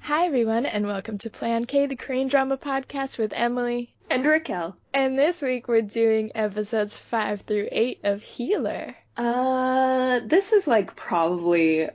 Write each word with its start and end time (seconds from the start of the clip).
Hi 0.00 0.26
everyone, 0.26 0.66
and 0.66 0.86
welcome 0.86 1.18
to 1.18 1.30
Plan 1.30 1.66
K, 1.66 1.86
the 1.86 1.96
Korean 1.96 2.28
drama 2.28 2.56
podcast 2.56 3.18
with 3.18 3.32
Emily. 3.34 3.94
And 4.10 4.26
Raquel. 4.26 4.76
And 4.92 5.18
this 5.18 5.42
week 5.42 5.68
we're 5.68 5.82
doing 5.82 6.32
episodes 6.34 6.96
5 6.96 7.42
through 7.42 7.68
8 7.70 8.00
of 8.04 8.22
Healer. 8.22 8.96
Uh, 9.16 10.20
this 10.24 10.52
is 10.52 10.66
like 10.66 10.96
probably. 10.96 11.88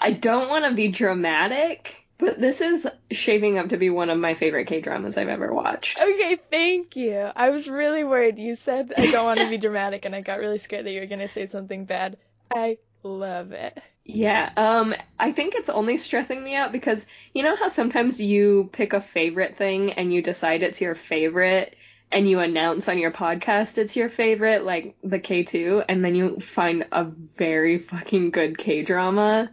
I 0.00 0.12
don't 0.12 0.48
want 0.48 0.64
to 0.64 0.72
be 0.72 0.88
dramatic, 0.88 2.06
but 2.16 2.40
this 2.40 2.60
is 2.60 2.88
shaping 3.10 3.58
up 3.58 3.68
to 3.68 3.76
be 3.76 3.90
one 3.90 4.08
of 4.08 4.18
my 4.18 4.34
favorite 4.34 4.66
K 4.66 4.80
dramas 4.80 5.18
I've 5.18 5.28
ever 5.28 5.52
watched. 5.52 6.00
Okay, 6.00 6.38
thank 6.50 6.96
you. 6.96 7.30
I 7.36 7.50
was 7.50 7.68
really 7.68 8.02
worried. 8.04 8.38
You 8.38 8.56
said 8.56 8.94
I 8.96 9.10
don't 9.10 9.26
want 9.26 9.40
to 9.40 9.48
be 9.48 9.58
dramatic, 9.58 10.06
and 10.06 10.14
I 10.14 10.22
got 10.22 10.38
really 10.38 10.58
scared 10.58 10.86
that 10.86 10.92
you 10.92 11.00
were 11.00 11.06
going 11.06 11.20
to 11.20 11.28
say 11.28 11.46
something 11.46 11.84
bad. 11.84 12.16
I 12.54 12.78
love 13.02 13.52
it. 13.52 13.78
Yeah, 14.04 14.50
um, 14.56 14.94
I 15.18 15.32
think 15.32 15.54
it's 15.54 15.68
only 15.68 15.98
stressing 15.98 16.42
me 16.42 16.54
out 16.54 16.72
because 16.72 17.06
you 17.34 17.42
know 17.42 17.56
how 17.56 17.68
sometimes 17.68 18.20
you 18.20 18.70
pick 18.72 18.92
a 18.92 19.00
favorite 19.00 19.56
thing 19.56 19.92
and 19.92 20.12
you 20.12 20.22
decide 20.22 20.62
it's 20.62 20.80
your 20.80 20.94
favorite 20.94 21.76
and 22.10 22.28
you 22.28 22.40
announce 22.40 22.88
on 22.88 22.98
your 22.98 23.12
podcast 23.12 23.78
it's 23.78 23.94
your 23.94 24.08
favorite, 24.08 24.64
like 24.64 24.96
the 25.04 25.20
K2, 25.20 25.84
and 25.88 26.04
then 26.04 26.14
you 26.14 26.40
find 26.40 26.86
a 26.90 27.04
very 27.04 27.78
fucking 27.78 28.30
good 28.30 28.58
K 28.58 28.82
drama 28.82 29.50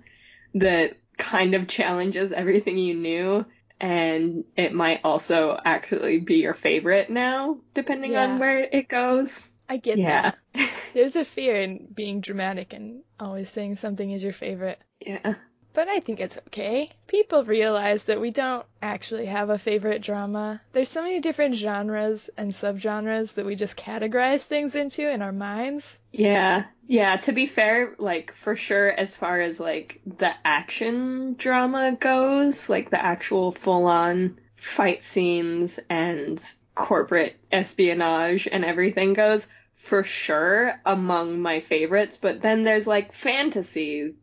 that 0.60 0.98
kind 1.18 1.56
of 1.56 1.68
challenges 1.68 2.32
everything 2.32 2.78
you 2.78 2.94
knew 2.94 3.46
and 3.80 4.44
it 4.56 4.74
might 4.74 5.02
also 5.04 5.60
actually 5.64 6.20
be 6.20 6.36
your 6.36 6.54
favorite 6.54 7.10
now, 7.10 7.58
depending 7.74 8.14
Yeah. 8.14 8.24
on 8.24 8.40
where 8.40 8.64
it 8.64 8.88
goes. 8.88 9.52
I 9.70 9.78
get 9.78 9.98
Yeah. 9.98 10.32
that. 10.54 10.70
There's 10.94 11.16
a 11.16 11.26
fear 11.26 11.62
in 11.62 11.88
being 11.94 12.22
dramatic 12.22 12.74
and 12.74 13.04
always 13.20 13.52
saying 13.52 13.76
something 13.76 14.10
is 14.10 14.24
your 14.24 14.34
favorite. 14.34 14.80
Yeah. 15.00 15.36
But 15.78 15.90
I 15.90 16.00
think 16.00 16.20
it's 16.20 16.40
okay. 16.48 16.90
People 17.06 17.44
realize 17.44 18.06
that 18.06 18.20
we 18.20 18.32
don't 18.32 18.66
actually 18.82 19.28
have 19.28 19.52
a 19.52 19.60
favorite 19.60 20.02
drama. 20.02 20.60
There's 20.74 20.90
so 20.90 21.04
many 21.04 21.20
different 21.20 21.54
genres 21.54 22.32
and 22.36 22.52
subgenres 22.52 23.36
that 23.36 23.46
we 23.46 23.54
just 23.54 23.78
categorize 23.78 24.42
things 24.42 24.74
into 24.74 25.08
in 25.08 25.22
our 25.22 25.32
minds. 25.32 26.00
Yeah, 26.12 26.64
yeah, 26.88 27.18
to 27.18 27.32
be 27.32 27.46
fair, 27.46 27.94
like 28.00 28.32
for 28.34 28.56
sure 28.56 28.90
as 28.90 29.16
far 29.16 29.40
as 29.40 29.60
like 29.60 30.02
the 30.18 30.34
action 30.44 31.36
drama 31.38 31.96
goes, 32.00 32.70
like 32.70 32.90
the 32.90 33.06
actual 33.06 33.52
full-on 33.52 34.40
fight 34.56 35.04
scenes 35.04 35.80
and 35.92 36.44
corporate 36.74 37.36
espionage 37.52 38.48
and 38.52 38.66
everything 38.66 39.14
goes, 39.14 39.46
for 39.76 40.04
sure 40.04 40.82
among 40.88 41.40
my 41.40 41.60
favorites, 41.60 42.18
but 42.18 42.42
then 42.42 42.64
there's 42.64 42.88
like 42.88 43.14
fantasy 43.14 44.16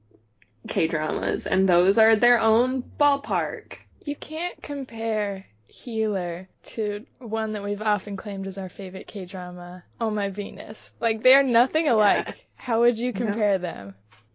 K-dramas 0.68 1.46
and 1.46 1.68
those 1.68 1.98
are 1.98 2.16
their 2.16 2.40
own 2.40 2.82
ballpark. 2.98 3.74
You 4.04 4.16
can't 4.16 4.60
compare 4.62 5.46
Healer 5.66 6.48
to 6.64 7.04
one 7.18 7.52
that 7.52 7.64
we've 7.64 7.82
often 7.82 8.16
claimed 8.16 8.46
as 8.46 8.58
our 8.58 8.68
favorite 8.68 9.06
K 9.06 9.24
drama, 9.24 9.82
Oh 10.00 10.10
My 10.10 10.28
Venus. 10.28 10.92
Like, 11.00 11.22
they're 11.22 11.42
nothing 11.42 11.88
alike. 11.88 12.46
How 12.54 12.80
would 12.80 12.98
you 12.98 13.12
No. 13.12 13.18
compare 13.18 13.58
them? 13.58 13.94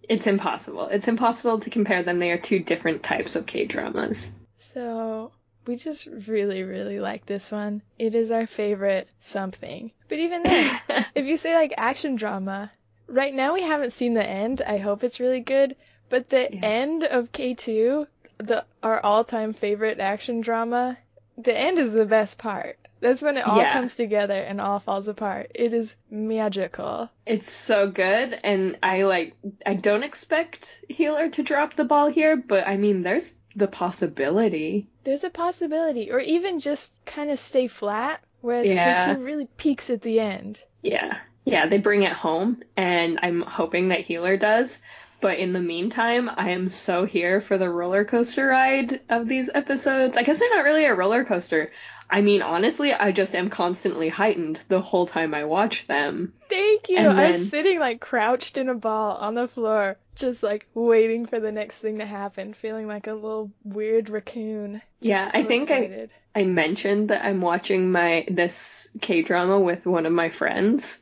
It's 0.09 0.27
impossible. 0.27 0.87
It's 0.87 1.07
impossible 1.07 1.59
to 1.59 1.69
compare 1.69 2.03
them. 2.03 2.19
They 2.19 2.31
are 2.31 2.37
two 2.37 2.59
different 2.59 3.03
types 3.03 3.35
of 3.35 3.45
K-dramas. 3.45 4.33
So, 4.57 5.31
we 5.65 5.75
just 5.75 6.07
really, 6.27 6.63
really 6.63 6.99
like 6.99 7.25
this 7.25 7.51
one. 7.51 7.83
It 7.97 8.15
is 8.15 8.31
our 8.31 8.47
favorite 8.47 9.07
something. 9.19 9.91
But 10.07 10.17
even 10.19 10.43
then, 10.43 10.79
if 11.15 11.25
you 11.25 11.37
say 11.37 11.53
like 11.53 11.73
action 11.77 12.15
drama, 12.15 12.71
right 13.07 13.33
now 13.33 13.53
we 13.53 13.61
haven't 13.61 13.93
seen 13.93 14.15
the 14.15 14.25
end. 14.25 14.61
I 14.65 14.77
hope 14.77 15.03
it's 15.03 15.19
really 15.19 15.41
good. 15.41 15.75
But 16.09 16.29
the 16.29 16.49
Yeah. 16.51 16.59
end 16.63 17.03
of 17.03 17.31
K2, 17.31 18.07
the 18.39 18.65
our 18.81 18.99
all-time 19.03 19.53
favorite 19.53 19.99
action 19.99 20.41
drama, 20.41 20.97
the 21.37 21.55
end 21.57 21.77
is 21.77 21.93
the 21.93 22.05
best 22.05 22.37
part. 22.37 22.77
That's 23.01 23.21
when 23.21 23.37
it 23.37 23.47
all 23.47 23.57
Yeah. 23.57 23.71
comes 23.73 23.95
together 23.95 24.33
and 24.33 24.59
all 24.59 24.79
falls 24.79 25.07
apart. 25.07 25.51
It 25.55 25.73
is 25.73 25.95
magical. 26.09 27.09
It's 27.25 27.51
so 27.51 27.89
good, 27.89 28.37
and 28.43 28.77
I 28.83 29.03
like. 29.03 29.35
I 29.65 29.75
don't 29.75 30.03
expect 30.03 30.83
Healer 30.89 31.29
to 31.29 31.43
drop 31.43 31.75
the 31.75 31.85
ball 31.85 32.07
here, 32.09 32.35
but 32.35 32.67
I 32.67 32.75
mean, 32.75 33.03
there's 33.03 33.33
the 33.55 33.67
possibility. 33.67 34.87
There's 35.05 35.23
a 35.23 35.29
possibility, 35.29 36.11
or 36.11 36.19
even 36.19 36.59
just 36.59 36.93
kind 37.05 37.31
of 37.31 37.39
stay 37.39 37.67
flat, 37.67 38.21
whereas 38.41 38.71
Yeah. 38.73 39.15
K2 39.15 39.23
really 39.23 39.47
peaks 39.57 39.89
at 39.89 40.01
the 40.01 40.19
end. 40.19 40.63
Yeah, 40.81 41.17
yeah, 41.45 41.67
they 41.67 41.77
bring 41.77 42.03
it 42.03 42.11
home, 42.11 42.63
and 42.75 43.17
I'm 43.23 43.41
hoping 43.41 43.89
that 43.89 44.01
Healer 44.01 44.37
does. 44.37 44.81
But 45.21 45.37
in 45.39 45.53
the 45.53 45.59
meantime, 45.59 46.29
I 46.33 46.51
am 46.51 46.69
so 46.69 47.05
here 47.05 47.41
for 47.41 47.57
the 47.57 47.69
roller 47.69 48.05
coaster 48.05 48.47
ride 48.47 49.01
of 49.09 49.27
these 49.27 49.49
episodes. 49.53 50.15
I 50.15 50.23
guess 50.23 50.39
they're 50.39 50.55
not 50.55 50.63
really 50.63 50.85
a 50.85 50.95
roller 50.95 51.25
coaster. 51.25 51.71
I 52.09 52.21
mean, 52.21 52.41
honestly, 52.41 52.91
I 52.93 53.11
just 53.11 53.35
am 53.35 53.49
constantly 53.49 54.09
heightened 54.09 54.59
the 54.67 54.81
whole 54.81 55.05
time 55.05 55.33
I 55.33 55.43
watch 55.43 55.85
them. 55.87 56.33
Thank 56.49 56.89
you. 56.89 56.97
And 56.97 57.09
I'm 57.09 57.37
sitting 57.37 57.79
like 57.79 57.99
crouched 58.01 58.57
in 58.57 58.69
a 58.69 58.73
ball 58.73 59.17
on 59.17 59.35
the 59.35 59.47
floor, 59.47 59.97
just 60.15 60.41
like 60.41 60.65
waiting 60.73 61.27
for 61.27 61.39
the 61.39 61.51
next 61.51 61.75
thing 61.77 61.99
to 61.99 62.05
happen, 62.05 62.53
feeling 62.53 62.87
like 62.87 63.05
a 63.07 63.13
little 63.13 63.51
weird 63.63 64.09
raccoon. 64.09 64.81
Yeah, 65.01 65.29
I 65.33 65.43
so 65.43 65.47
think 65.47 65.69
I- 65.69 66.07
I 66.35 66.45
mentioned 66.45 67.09
that 67.09 67.25
I'm 67.25 67.41
watching 67.41 67.91
my 67.91 68.25
this 68.29 68.89
K 69.01 69.21
drama 69.21 69.59
with 69.59 69.85
one 69.85 70.05
of 70.05 70.13
my 70.13 70.29
friends. 70.29 70.99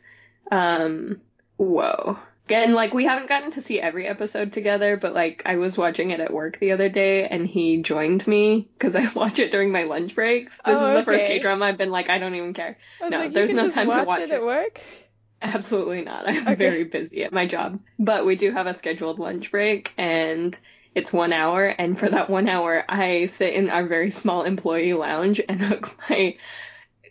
Um, 0.51 1.21
whoa. 1.57 2.17
Again, 2.47 2.73
like 2.73 2.93
we 2.93 3.03
haven't 3.03 3.27
gotten 3.27 3.51
to 3.51 3.61
see 3.61 3.77
every 3.81 4.07
episode 4.07 4.53
together, 4.53 4.95
but 4.95 5.13
like 5.13 5.41
I 5.45 5.57
was 5.57 5.77
watching 5.77 6.11
it 6.11 6.21
at 6.21 6.33
work 6.33 6.59
the 6.59 6.71
other 6.71 6.87
day 6.87 7.27
and 7.27 7.45
he 7.45 7.81
joined 7.81 8.25
me 8.25 8.69
because 8.77 8.95
I 8.95 9.05
watch 9.15 9.39
it 9.39 9.51
during 9.51 9.69
my 9.73 9.83
lunch 9.83 10.15
breaks. 10.15 10.55
This 10.65 10.79
Oh, 10.79 10.87
is 10.87 10.99
the 10.99 11.03
first. 11.03 11.25
K 11.25 11.39
drama 11.39 11.65
I've 11.65 11.77
been 11.77 11.91
like, 11.91 12.09
I 12.09 12.19
don't 12.19 12.35
even 12.35 12.53
care. 12.53 12.77
No, 13.01 13.09
like, 13.17 13.33
there's 13.33 13.51
no 13.51 13.69
time 13.69 13.87
to 13.87 13.89
watch 13.97 14.07
watch 14.07 14.21
it 14.21 14.31
it. 14.31 14.35
at 14.35 14.43
work. 14.43 14.79
Absolutely 15.41 16.03
not. 16.03 16.25
I'm 16.27 16.37
Okay. 16.43 16.55
very 16.55 16.85
busy 16.85 17.25
at 17.25 17.33
my 17.33 17.45
job. 17.45 17.81
But 17.99 18.25
we 18.25 18.37
do 18.37 18.51
have 18.51 18.65
a 18.65 18.73
scheduled 18.73 19.19
lunch 19.19 19.51
break 19.51 19.91
and 19.97 20.57
it's 20.95 21.11
one 21.11 21.33
hour. 21.33 21.67
And 21.67 21.99
for 21.99 22.07
that 22.09 22.29
one 22.29 22.47
hour, 22.47 22.85
I 22.87 23.25
sit 23.25 23.55
in 23.55 23.69
our 23.69 23.85
very 23.85 24.09
small 24.09 24.43
employee 24.43 24.93
lounge 24.93 25.41
and 25.49 25.61
hook 25.61 25.95
my 26.09 26.37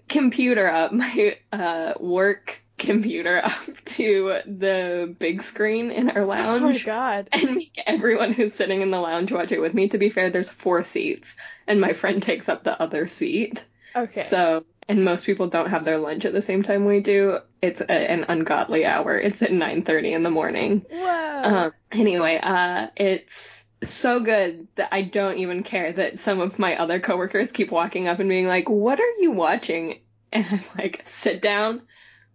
computer 0.08 0.66
up, 0.66 0.92
my 0.94 1.36
uh, 1.52 1.92
work 2.00 2.62
computer 2.78 3.38
up 3.44 3.84
to 3.84 4.40
the 4.46 5.14
big 5.18 5.42
screen 5.42 5.90
in 5.90 6.10
our 6.10 6.24
lounge. 6.24 6.62
Oh 6.62 6.68
my 6.68 6.78
god. 6.78 7.28
and 7.32 7.56
make 7.56 7.82
everyone 7.86 8.32
who's 8.32 8.54
sitting 8.54 8.82
in 8.82 8.90
the 8.90 9.00
lounge 9.00 9.32
watch 9.32 9.52
it 9.52 9.60
with 9.60 9.74
me. 9.74 9.88
To 9.88 9.98
be 9.98 10.10
fair, 10.10 10.30
there's 10.30 10.50
four 10.50 10.82
seats, 10.84 11.36
and 11.66 11.80
my 11.80 11.92
friend 11.92 12.22
takes 12.22 12.48
up 12.48 12.64
the 12.64 12.80
other 12.80 13.06
seat. 13.06 13.64
Okay. 13.94 14.22
So, 14.22 14.64
and 14.88 15.04
most 15.04 15.24
people 15.26 15.48
don't 15.48 15.70
have 15.70 15.84
their 15.84 15.98
lunch 15.98 16.24
at 16.24 16.32
the 16.32 16.42
same 16.42 16.62
time 16.62 16.84
we 16.84 17.00
do. 17.00 17.38
It's 17.62 17.80
a, 17.80 17.90
an 17.90 18.26
ungodly 18.28 18.84
hour. 18.84 19.18
It's 19.18 19.42
at 19.42 19.50
9:30 19.50 20.12
in 20.12 20.22
the 20.22 20.30
morning. 20.30 20.84
Whoa. 20.90 21.42
Um, 21.42 21.72
anyway, 21.90 22.38
uh, 22.42 22.88
it's 22.96 23.64
so 23.84 24.20
good 24.20 24.68
that 24.76 24.88
I 24.92 25.02
don't 25.02 25.38
even 25.38 25.62
care 25.62 25.92
that 25.92 26.18
some 26.18 26.40
of 26.40 26.58
my 26.58 26.76
other 26.76 26.98
coworkers 27.00 27.52
keep 27.52 27.70
walking 27.70 28.08
up 28.08 28.18
and 28.18 28.28
being 28.28 28.46
like, 28.46 28.68
"What 28.68 29.00
are 29.00 29.14
you 29.18 29.32
watching?" 29.32 30.00
And 30.32 30.46
I'm 30.50 30.64
like, 30.76 31.02
"Sit 31.04 31.40
down, 31.40 31.82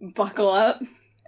buckle 0.01 0.49
up, 0.49 0.81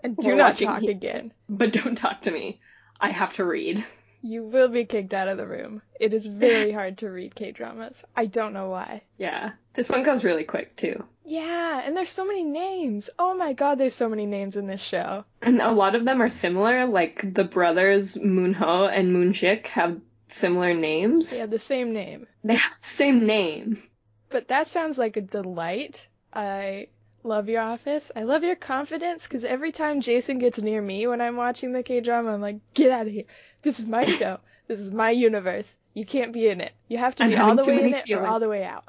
and 0.03 0.17
do 0.17 0.29
we're 0.29 0.35
not 0.35 0.57
talk 0.57 0.83
again. 0.83 1.31
but 1.47 1.71
don't 1.73 1.95
talk 1.95 2.23
to 2.23 2.31
me. 2.31 2.59
I 2.99 3.09
have 3.09 3.33
to 3.33 3.45
read." 3.45 3.85
You 4.25 4.43
will 4.43 4.69
be 4.69 4.85
kicked 4.85 5.13
out 5.13 5.27
of 5.27 5.37
the 5.37 5.45
room. 5.45 5.81
It 5.99 6.13
is 6.13 6.25
very 6.25 6.71
hard 6.79 6.99
to 6.99 7.09
read 7.09 7.35
K 7.35 7.51
dramas. 7.51 8.05
I 8.15 8.25
don't 8.25 8.53
know 8.53 8.69
why. 8.69 9.01
Yeah, 9.17 9.51
this 9.73 9.89
one 9.89 10.03
goes 10.03 10.23
really 10.23 10.45
quick 10.45 10.77
too. 10.77 11.03
Yeah, 11.25 11.81
and 11.83 11.95
there's 11.95 12.09
so 12.09 12.25
many 12.25 12.43
names. 12.43 13.09
Oh 13.19 13.33
my 13.33 13.51
god, 13.53 13.77
there's 13.79 13.93
so 13.93 14.07
many 14.09 14.25
names 14.25 14.55
in 14.55 14.65
this 14.65 14.81
show. 14.81 15.25
And 15.41 15.61
a 15.61 15.71
lot 15.71 15.95
of 15.95 16.05
them 16.05 16.21
are 16.21 16.29
similar, 16.29 16.85
like 16.85 17.33
the 17.33 17.43
brothers 17.43 18.15
Moonho 18.15 18.89
and 18.89 19.11
Moonshik 19.11 19.67
have 19.67 19.99
similar 20.29 20.73
names. 20.73 21.31
They 21.31 21.39
have 21.39 21.49
the 21.49 21.59
same 21.59 21.93
name. 21.93 22.27
They 22.45 22.55
have 22.55 22.79
the 22.79 22.87
same 22.87 23.25
name. 23.25 23.81
But 24.29 24.47
that 24.47 24.67
sounds 24.67 24.97
like 24.97 25.17
a 25.17 25.21
delight. 25.21 26.07
I 26.33 26.87
love 27.23 27.49
your 27.49 27.61
office. 27.61 28.11
I 28.15 28.23
love 28.23 28.43
your 28.43 28.55
confidence 28.55 29.27
because 29.27 29.43
every 29.43 29.71
time 29.71 30.01
Jason 30.01 30.39
gets 30.39 30.59
near 30.59 30.81
me 30.81 31.07
when 31.07 31.21
I'm 31.21 31.37
watching 31.37 31.73
the 31.73 31.83
K 31.83 32.01
drama, 32.01 32.33
I'm 32.33 32.41
like, 32.41 32.57
get 32.73 32.91
out 32.91 33.07
of 33.07 33.13
here. 33.13 33.25
This 33.61 33.79
is 33.79 33.87
my 33.87 34.05
show. 34.05 34.39
This 34.67 34.79
is 34.79 34.91
my 34.91 35.11
universe. 35.11 35.77
You 35.93 36.05
can't 36.05 36.33
be 36.33 36.47
in 36.47 36.61
it. 36.61 36.73
You 36.87 36.97
have 36.97 37.15
to 37.15 37.23
I'm 37.23 37.29
be 37.29 37.37
all 37.37 37.55
the 37.55 37.65
way 37.65 37.83
in 37.83 37.91
many 37.91 38.11
it 38.11 38.15
or 38.15 38.25
all 38.25 38.39
the 38.39 38.49
way 38.49 38.63
out. 38.63 38.85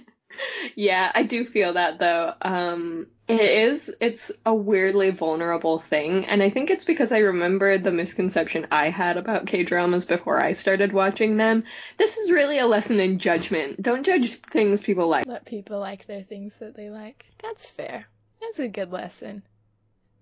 yeah, 0.74 1.10
I 1.14 1.22
do 1.22 1.44
feel 1.44 1.74
that 1.74 1.98
though. 1.98 2.32
Um, 2.42 3.06
It 3.28 3.40
is. 3.42 3.94
It's 4.00 4.32
a 4.46 4.54
weirdly 4.54 5.10
vulnerable 5.10 5.78
thing, 5.80 6.24
and 6.24 6.42
I 6.42 6.48
think 6.48 6.70
it's 6.70 6.86
because 6.86 7.12
I 7.12 7.18
remember 7.18 7.76
the 7.76 7.90
misconception 7.90 8.66
I 8.72 8.88
had 8.88 9.18
about 9.18 9.46
K 9.46 9.64
dramas 9.64 10.06
before 10.06 10.40
I 10.40 10.52
started 10.52 10.94
watching 10.94 11.36
them. 11.36 11.64
This 11.98 12.16
is 12.16 12.32
really 12.32 12.58
a 12.58 12.66
lesson 12.66 13.00
in 13.00 13.18
judgment. 13.18 13.82
Don't 13.82 14.06
judge 14.06 14.40
things 14.40 14.80
people 14.80 15.08
like. 15.08 15.26
Let 15.26 15.44
people 15.44 15.78
like 15.78 16.06
their 16.06 16.22
things 16.22 16.56
that 16.60 16.74
they 16.74 16.88
like. 16.88 17.26
That's 17.42 17.68
fair. 17.68 18.06
That's 18.40 18.60
a 18.60 18.68
good 18.68 18.92
lesson. 18.92 19.42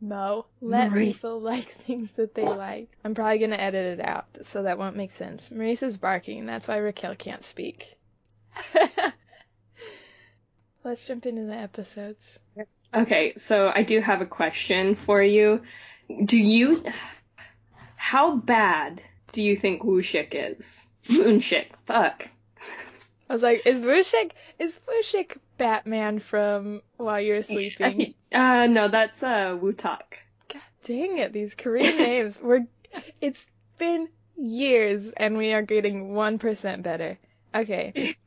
Mo, 0.01 0.47
let 0.61 0.91
Maurice. 0.91 1.19
people 1.19 1.41
like 1.41 1.71
things 1.87 2.11
that 2.13 2.35
they 2.35 2.43
like. 2.43 2.91
I'm 3.05 3.15
probably 3.15 3.39
gonna 3.39 3.55
edit 3.55 4.01
it 4.01 4.05
out, 4.05 4.27
so 4.43 4.65
that 4.65 4.79
won't 4.79 4.97
make 4.97 5.13
sense. 5.13 5.53
Maurice 5.53 5.85
is 5.85 5.97
barking, 5.97 6.45
that's 6.45 6.67
why 6.67 6.79
Raquel 6.79 7.15
can't 7.15 7.45
speak. 7.45 7.97
Let's 10.85 11.07
jump 11.07 11.25
into 11.27 11.45
the 11.45 11.55
episodes. 11.55 12.41
Okay, 12.97 13.35
so 13.37 13.71
I 13.75 13.83
do 13.83 14.01
have 14.01 14.23
a 14.23 14.27
question 14.27 14.95
for 14.95 15.23
you. 15.23 15.63
Do 16.25 16.39
you. 16.39 16.83
How 17.97 18.37
bad 18.37 19.03
do 19.33 19.43
you 19.43 19.55
think 19.55 19.83
Wushik 19.83 20.29
is? 20.33 20.87
Moonshik. 21.09 21.67
Fuck. 21.85 22.29
I 23.29 23.33
was 23.33 23.43
like, 23.43 23.67
is 23.67 23.83
Vushik 23.83 24.31
is 24.59 24.81
Vushik 24.89 25.37
Batman 25.59 26.21
from 26.21 26.81
While 26.97 27.21
You're 27.21 27.43
Sleeping? 27.43 28.15
Uh, 28.33 28.67
no, 28.67 28.89
that's 28.89 29.23
uh, 29.23 29.57
Wutak. 29.57 30.19
God 30.53 30.61
dang 30.83 31.19
it, 31.19 31.33
these 31.33 31.55
Korean 31.55 31.97
names. 31.99 32.41
We're 32.43 32.67
it's 33.21 33.47
been 33.79 34.09
years 34.37 35.13
and 35.13 35.39
we 35.39 35.53
are 35.53 35.63
getting 35.63 36.13
one 36.13 36.39
percent 36.39 36.83
better. 36.83 37.19
Okay. 37.55 38.17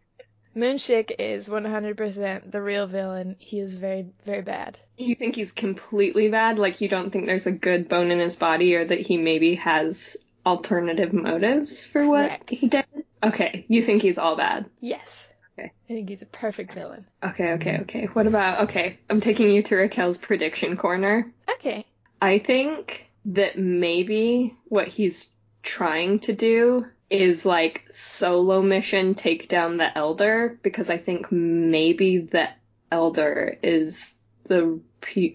Moonshik 0.56 1.16
is 1.20 1.48
100% 1.48 2.52
the 2.52 2.62
real 2.62 2.88
villain. 2.88 3.36
He 3.40 3.60
is 3.60 3.76
very, 3.76 4.08
very 4.26 4.42
bad. 4.42 4.80
You 4.98 5.16
think 5.16 5.36
he's 5.36 5.52
completely 5.52 6.30
bad? 6.30 6.60
Like, 6.60 6.82
you 6.82 6.90
don't 6.90 7.12
think 7.12 7.28
there's 7.28 7.48
a 7.48 7.52
good 7.52 7.88
bone 7.88 8.12
in 8.12 8.20
his 8.20 8.36
body, 8.36 8.76
or 8.76 8.86
that 8.86 9.00
he 9.00 9.18
maybe 9.18 9.56
has 9.56 10.18
alternative 10.46 11.14
motives 11.14 11.84
for 11.86 12.08
what 12.08 12.28
Correct. 12.28 12.50
he 12.50 12.68
did? 12.68 12.86
Okay, 13.22 13.66
you 13.68 13.84
think 13.84 14.02
he's 14.02 14.18
all 14.18 14.36
bad. 14.36 14.66
Yes. 14.80 15.28
Okay. 15.58 15.72
I 15.90 15.94
think 15.94 16.10
he's 16.10 16.22
a 16.22 16.28
perfect 16.28 16.74
villain. 16.74 17.06
Okay, 17.24 17.54
okay, 17.54 17.80
okay. 17.82 18.06
What 18.06 18.28
about. 18.28 18.62
Okay, 18.62 18.98
I'm 19.10 19.22
taking 19.22 19.52
you 19.52 19.62
to 19.64 19.76
Raquel's 19.76 20.18
prediction 20.18 20.78
corner. 20.78 21.32
Okay. 21.52 21.86
I 22.22 22.40
think 22.40 23.12
that 23.26 23.58
maybe 23.58 24.56
what 24.70 24.88
he's 24.88 25.30
trying 25.62 26.20
to 26.20 26.34
do 26.34 26.86
is 27.10 27.46
like 27.46 27.86
solo 27.92 28.62
mission 28.62 29.16
take 29.16 29.50
down 29.50 29.78
the 29.78 29.98
elder 29.98 30.60
because 30.62 30.90
I 30.90 30.98
think 30.98 31.32
maybe 31.32 32.20
the 32.20 32.50
elder 32.92 33.58
is 33.64 34.14
the 34.46 34.80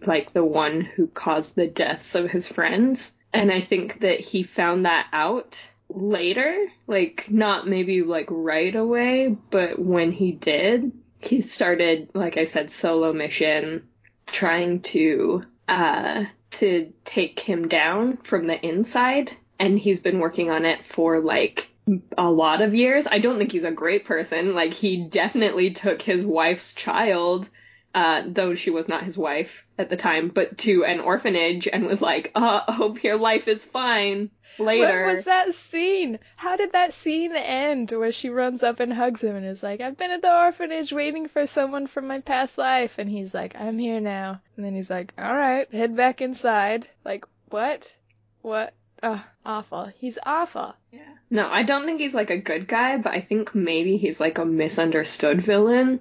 like 0.06 0.32
the 0.32 0.44
one 0.44 0.82
who 0.82 1.06
caused 1.06 1.56
the 1.56 1.66
deaths 1.66 2.14
of 2.14 2.30
his 2.30 2.46
friends. 2.46 3.16
And 3.32 3.50
I 3.50 3.60
think 3.60 4.00
that 4.00 4.20
he 4.20 4.42
found 4.42 4.84
that 4.84 5.06
out 5.12 5.66
later 5.88 6.66
like 6.86 7.26
not 7.30 7.68
maybe 7.68 8.02
like 8.02 8.26
right 8.30 8.74
away 8.74 9.36
but 9.50 9.78
when 9.78 10.10
he 10.12 10.32
did 10.32 10.90
he 11.20 11.40
started 11.40 12.08
like 12.14 12.36
I 12.36 12.44
said 12.44 12.70
solo 12.70 13.12
mission 13.12 13.86
trying 14.26 14.80
to 14.80 15.42
uh 15.68 16.24
to 16.52 16.92
take 17.04 17.38
him 17.38 17.68
down 17.68 18.16
from 18.18 18.46
the 18.46 18.66
inside 18.66 19.32
and 19.58 19.78
he's 19.78 20.00
been 20.00 20.18
working 20.18 20.50
on 20.50 20.64
it 20.64 20.84
for 20.84 21.20
like 21.20 21.70
a 22.16 22.30
lot 22.30 22.62
of 22.62 22.74
years. 22.74 23.06
I 23.10 23.18
don't 23.18 23.38
think 23.38 23.52
he's 23.52 23.64
a 23.64 23.70
great 23.70 24.06
person. 24.06 24.54
Like 24.54 24.72
he 24.72 24.96
definitely 24.96 25.70
took 25.72 26.00
his 26.00 26.24
wife's 26.24 26.72
child 26.72 27.48
uh 27.94 28.22
though 28.26 28.56
she 28.56 28.70
was 28.70 28.88
not 28.88 29.04
his 29.04 29.16
wife 29.16 29.64
at 29.78 29.88
the 29.90 29.96
time, 29.96 30.28
but 30.28 30.58
to 30.58 30.84
an 30.84 31.00
orphanage 31.00 31.68
and 31.68 31.86
was 31.86 32.02
like, 32.02 32.32
"Uh, 32.34 32.60
I 32.66 32.72
hope 32.72 33.02
your 33.02 33.16
life 33.16 33.48
is 33.48 33.64
fine 33.64 34.30
later." 34.58 35.06
What 35.06 35.14
was 35.16 35.24
that 35.24 35.54
scene? 35.54 36.18
How 36.36 36.56
did 36.56 36.72
that 36.72 36.92
scene 36.92 37.34
end 37.34 37.92
where 37.92 38.12
she 38.12 38.30
runs 38.30 38.62
up 38.62 38.80
and 38.80 38.92
hugs 38.92 39.22
him 39.22 39.36
and 39.36 39.46
is 39.46 39.62
like, 39.62 39.80
I've 39.80 39.96
been 39.96 40.10
at 40.10 40.22
the 40.22 40.36
orphanage 40.36 40.92
waiting 40.92 41.28
for 41.28 41.46
someone 41.46 41.86
from 41.86 42.06
my 42.06 42.20
past 42.20 42.58
life. 42.58 42.98
And 42.98 43.08
he's 43.08 43.34
like, 43.34 43.54
I'm 43.56 43.78
here 43.78 44.00
now. 44.00 44.40
And 44.56 44.64
then 44.64 44.74
he's 44.74 44.90
like, 44.90 45.12
alright, 45.18 45.72
head 45.72 45.96
back 45.96 46.20
inside. 46.20 46.88
Like, 47.04 47.24
what? 47.48 47.94
What? 48.42 48.74
Ugh, 49.02 49.20
awful. 49.44 49.90
He's 49.96 50.18
awful. 50.24 50.74
Yeah. 50.92 51.00
No, 51.30 51.48
I 51.50 51.62
don't 51.62 51.84
think 51.84 52.00
he's 52.00 52.14
like 52.14 52.30
a 52.30 52.38
good 52.38 52.68
guy, 52.68 52.96
but 52.98 53.12
I 53.12 53.20
think 53.20 53.54
maybe 53.54 53.96
he's 53.96 54.20
like 54.20 54.38
a 54.38 54.44
misunderstood 54.44 55.42
villain. 55.42 56.00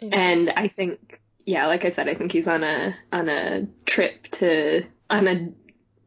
and 0.00 0.48
I 0.56 0.68
think 0.68 1.20
yeah, 1.44 1.66
like 1.66 1.84
I 1.84 1.88
said, 1.90 2.08
I 2.08 2.14
think 2.14 2.32
he's 2.32 2.48
on 2.48 2.62
a 2.62 2.94
on 3.12 3.28
a 3.28 3.66
trip 3.86 4.28
to 4.32 4.84
on 5.08 5.26
a 5.28 5.48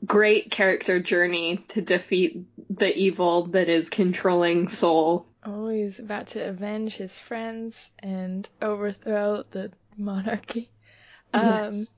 great 0.05 0.51
character 0.51 0.99
journey 0.99 1.63
to 1.69 1.81
defeat 1.81 2.45
the 2.69 2.93
evil 2.95 3.47
that 3.47 3.69
is 3.69 3.89
controlling 3.89 4.67
Seoul. 4.67 5.25
Oh, 5.45 5.67
he's 5.69 5.99
about 5.99 6.27
to 6.27 6.47
avenge 6.47 6.95
his 6.95 7.17
friends 7.19 7.91
and 7.99 8.47
overthrow 8.61 9.43
the 9.51 9.71
monarchy. 9.97 10.69
Um, 11.33 11.47
Yes. 11.47 11.93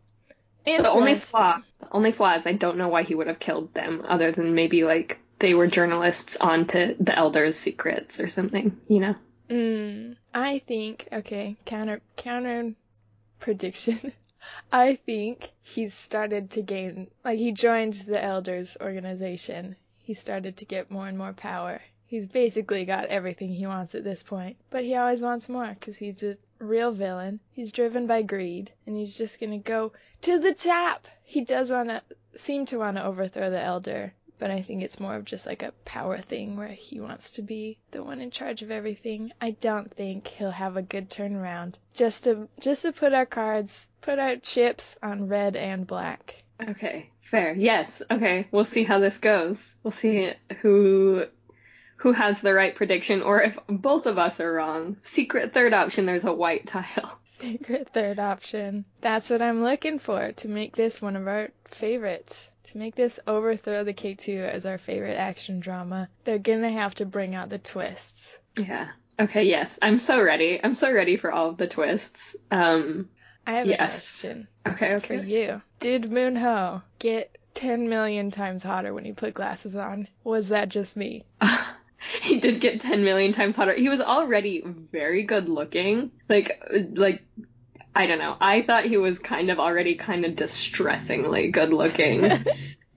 The 0.65 0.89
only 0.89 1.15
flaw, 1.15 1.61
the 1.79 1.87
only 1.91 2.11
flaw 2.11 2.33
is 2.33 2.47
I 2.47 2.53
don't 2.53 2.77
know 2.77 2.87
why 2.87 3.03
he 3.03 3.15
would 3.15 3.27
have 3.27 3.39
killed 3.39 3.73
them, 3.73 4.03
other 4.07 4.31
than 4.31 4.55
maybe 4.55 4.83
like 4.83 5.19
they 5.39 5.53
were 5.53 5.67
journalists 5.67 6.37
onto 6.37 6.95
the 6.99 7.15
Elder's 7.15 7.55
secrets 7.55 8.19
or 8.19 8.27
something, 8.27 8.79
you 8.87 8.99
know? 8.99 9.15
Mm, 9.49 10.17
I 10.33 10.59
think 10.59 11.07
okay, 11.11 11.55
counter 11.65 12.01
counter 12.15 12.73
prediction. 13.39 14.11
I 14.71 14.95
think 14.95 15.51
he's 15.61 15.93
started 15.93 16.49
to 16.51 16.61
gain 16.61 17.11
like 17.23 17.37
he 17.37 17.51
joined 17.51 17.93
the 17.93 18.23
elders 18.23 18.77
organization. 18.81 19.75
He 19.99 20.13
started 20.13 20.57
to 20.57 20.65
get 20.65 20.89
more 20.89 21.07
and 21.07 21.17
more 21.17 21.33
power. 21.33 21.81
He's 22.07 22.25
basically 22.25 22.85
got 22.85 23.05
everything 23.05 23.49
he 23.49 23.67
wants 23.67 23.93
at 23.93 24.03
this 24.03 24.23
point, 24.23 24.57
but 24.69 24.83
he 24.83 24.95
always 24.95 25.21
wants 25.21 25.49
more 25.49 25.75
cuz 25.79 25.97
he's 25.97 26.23
a 26.23 26.37
real 26.59 26.91
villain. 26.91 27.39
He's 27.51 27.71
driven 27.71 28.07
by 28.07 28.21
greed 28.21 28.71
and 28.85 28.95
he's 28.95 29.17
just 29.17 29.39
going 29.39 29.51
to 29.51 29.57
go 29.57 29.91
to 30.21 30.39
the 30.39 30.53
top. 30.53 31.07
He 31.23 31.41
does 31.41 31.71
want 31.71 31.89
to 31.89 32.01
seem 32.33 32.65
to 32.67 32.77
want 32.77 32.97
to 32.97 33.03
overthrow 33.03 33.49
the 33.49 33.61
elder, 33.61 34.13
but 34.37 34.51
I 34.51 34.61
think 34.61 34.83
it's 34.83 34.99
more 34.99 35.15
of 35.15 35.25
just 35.25 35.45
like 35.45 35.63
a 35.63 35.73
power 35.85 36.19
thing 36.19 36.57
where 36.57 36.67
he 36.67 36.99
wants 36.99 37.31
to 37.31 37.41
be 37.41 37.77
the 37.91 38.03
one 38.03 38.21
in 38.21 38.31
charge 38.31 38.61
of 38.61 38.71
everything. 38.71 39.31
I 39.41 39.51
don't 39.51 39.89
think 39.89 40.27
he'll 40.27 40.51
have 40.51 40.77
a 40.77 40.81
good 40.81 41.09
turnaround. 41.09 41.75
Just 41.93 42.25
to 42.25 42.47
just 42.59 42.81
to 42.83 42.91
put 42.91 43.13
our 43.13 43.25
cards, 43.25 43.87
put 44.01 44.19
our 44.19 44.35
chips 44.35 44.97
on 45.01 45.27
red 45.27 45.55
and 45.55 45.87
black. 45.87 46.43
Okay, 46.69 47.09
fair. 47.21 47.53
Yes. 47.53 48.01
Okay, 48.09 48.47
we'll 48.51 48.65
see 48.65 48.83
how 48.83 48.99
this 48.99 49.17
goes. 49.17 49.75
We'll 49.83 49.91
see 49.91 50.31
who 50.61 51.25
who 52.05 52.11
has 52.11 52.39
the 52.39 52.53
right 52.53 52.75
prediction 52.75 53.23
or 53.23 53.41
if 53.41 53.57
both 53.67 54.05
of 54.05 54.19
us 54.19 54.39
are 54.39 54.53
wrong. 54.53 54.95
Secret 55.01 55.55
third 55.55 55.73
option 55.73 56.05
there's 56.05 56.23
a 56.23 56.31
white 56.31 56.67
tile. 56.67 57.17
Secret 57.25 57.89
third 57.95 58.19
option. 58.19 58.85
That's 59.01 59.31
what 59.31 59.41
I'm 59.41 59.63
looking 59.63 59.97
for 59.97 60.31
to 60.31 60.47
make 60.47 60.75
this 60.75 61.01
one 61.01 61.15
of 61.15 61.27
our 61.27 61.49
favorites. 61.71 62.51
To 62.65 62.77
make 62.77 62.93
this 62.93 63.19
overthrow 63.25 63.83
the 63.83 63.95
K2 63.95 64.37
as 64.47 64.67
our 64.67 64.77
favorite 64.77 65.17
action 65.17 65.59
drama, 65.59 66.07
they're 66.25 66.37
gonna 66.37 66.69
have 66.69 66.93
to 66.95 67.07
bring 67.07 67.33
out 67.33 67.49
the 67.49 67.57
twists. 67.57 68.37
Yeah. 68.55 68.89
Okay, 69.19 69.45
yes. 69.45 69.79
I'm 69.81 69.99
so 69.99 70.21
ready. 70.21 70.59
I'm 70.63 70.75
so 70.75 70.93
ready 70.93 71.17
for 71.17 71.31
all 71.31 71.49
of 71.49 71.57
the 71.57 71.65
twists. 71.65 72.35
Um 72.51 73.09
I 73.47 73.53
have 73.53 73.67
a 73.67 73.77
question 73.77 74.47
okay, 74.67 74.93
okay. 74.93 75.17
for 75.17 75.23
you. 75.23 75.59
Did 75.79 76.11
Moon 76.11 76.35
Ho 76.35 76.83
get 76.99 77.35
10 77.55 77.89
million 77.89 78.29
times 78.29 78.61
hotter 78.61 78.93
when 78.93 79.05
he 79.05 79.13
put 79.13 79.33
glasses 79.33 79.75
on? 79.75 80.07
Was 80.23 80.49
that 80.49 80.69
just 80.69 80.95
me? 80.95 81.23
he 82.29 82.39
did 82.39 82.59
get 82.59 82.81
10 82.81 83.03
million 83.03 83.33
times 83.33 83.55
hotter. 83.55 83.73
He 83.73 83.89
was 83.89 84.01
already 84.01 84.61
very 84.65 85.23
good 85.23 85.47
looking. 85.49 86.11
Like 86.27 86.61
like 86.93 87.23
I 87.95 88.07
don't 88.07 88.19
know. 88.19 88.35
I 88.41 88.61
thought 88.61 88.85
he 88.85 88.97
was 88.97 89.19
kind 89.19 89.49
of 89.49 89.59
already 89.59 89.95
kind 89.95 90.25
of 90.25 90.35
distressingly 90.35 91.49
good 91.51 91.71
looking. 91.71 92.23
and 92.25 92.45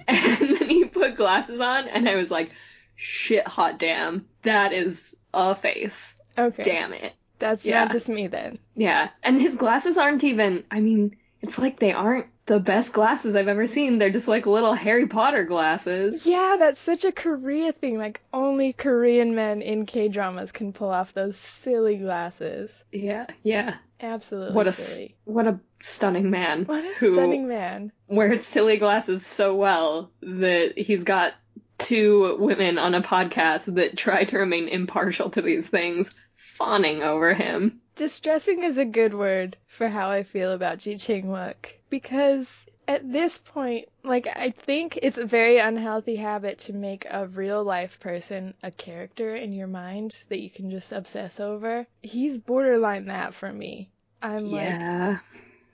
then 0.08 0.68
he 0.68 0.86
put 0.86 1.16
glasses 1.16 1.60
on 1.60 1.88
and 1.88 2.08
I 2.08 2.16
was 2.16 2.30
like, 2.30 2.50
shit 2.96 3.46
hot 3.46 3.78
damn. 3.78 4.26
That 4.42 4.72
is 4.72 5.14
a 5.34 5.54
face. 5.54 6.14
Okay. 6.36 6.62
Damn 6.62 6.92
it. 6.92 7.12
That's 7.38 7.64
Yeah. 7.64 7.84
not 7.84 7.92
just 7.92 8.08
me 8.08 8.26
then. 8.26 8.58
Yeah. 8.74 9.10
And 9.22 9.40
his 9.40 9.54
glasses 9.56 9.98
aren't 9.98 10.24
even 10.24 10.64
I 10.70 10.80
mean, 10.80 11.16
it's 11.42 11.58
like 11.58 11.78
they 11.78 11.92
aren't 11.92 12.26
the 12.48 12.58
best 12.58 12.92
glasses 12.92 13.36
I've 13.36 13.46
ever 13.46 13.66
seen. 13.68 13.98
They're 13.98 14.10
just 14.10 14.26
like 14.26 14.46
little 14.46 14.74
Harry 14.74 15.06
Potter 15.06 15.44
glasses. 15.44 16.26
Yeah, 16.26 16.56
that's 16.58 16.80
such 16.80 17.04
a 17.04 17.12
Korea 17.12 17.70
thing. 17.72 17.98
Like, 17.98 18.20
only 18.32 18.72
Korean 18.72 19.34
men 19.36 19.62
in 19.62 19.86
K 19.86 20.08
dramas 20.08 20.50
can 20.50 20.72
pull 20.72 20.90
off 20.90 21.12
those 21.14 21.36
silly 21.36 21.96
glasses. 21.98 22.82
Yeah, 22.90 23.26
yeah. 23.42 23.76
Absolutely 24.00 24.54
What 24.54 24.66
a 24.68 24.72
silly. 24.72 25.16
what 25.24 25.46
a 25.48 25.58
stunning 25.80 26.30
man 26.30 26.64
What 26.66 26.84
a 26.84 26.94
who 26.94 27.14
stunning 27.14 27.48
man. 27.48 27.90
wears 28.06 28.44
silly 28.46 28.76
glasses 28.76 29.26
so 29.26 29.54
well 29.56 30.10
that 30.22 30.78
he's 30.78 31.02
got 31.04 31.34
two 31.78 32.36
women 32.38 32.78
on 32.78 32.94
a 32.94 33.00
podcast 33.02 33.74
that 33.74 33.96
try 33.96 34.24
to 34.24 34.38
remain 34.38 34.68
impartial 34.68 35.30
to 35.30 35.42
these 35.42 35.66
things, 35.68 36.12
fawning 36.36 37.02
over 37.02 37.34
him. 37.34 37.80
Distressing 37.96 38.62
is 38.62 38.78
a 38.78 38.84
good 38.84 39.14
word 39.14 39.56
for 39.66 39.88
how 39.88 40.10
I 40.10 40.22
feel 40.22 40.52
about 40.52 40.78
Ji 40.78 40.96
Chang 40.96 41.24
Wook. 41.26 41.54
Because 41.90 42.66
at 42.86 43.10
this 43.12 43.38
point, 43.38 43.88
like 44.02 44.26
I 44.26 44.50
think 44.50 44.98
it's 45.02 45.18
a 45.18 45.26
very 45.26 45.58
unhealthy 45.58 46.16
habit 46.16 46.58
to 46.60 46.72
make 46.72 47.06
a 47.10 47.26
real 47.26 47.62
life 47.62 48.00
person 48.00 48.54
a 48.62 48.70
character 48.70 49.36
in 49.36 49.52
your 49.52 49.66
mind 49.66 50.24
that 50.28 50.40
you 50.40 50.50
can 50.50 50.70
just 50.70 50.92
obsess 50.92 51.38
over. 51.40 51.86
He's 52.02 52.38
borderline 52.38 53.06
that 53.06 53.34
for 53.34 53.52
me. 53.52 53.90
I'm 54.22 54.46
Yeah. 54.46 55.08
like 55.10 55.20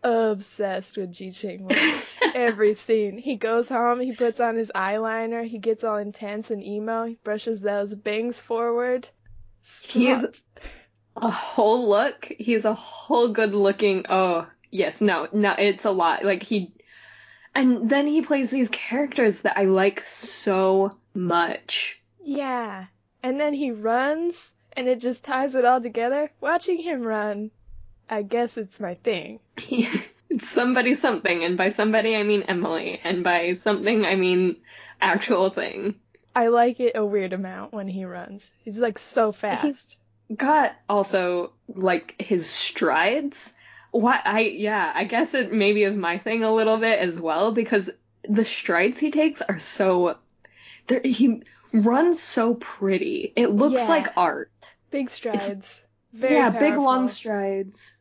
obsessed 0.02 0.97
with 0.97 1.12
Ji 1.12 1.30
Chang. 1.30 1.71
Every 2.35 2.75
scene. 2.75 3.16
He 3.16 3.37
goes 3.37 3.68
home, 3.68 4.00
he 4.00 4.14
puts 4.14 4.40
on 4.40 4.56
his 4.56 4.73
eyeliner, 4.75 5.47
he 5.47 5.59
gets 5.59 5.85
all 5.85 5.97
intense 5.97 6.50
and 6.50 6.62
emo, 6.62 7.04
he 7.04 7.18
brushes 7.25 7.61
those 7.61 7.94
bangs 7.94 8.40
forward. 8.40 9.09
He's 9.83 10.21
Stop. 10.21 10.35
a 11.16 11.30
whole 11.30 11.88
look. 11.88 12.30
He's 12.38 12.64
a 12.64 12.75
whole 12.75 13.28
good 13.28 13.54
looking. 13.54 14.04
Oh, 14.09 14.47
yes. 14.74 15.00
No, 15.00 15.28
no, 15.32 15.54
it's 15.56 15.84
a 15.84 15.90
lot. 15.90 16.24
Like 16.24 16.42
he, 16.42 16.72
and 17.54 17.88
then 17.88 18.06
he 18.06 18.20
plays 18.20 18.50
these 18.50 18.68
characters 18.68 19.40
that 19.42 19.56
I 19.56 19.64
like 19.64 20.02
so 20.06 20.96
much. 21.14 22.00
Yeah. 22.22 22.86
And 23.22 23.38
then 23.40 23.54
he 23.54 23.70
runs, 23.70 24.50
and 24.74 24.88
it 24.88 24.98
just 24.98 25.24
ties 25.24 25.54
it 25.54 25.64
all 25.64 25.80
together. 25.80 26.30
Watching 26.40 26.78
him 26.78 27.02
run, 27.02 27.50
I 28.10 28.22
guess 28.22 28.56
it's 28.56 28.80
my 28.80 28.94
thing. 28.94 29.40
It's 30.30 30.48
somebody 30.48 30.94
something, 30.94 31.44
and 31.44 31.56
by 31.56 31.68
somebody 31.68 32.16
I 32.16 32.24
mean 32.24 32.42
Emily, 32.42 33.00
and 33.04 33.22
by 33.22 33.54
something 33.54 34.04
I 34.04 34.16
mean 34.16 34.56
actual 35.00 35.50
thing. 35.50 35.94
I 36.34 36.48
like 36.48 36.80
it 36.80 36.96
a 36.96 37.04
weird 37.04 37.32
amount 37.32 37.72
when 37.72 37.86
he 37.86 38.04
runs. 38.04 38.50
He's 38.64 38.78
like 38.78 38.98
so 38.98 39.30
fast. 39.30 39.96
Got 40.34 40.72
also 40.88 41.52
like 41.68 42.16
his 42.18 42.50
strides. 42.50 43.54
What 43.94 44.22
I 44.24 44.40
yeah, 44.40 44.90
I 44.92 45.04
guess 45.04 45.34
it 45.34 45.52
maybe 45.52 45.84
is 45.84 45.96
my 45.96 46.18
thing 46.18 46.42
a 46.42 46.52
little 46.52 46.78
bit 46.78 46.98
as 46.98 47.20
well 47.20 47.52
because 47.52 47.88
the 48.28 48.44
strides 48.44 48.98
he 48.98 49.12
takes 49.12 49.40
are 49.40 49.60
so 49.60 50.16
he 51.04 51.42
runs 51.72 52.20
so 52.20 52.54
pretty. 52.54 53.32
It 53.36 53.48
looks 53.50 53.80
Yeah. 53.80 53.88
like 53.88 54.08
art. 54.16 54.50
Big 54.90 55.10
strides. 55.10 55.84
Very 56.12 56.34
yeah, 56.34 56.50
big 56.50 56.76
long 56.76 57.06
strides 57.06 57.94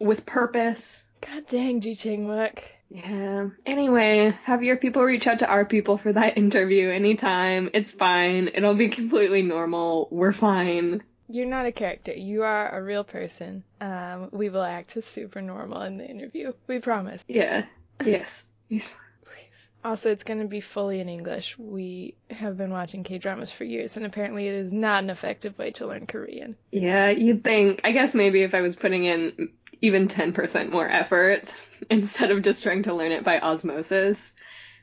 with 0.00 0.26
purpose. 0.26 1.06
God 1.20 1.46
dang, 1.46 1.82
Ji 1.82 1.94
Chang 1.94 2.26
Wook. 2.26 2.58
Yeah. 2.90 3.50
Anyway, 3.64 4.34
have 4.42 4.64
your 4.64 4.76
people 4.76 5.04
reach 5.04 5.28
out 5.28 5.40
to 5.40 5.46
our 5.48 5.64
people 5.64 5.98
for 5.98 6.12
that 6.12 6.36
interview 6.36 6.88
anytime. 6.88 7.70
It's 7.74 7.92
fine. 7.92 8.50
It'll 8.54 8.74
be 8.74 8.88
completely 8.88 9.42
normal. 9.42 10.08
We're 10.10 10.32
fine. 10.32 11.02
You're 11.28 11.46
not 11.46 11.66
a 11.66 11.72
character. 11.72 12.12
You 12.12 12.42
are 12.42 12.70
a 12.70 12.82
real 12.82 13.04
person. 13.04 13.62
Um, 13.80 14.30
we 14.32 14.48
will 14.48 14.62
act 14.62 15.02
super 15.02 15.42
normal 15.42 15.82
in 15.82 15.98
the 15.98 16.06
interview. 16.06 16.52
We 16.66 16.78
promise. 16.78 17.24
Yeah. 17.28 17.66
Yes. 18.04 18.46
Yes. 18.68 18.96
Please. 19.24 19.70
Also, 19.84 20.10
it's 20.10 20.24
going 20.24 20.40
to 20.40 20.46
be 20.46 20.60
fully 20.60 21.00
in 21.00 21.08
English. 21.08 21.58
We 21.58 22.14
have 22.30 22.56
been 22.56 22.70
watching 22.70 23.04
K 23.04 23.18
dramas 23.18 23.52
for 23.52 23.64
years, 23.64 23.96
and 23.96 24.06
apparently, 24.06 24.48
it 24.48 24.54
is 24.54 24.72
not 24.72 25.02
an 25.02 25.10
effective 25.10 25.56
way 25.58 25.70
to 25.72 25.86
learn 25.86 26.06
Korean. 26.06 26.56
Yeah, 26.72 27.10
you'd 27.10 27.44
think. 27.44 27.82
I 27.84 27.92
guess 27.92 28.14
maybe 28.14 28.42
if 28.42 28.54
I 28.54 28.62
was 28.62 28.74
putting 28.74 29.04
in 29.04 29.50
even 29.80 30.08
10% 30.08 30.70
more 30.70 30.88
effort 30.88 31.66
instead 31.90 32.30
of 32.30 32.42
just 32.42 32.62
trying 32.62 32.84
to 32.84 32.94
learn 32.94 33.12
it 33.12 33.24
by 33.24 33.38
osmosis, 33.38 34.32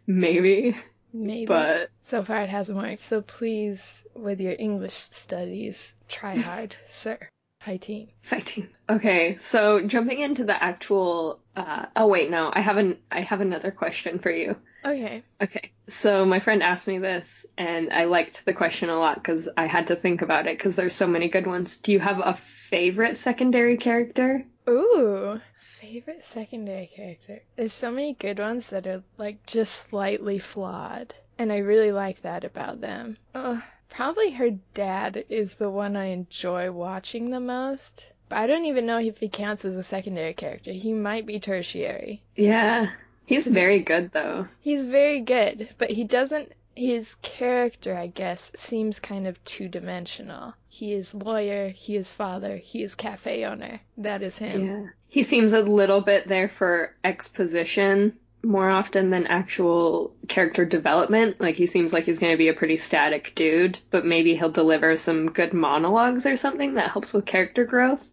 maybe. 0.08 0.76
Maybe. 1.16 1.46
But 1.46 1.92
So 2.02 2.24
far, 2.24 2.42
it 2.42 2.50
hasn't 2.50 2.78
worked. 2.78 3.00
So 3.00 3.22
please, 3.22 4.04
with 4.16 4.42
your 4.42 4.56
English 4.60 4.96
studies, 4.96 5.96
try 6.10 6.36
hard, 6.36 6.76
sir. 6.90 7.18
Fighting. 7.62 8.10
fighting. 8.22 8.70
Okay, 8.90 9.38
so 9.38 9.88
jumping 9.88 10.20
into 10.20 10.44
the 10.44 10.62
actual. 10.62 11.40
Uh, 11.56 11.86
oh 11.96 12.06
wait, 12.08 12.30
no, 12.30 12.52
I 12.54 12.60
have 12.62 12.78
an 12.78 12.98
I 13.10 13.22
have 13.22 13.42
another 13.42 13.72
question 13.72 14.20
for 14.20 14.30
you. 14.30 14.56
Okay. 14.86 15.24
Okay, 15.42 15.72
so 15.88 16.26
my 16.26 16.40
friend 16.40 16.62
asked 16.62 16.86
me 16.86 17.00
this, 17.00 17.46
and 17.58 17.92
I 17.92 18.04
liked 18.04 18.46
the 18.46 18.54
question 18.54 18.90
a 18.90 19.00
lot 19.00 19.16
because 19.16 19.50
I 19.58 19.66
had 19.66 19.88
to 19.88 19.96
think 19.96 20.22
about 20.22 20.46
it 20.46 20.58
because 20.58 20.76
there's 20.76 20.94
so 20.94 21.08
many 21.08 21.28
good 21.28 21.48
ones. 21.48 21.78
Do 21.78 21.92
you 21.92 22.00
have 22.00 22.20
a 22.20 22.36
favorite 22.36 23.18
secondary 23.18 23.78
character? 23.78 24.46
Ooh, 24.68 25.40
favorite 25.60 26.24
secondary 26.24 26.88
character. 26.88 27.42
There's 27.56 27.74
so 27.74 27.92
many 27.92 28.14
good 28.14 28.40
ones 28.40 28.70
that 28.70 28.88
are 28.88 29.04
like 29.18 29.46
just 29.46 29.90
slightly 29.90 30.40
flawed, 30.40 31.14
and 31.38 31.52
I 31.52 31.58
really 31.58 31.92
like 31.92 32.22
that 32.22 32.44
about 32.44 32.82
them. 32.82 33.18
Uh, 33.34 33.62
probably 33.90 34.32
her 34.32 34.52
dad 34.74 35.26
is 35.30 35.56
the 35.56 35.70
one 35.70 35.96
I 35.96 36.06
enjoy 36.06 36.72
watching 36.72 37.30
the 37.30 37.40
most. 37.40 38.12
But 38.28 38.40
I 38.40 38.48
don't 38.48 38.66
even 38.66 38.88
know 38.88 38.98
if 38.98 39.20
he 39.20 39.30
counts 39.30 39.66
as 39.66 39.78
a 39.78 39.84
secondary 39.84 40.34
character. 40.34 40.72
He 40.72 40.94
might 40.94 41.28
be 41.28 41.40
tertiary. 41.40 42.24
Yeah, 42.36 42.90
he's 43.26 43.46
very 43.46 43.82
good 43.82 44.12
though. 44.14 44.48
He's 44.62 44.86
very 44.86 45.22
good, 45.22 45.70
but 45.78 45.92
he 45.92 46.04
doesn't. 46.04 46.54
His 46.76 47.16
character, 47.16 47.96
I 47.96 48.08
guess, 48.08 48.52
seems 48.56 49.00
kind 49.00 49.28
of 49.28 49.42
two 49.46 49.70
dimensional. 49.70 50.56
He 50.68 50.94
is 50.94 51.14
lawyer, 51.14 51.70
he 51.70 51.96
is 51.96 52.12
father, 52.12 52.58
he 52.58 52.84
is 52.84 52.96
cafe 52.96 53.46
owner. 53.46 53.80
That 53.98 54.22
is 54.22 54.40
him. 54.40 54.68
Yeah. 54.68 54.86
He 55.08 55.24
seems 55.24 55.54
a 55.54 55.62
little 55.62 56.02
bit 56.02 56.28
there 56.28 56.50
for 56.50 56.94
exposition 57.04 58.18
more 58.44 58.70
often 58.70 59.10
than 59.10 59.26
actual 59.28 60.14
character 60.28 60.66
development. 60.66 61.40
Like 61.40 61.56
he 61.56 61.66
seems 61.66 61.94
like 61.94 62.04
he's 62.04 62.20
going 62.20 62.34
to 62.34 62.38
be 62.38 62.50
a 62.50 62.54
pretty 62.54 62.78
static 62.78 63.34
dude, 63.36 63.80
but 63.90 64.06
maybe 64.06 64.36
he'll 64.36 64.52
deliver 64.52 64.96
some 64.98 65.32
good 65.32 65.54
monologues 65.54 66.26
or 66.26 66.36
something 66.38 66.74
that 66.76 66.92
helps 66.92 67.14
with 67.14 67.26
character 67.26 67.66
growth. 67.66 68.12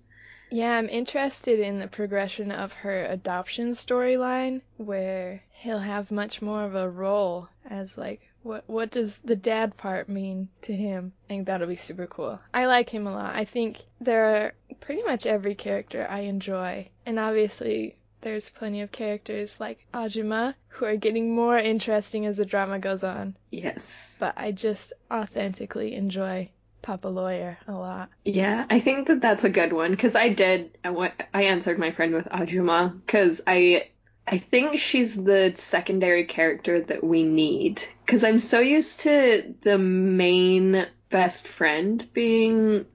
Yeah, 0.50 0.76
I'm 0.76 0.88
interested 0.88 1.60
in 1.60 1.78
the 1.78 1.88
progression 1.88 2.52
of 2.52 2.72
her 2.74 3.06
adoption 3.06 3.72
storyline, 3.72 4.60
where 4.76 5.42
he'll 5.50 5.78
have 5.78 6.10
much 6.10 6.42
more 6.42 6.64
of 6.64 6.74
a 6.74 6.88
role 6.88 7.48
as 7.68 7.96
like 7.96 8.20
what 8.42 8.64
what 8.68 8.90
does 8.90 9.18
the 9.18 9.36
dad 9.36 9.76
part 9.76 10.08
mean 10.08 10.48
to 10.62 10.72
him? 10.72 11.12
I 11.24 11.28
think 11.28 11.46
that'll 11.46 11.68
be 11.68 11.76
super 11.76 12.06
cool. 12.06 12.40
I 12.52 12.66
like 12.66 12.90
him 12.90 13.06
a 13.06 13.12
lot. 13.12 13.34
I 13.34 13.44
think 13.44 13.78
there 14.00 14.24
are 14.24 14.52
pretty 14.80 15.02
much 15.02 15.26
every 15.26 15.54
character 15.54 16.06
I 16.08 16.20
enjoy, 16.20 16.88
and 17.06 17.18
obviously 17.18 17.96
there's 18.22 18.50
plenty 18.50 18.80
of 18.80 18.92
characters 18.92 19.58
like 19.58 19.84
Ajima 19.92 20.54
who 20.68 20.86
are 20.86 20.96
getting 20.96 21.34
more 21.34 21.58
interesting 21.58 22.26
as 22.26 22.36
the 22.36 22.46
drama 22.46 22.78
goes 22.78 23.04
on. 23.04 23.36
Yes. 23.50 24.16
But 24.18 24.34
I 24.36 24.52
just 24.52 24.92
authentically 25.10 25.94
enjoy 25.94 26.48
Papa 26.82 27.08
Lawyer 27.08 27.58
a 27.68 27.72
lot. 27.72 28.10
Yeah, 28.24 28.64
I 28.70 28.80
think 28.80 29.06
that 29.08 29.20
that's 29.20 29.44
a 29.44 29.50
good 29.50 29.72
one 29.72 29.90
because 29.92 30.16
I 30.16 30.30
did. 30.30 30.76
I 30.84 31.42
answered 31.44 31.78
my 31.78 31.92
friend 31.92 32.14
with 32.14 32.26
Ajuma 32.26 33.00
because 33.06 33.40
I 33.46 33.88
I 34.26 34.38
think 34.38 34.78
she's 34.78 35.14
the 35.14 35.52
secondary 35.56 36.24
character 36.26 36.80
that 36.80 37.02
we 37.04 37.24
need 37.24 37.82
because 38.06 38.24
I'm 38.24 38.40
so 38.40 38.60
used 38.60 39.00
to 39.00 39.54
the 39.62 39.78
main 39.78 40.86
best 41.10 41.46
friend 41.48 42.04
being 42.12 42.86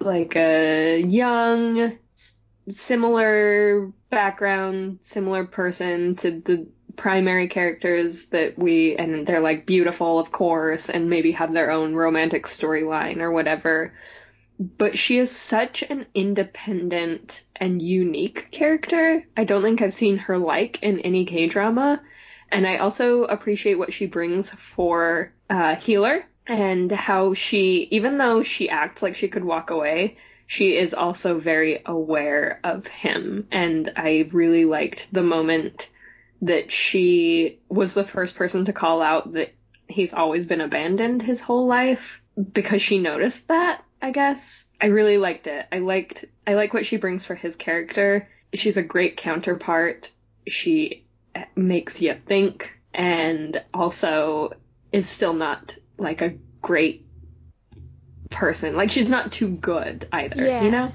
like 0.00 0.36
a 0.36 1.00
young, 1.00 1.98
s- 2.16 2.38
similar 2.68 3.92
background, 4.10 4.98
similar 5.02 5.44
person 5.44 6.16
to 6.16 6.30
the 6.30 6.68
primary 6.96 7.48
characters 7.48 8.26
that 8.26 8.58
we 8.58 8.96
and 8.96 9.24
they're 9.26 9.40
like 9.40 9.66
beautiful 9.66 10.18
of 10.18 10.32
course 10.32 10.88
and 10.90 11.08
maybe 11.08 11.30
have 11.32 11.52
their 11.52 11.70
own 11.70 11.94
romantic 11.94 12.44
storyline 12.46 13.18
or 13.18 13.30
whatever 13.30 13.94
but 14.58 14.98
she 14.98 15.18
is 15.18 15.30
such 15.30 15.82
an 15.82 16.06
independent 16.14 17.42
and 17.56 17.80
unique 17.80 18.50
character. 18.50 19.24
I 19.36 19.44
don't 19.44 19.62
think 19.62 19.80
I've 19.80 19.94
seen 19.94 20.18
her 20.18 20.36
like 20.38 20.82
in 20.82 21.00
any 21.00 21.24
K 21.24 21.46
drama. 21.46 22.02
And 22.50 22.66
I 22.66 22.78
also 22.78 23.24
appreciate 23.24 23.76
what 23.76 23.92
she 23.92 24.06
brings 24.06 24.50
for 24.50 25.32
uh, 25.50 25.76
Healer 25.76 26.24
and 26.46 26.90
how 26.90 27.34
she, 27.34 27.88
even 27.90 28.18
though 28.18 28.42
she 28.42 28.70
acts 28.70 29.02
like 29.02 29.16
she 29.16 29.28
could 29.28 29.44
walk 29.44 29.70
away, 29.70 30.16
she 30.46 30.76
is 30.76 30.94
also 30.94 31.38
very 31.38 31.82
aware 31.84 32.58
of 32.64 32.86
him. 32.86 33.46
And 33.52 33.92
I 33.96 34.28
really 34.32 34.64
liked 34.64 35.08
the 35.12 35.22
moment 35.22 35.90
that 36.40 36.72
she 36.72 37.60
was 37.68 37.94
the 37.94 38.04
first 38.04 38.34
person 38.34 38.64
to 38.64 38.72
call 38.72 39.02
out 39.02 39.34
that 39.34 39.52
he's 39.88 40.14
always 40.14 40.46
been 40.46 40.60
abandoned 40.60 41.22
his 41.22 41.40
whole 41.40 41.66
life 41.66 42.22
because 42.52 42.80
she 42.80 42.98
noticed 42.98 43.48
that, 43.48 43.84
I 44.00 44.10
guess. 44.10 44.64
I 44.80 44.86
really 44.86 45.18
liked 45.18 45.46
it. 45.46 45.66
I 45.72 45.78
liked 45.78 46.24
I 46.46 46.54
like 46.54 46.72
what 46.72 46.86
she 46.86 46.96
brings 46.96 47.24
for 47.24 47.34
his 47.34 47.56
character. 47.56 48.28
She's 48.54 48.76
a 48.76 48.82
great 48.82 49.16
counterpart. 49.16 50.10
She 50.46 51.04
eh, 51.34 51.44
makes 51.56 52.00
you 52.00 52.14
think 52.26 52.70
and 52.94 53.62
also 53.74 54.52
is 54.92 55.08
still 55.08 55.34
not 55.34 55.76
like 55.98 56.22
a 56.22 56.34
great 56.62 57.06
person. 58.30 58.74
Like 58.74 58.90
she's 58.90 59.08
not 59.08 59.32
too 59.32 59.48
good 59.48 60.08
either, 60.12 60.44
Yeah. 60.44 60.62
you 60.62 60.70
know? 60.70 60.92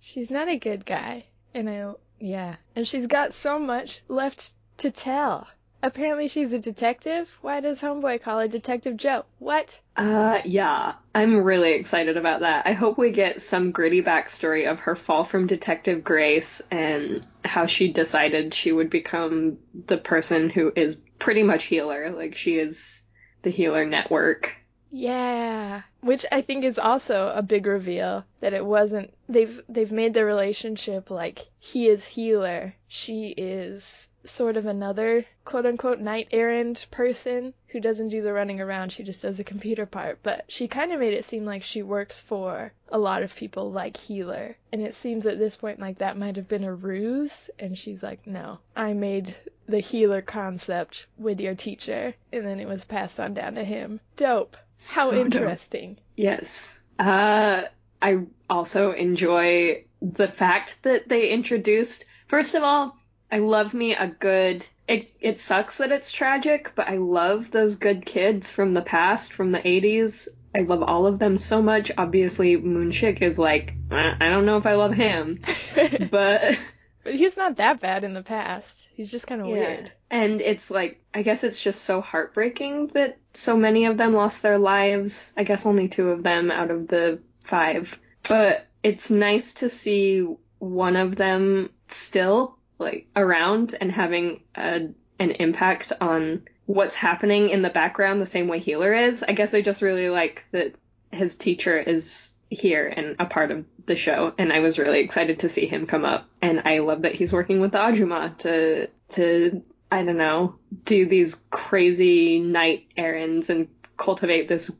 She's 0.00 0.30
not 0.30 0.48
a 0.48 0.58
good 0.58 0.86
guy. 0.86 1.26
And 1.54 1.68
I, 1.68 1.92
yeah. 2.18 2.56
And 2.74 2.86
she's 2.86 3.06
got 3.06 3.34
so 3.34 3.58
much 3.58 4.02
left 4.08 4.52
to 4.78 4.90
tell. 4.90 5.46
Apparently 5.82 6.28
she's 6.28 6.52
a 6.52 6.58
detective. 6.58 7.30
Why 7.40 7.60
does 7.60 7.82
Homeboy 7.82 8.22
call 8.22 8.38
her 8.38 8.48
Detective 8.48 8.96
Joe? 8.96 9.24
What? 9.38 9.80
Uh, 9.96 10.40
yeah, 10.44 10.94
I'm 11.14 11.42
really 11.42 11.72
excited 11.72 12.16
about 12.16 12.40
that. 12.40 12.66
I 12.66 12.72
hope 12.72 12.96
we 12.96 13.10
get 13.10 13.42
some 13.42 13.72
gritty 13.72 14.02
backstory 14.02 14.70
of 14.70 14.80
her 14.80 14.94
fall 14.94 15.24
from 15.24 15.46
Detective 15.46 16.04
Grace 16.04 16.62
and 16.70 17.26
how 17.44 17.66
she 17.66 17.92
decided 17.92 18.54
she 18.54 18.72
would 18.72 18.90
become 18.90 19.58
the 19.86 19.98
person 19.98 20.48
who 20.48 20.72
is 20.76 20.96
pretty 21.18 21.42
much 21.42 21.64
healer. 21.64 22.10
Like 22.10 22.36
she 22.36 22.56
is 22.56 23.02
the 23.42 23.50
healer 23.50 23.84
network. 23.84 24.56
Yeah, 24.94 25.82
which 26.00 26.26
I 26.30 26.42
think 26.42 26.64
is 26.64 26.78
also 26.78 27.32
a 27.34 27.40
big 27.40 27.66
reveal 27.66 28.24
that 28.40 28.52
it 28.52 28.64
wasn't 28.64 29.14
they've 29.26 29.58
they've 29.66 29.90
made 29.90 30.12
the 30.12 30.24
relationship 30.24 31.10
like 31.10 31.46
he 31.58 31.88
is 31.88 32.06
healer, 32.06 32.74
she 32.88 33.28
is 33.28 34.10
sort 34.24 34.56
of 34.56 34.66
another 34.66 35.24
quote 35.44 35.66
unquote 35.66 35.98
knight 35.98 36.28
errant 36.30 36.86
person 36.90 37.52
who 37.68 37.80
doesn't 37.80 38.08
do 38.08 38.22
the 38.22 38.32
running 38.32 38.60
around, 38.60 38.90
she 38.92 39.02
just 39.02 39.22
does 39.22 39.36
the 39.36 39.44
computer 39.44 39.86
part, 39.86 40.18
but 40.22 40.44
she 40.48 40.68
kind 40.68 40.92
of 40.92 41.00
made 41.00 41.12
it 41.14 41.24
seem 41.24 41.44
like 41.44 41.62
she 41.62 41.82
works 41.82 42.20
for 42.20 42.72
a 42.90 42.98
lot 42.98 43.22
of 43.22 43.34
people 43.34 43.70
like 43.72 43.96
healer. 43.96 44.56
And 44.72 44.82
it 44.82 44.94
seems 44.94 45.26
at 45.26 45.38
this 45.38 45.56
point 45.56 45.80
like 45.80 45.98
that 45.98 46.18
might 46.18 46.36
have 46.36 46.48
been 46.48 46.64
a 46.64 46.74
ruse 46.74 47.50
and 47.58 47.76
she's 47.76 48.02
like, 48.02 48.26
"No, 48.26 48.58
I 48.76 48.92
made 48.92 49.34
the 49.66 49.80
healer 49.80 50.22
concept 50.22 51.06
with 51.18 51.40
your 51.40 51.54
teacher." 51.54 52.14
And 52.32 52.46
then 52.46 52.60
it 52.60 52.68
was 52.68 52.84
passed 52.84 53.18
on 53.18 53.34
down 53.34 53.54
to 53.56 53.64
him. 53.64 54.00
Dope. 54.16 54.56
How 54.90 55.10
So 55.10 55.12
dope. 55.12 55.24
interesting. 55.26 55.96
Yes. 56.16 56.80
Uh, 56.98 57.62
I 58.00 58.18
also 58.50 58.92
enjoy 58.92 59.84
the 60.00 60.28
fact 60.28 60.76
that 60.82 61.08
they 61.08 61.30
introduced. 61.30 62.04
First 62.26 62.54
of 62.54 62.62
all, 62.62 62.96
I 63.32 63.38
love 63.38 63.72
me 63.72 63.94
a 63.94 64.06
good. 64.06 64.64
It 64.86 65.10
it 65.20 65.40
sucks 65.40 65.78
that 65.78 65.90
it's 65.90 66.12
tragic, 66.12 66.72
but 66.74 66.88
I 66.88 66.98
love 66.98 67.50
those 67.50 67.76
good 67.76 68.04
kids 68.04 68.48
from 68.48 68.74
the 68.74 68.82
past, 68.82 69.32
from 69.32 69.50
the 69.50 69.58
80s. 69.58 70.28
I 70.54 70.60
love 70.60 70.82
all 70.82 71.06
of 71.06 71.18
them 71.18 71.38
so 71.38 71.62
much. 71.62 71.90
Obviously, 71.96 72.58
Moonshik 72.58 73.22
is 73.22 73.38
like, 73.38 73.72
I 73.90 74.14
I 74.20 74.28
don't 74.28 74.44
know 74.44 74.58
if 74.58 74.66
I 74.66 74.74
love 74.74 74.92
him, 74.92 75.38
but 76.10 76.58
But 77.04 77.14
he's 77.14 77.36
not 77.36 77.56
that 77.56 77.80
bad 77.80 78.04
in 78.04 78.14
the 78.14 78.22
past. 78.22 78.86
He's 78.94 79.10
just 79.10 79.26
kind 79.26 79.40
of 79.40 79.48
weird. 79.48 79.90
And 80.10 80.40
it's 80.40 80.70
like, 80.70 81.02
I 81.14 81.22
guess 81.22 81.42
it's 81.42 81.60
just 81.60 81.82
so 81.82 82.00
heartbreaking 82.00 82.88
that 82.88 83.18
so 83.34 83.56
many 83.56 83.86
of 83.86 83.96
them 83.96 84.12
lost 84.12 84.42
their 84.42 84.58
lives. 84.58 85.32
I 85.36 85.44
guess 85.44 85.66
only 85.66 85.88
two 85.88 86.10
of 86.10 86.22
them 86.22 86.50
out 86.50 86.70
of 86.70 86.86
the 86.86 87.18
five. 87.44 87.98
But 88.28 88.66
it's 88.82 89.10
nice 89.10 89.54
to 89.54 89.68
see 89.68 90.26
one 90.58 90.96
of 90.96 91.16
them 91.16 91.70
still, 91.88 92.58
like, 92.82 93.06
around 93.16 93.74
and 93.80 93.90
having 93.90 94.42
a, 94.54 94.88
an 95.18 95.30
impact 95.32 95.92
on 96.00 96.42
what's 96.66 96.94
happening 96.94 97.48
in 97.48 97.62
the 97.62 97.70
background 97.70 98.20
the 98.20 98.26
same 98.26 98.48
way 98.48 98.58
Healer 98.58 98.92
is. 98.92 99.22
I 99.22 99.32
guess 99.32 99.54
I 99.54 99.62
just 99.62 99.82
really 99.82 100.08
like 100.08 100.44
that 100.52 100.74
his 101.10 101.36
teacher 101.36 101.78
is 101.78 102.32
here 102.50 102.86
and 102.86 103.16
a 103.18 103.26
part 103.26 103.50
of 103.50 103.64
the 103.86 103.96
show 103.96 104.34
and 104.38 104.52
I 104.52 104.60
was 104.60 104.78
really 104.78 105.00
excited 105.00 105.40
to 105.40 105.48
see 105.48 105.66
him 105.66 105.86
come 105.86 106.04
up 106.04 106.28
and 106.42 106.62
I 106.64 106.78
love 106.78 107.02
that 107.02 107.14
he's 107.14 107.32
working 107.32 107.60
with 107.60 107.72
the 107.72 107.78
Ajuma 107.78 108.36
to 108.38 108.88
to 109.10 109.62
I 109.90 110.04
don't 110.04 110.18
know 110.18 110.56
do 110.84 111.06
these 111.06 111.42
crazy 111.50 112.38
night 112.40 112.86
errands 112.96 113.50
and 113.50 113.68
cultivate 113.96 114.48
this 114.48 114.70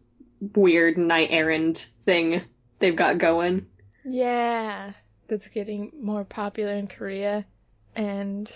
weird 0.55 0.99
night 0.99 1.29
errand 1.31 1.87
thing 2.05 2.43
they've 2.79 2.97
got 2.97 3.19
going. 3.19 3.67
Yeah, 4.05 4.93
that's 5.29 5.49
getting 5.49 5.93
more 6.01 6.25
popular 6.25 6.75
in 6.75 6.89
Korea. 6.89 7.47
And 7.95 8.51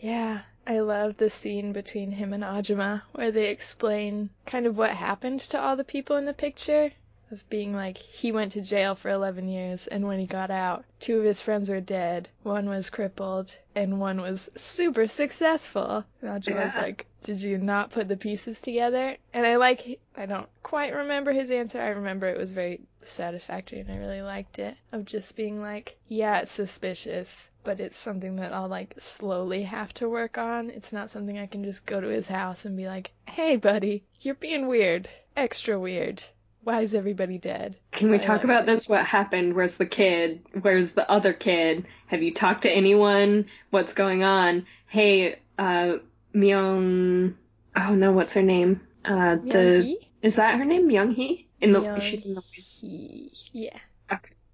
yeah, 0.00 0.42
I 0.66 0.80
love 0.80 1.16
the 1.16 1.30
scene 1.30 1.72
between 1.72 2.12
him 2.12 2.32
and 2.32 2.44
Ajima 2.44 3.02
where 3.12 3.30
they 3.30 3.48
explain 3.50 4.30
kind 4.46 4.66
of 4.66 4.76
what 4.76 4.90
happened 4.90 5.40
to 5.40 5.58
all 5.60 5.76
the 5.76 5.84
people 5.84 6.16
in 6.16 6.26
the 6.26 6.34
picture. 6.34 6.92
Of 7.30 7.46
being 7.50 7.74
like, 7.74 7.98
he 7.98 8.32
went 8.32 8.52
to 8.52 8.62
jail 8.62 8.94
for 8.94 9.10
11 9.10 9.48
years, 9.50 9.86
and 9.86 10.06
when 10.06 10.18
he 10.18 10.24
got 10.24 10.50
out, 10.50 10.86
two 10.98 11.18
of 11.18 11.24
his 11.26 11.42
friends 11.42 11.68
were 11.68 11.78
dead. 11.80 12.30
One 12.42 12.70
was 12.70 12.88
crippled, 12.88 13.54
and 13.74 14.00
one 14.00 14.22
was 14.22 14.50
super 14.54 15.06
successful. 15.06 16.06
And 16.22 16.30
Ajima's 16.42 16.74
Yeah. 16.74 16.80
like, 16.80 17.04
Did 17.22 17.42
you 17.42 17.58
not 17.58 17.90
put 17.90 18.08
the 18.08 18.16
pieces 18.16 18.62
together? 18.62 19.18
And 19.34 19.44
I 19.44 19.56
like, 19.56 20.00
I 20.16 20.24
don't 20.24 20.48
quite 20.68 20.94
remember 20.94 21.32
his 21.32 21.50
answer. 21.50 21.80
I 21.80 21.88
remember 21.88 22.26
it 22.26 22.36
was 22.36 22.50
very 22.50 22.82
satisfactory, 23.00 23.80
and 23.80 23.90
I 23.90 23.96
really 23.96 24.20
liked 24.20 24.58
it. 24.58 24.76
Of 24.92 25.06
just 25.06 25.34
being 25.34 25.62
like, 25.62 25.96
Yeah, 26.08 26.40
it's 26.40 26.50
suspicious, 26.50 27.48
but 27.64 27.80
it's 27.80 27.96
something 27.96 28.36
that 28.36 28.52
I'll 28.52 28.68
like 28.68 28.92
slowly 28.98 29.62
have 29.62 29.94
to 29.94 30.10
work 30.10 30.36
on. 30.36 30.68
It's 30.68 30.92
not 30.92 31.08
something 31.08 31.38
I 31.38 31.46
can 31.46 31.64
just 31.64 31.86
go 31.86 31.98
to 31.98 32.08
his 32.08 32.28
house 32.28 32.66
and 32.66 32.76
be 32.76 32.86
like, 32.86 33.12
Hey, 33.26 33.56
buddy, 33.56 34.04
you're 34.20 34.34
being 34.34 34.66
weird. 34.66 35.08
Extra 35.34 35.80
weird. 35.80 36.22
Why 36.64 36.82
is 36.82 36.94
everybody 36.94 37.38
dead? 37.38 37.76
Can 37.92 38.10
we 38.10 38.18
talk 38.18 38.44
about 38.44 38.66
this? 38.66 38.90
What 38.90 39.06
happened? 39.06 39.54
Where's 39.54 39.74
the 39.74 39.86
kid? 39.86 40.44
Where's 40.60 40.92
the 40.92 41.10
other 41.10 41.32
kid? 41.32 41.86
Have 42.08 42.22
you 42.22 42.34
talked 42.34 42.62
to 42.62 42.70
anyone? 42.70 43.46
What's 43.70 43.94
going 43.94 44.22
on? 44.22 44.66
Hey, 44.86 45.40
uh, 45.58 45.96
Myung. 46.34 47.36
Oh 47.74 47.94
no, 47.94 48.12
what's 48.12 48.34
her 48.34 48.42
name? 48.42 48.82
Uh, 49.02 49.36
the? 49.36 49.98
Is 50.22 50.36
that 50.36 50.58
her 50.58 50.64
name? 50.64 50.90
Young 50.90 51.12
Hee? 51.12 51.48
In 51.60 51.72
the 51.72 51.98
she's 52.00 52.24
in 52.24 52.34
the 52.34 52.40
Myung-hee. 52.40 53.32
Yeah. 53.52 53.78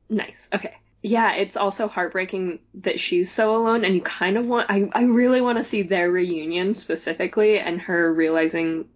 nice. 0.09 0.49
Okay. 0.53 0.75
Yeah, 1.03 1.35
it's 1.35 1.59
also 1.59 1.87
heartbreaking 1.87 2.61
that 2.77 2.99
she's 2.99 3.31
so 3.31 3.57
alone, 3.57 3.85
and 3.85 3.95
you 3.95 4.01
kind 4.01 4.39
of 4.39 4.47
want. 4.47 4.71
I 4.71 4.89
I 4.93 5.03
really 5.05 5.43
want 5.43 5.59
to 5.59 5.65
see 5.65 5.83
their 5.83 6.11
reunion 6.11 6.75
specifically, 6.75 7.59
and 7.59 7.81
her 7.83 8.13
realizing 8.13 8.87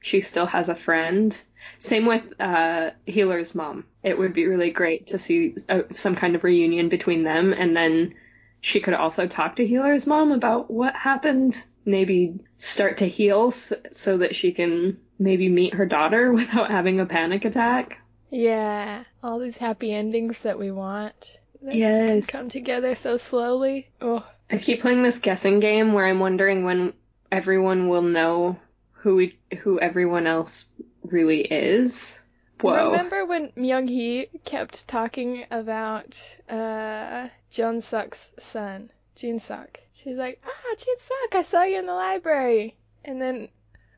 she 0.00 0.22
still 0.22 0.46
has 0.46 0.68
a 0.68 0.74
friend. 0.74 1.38
Same 1.78 2.06
with 2.06 2.22
uh, 2.40 2.90
Healer's 3.06 3.54
mom. 3.54 3.84
It 4.02 4.18
would 4.18 4.32
be 4.32 4.46
really 4.46 4.70
great 4.70 5.08
to 5.08 5.18
see 5.18 5.56
uh, 5.68 5.82
some 5.90 6.16
kind 6.16 6.34
of 6.34 6.42
reunion 6.42 6.88
between 6.88 7.22
them, 7.22 7.52
and 7.52 7.76
then 7.76 8.14
she 8.62 8.80
could 8.80 8.94
also 8.94 9.26
talk 9.26 9.56
to 9.56 9.66
Healer's 9.66 10.06
mom 10.06 10.32
about 10.32 10.70
what 10.70 10.94
happened. 10.94 11.62
Maybe 11.84 12.38
start 12.58 12.98
to 12.98 13.08
heal 13.08 13.50
so, 13.50 13.76
so 13.90 14.18
that 14.18 14.34
she 14.34 14.52
can 14.52 14.98
maybe 15.18 15.48
meet 15.48 15.74
her 15.74 15.86
daughter 15.86 16.32
without 16.34 16.70
having 16.70 17.00
a 17.00 17.06
panic 17.06 17.44
attack. 17.44 17.98
Yeah. 18.30 19.04
All 19.22 19.38
these 19.38 19.56
happy 19.56 19.92
endings 19.92 20.42
that 20.42 20.58
we 20.58 20.70
want. 20.70 21.38
That 21.62 21.74
Yes. 21.74 22.26
Come 22.26 22.48
together 22.48 22.94
so 22.94 23.16
slowly. 23.16 23.88
Oh, 24.00 24.26
I 24.50 24.58
keep 24.58 24.80
playing 24.80 25.02
this 25.02 25.18
guessing 25.18 25.60
game 25.60 25.92
where 25.92 26.06
I'm 26.06 26.18
wondering 26.18 26.64
when 26.64 26.92
everyone 27.30 27.88
will 27.88 28.02
know 28.02 28.58
who 28.92 29.16
we, 29.16 29.38
who 29.60 29.80
everyone 29.80 30.26
else 30.26 30.66
really 31.02 31.40
is. 31.40 32.20
Whoa. 32.60 32.92
Remember 32.92 33.26
when 33.26 33.48
Myung 33.56 33.88
Hee 33.88 34.28
kept 34.44 34.86
talking 34.86 35.44
about 35.50 36.38
uh 36.48 37.28
Jun 37.50 37.80
Suk's 37.80 38.30
son, 38.38 38.90
Jin 39.14 39.40
Suk? 39.40 39.80
She's 39.94 40.16
like, 40.16 40.40
ah, 40.44 40.74
Jin 40.76 40.94
Suk, 40.98 41.34
I 41.34 41.42
saw 41.42 41.62
you 41.62 41.78
in 41.78 41.86
the 41.86 41.94
library. 41.94 42.76
And 43.04 43.20
then 43.20 43.48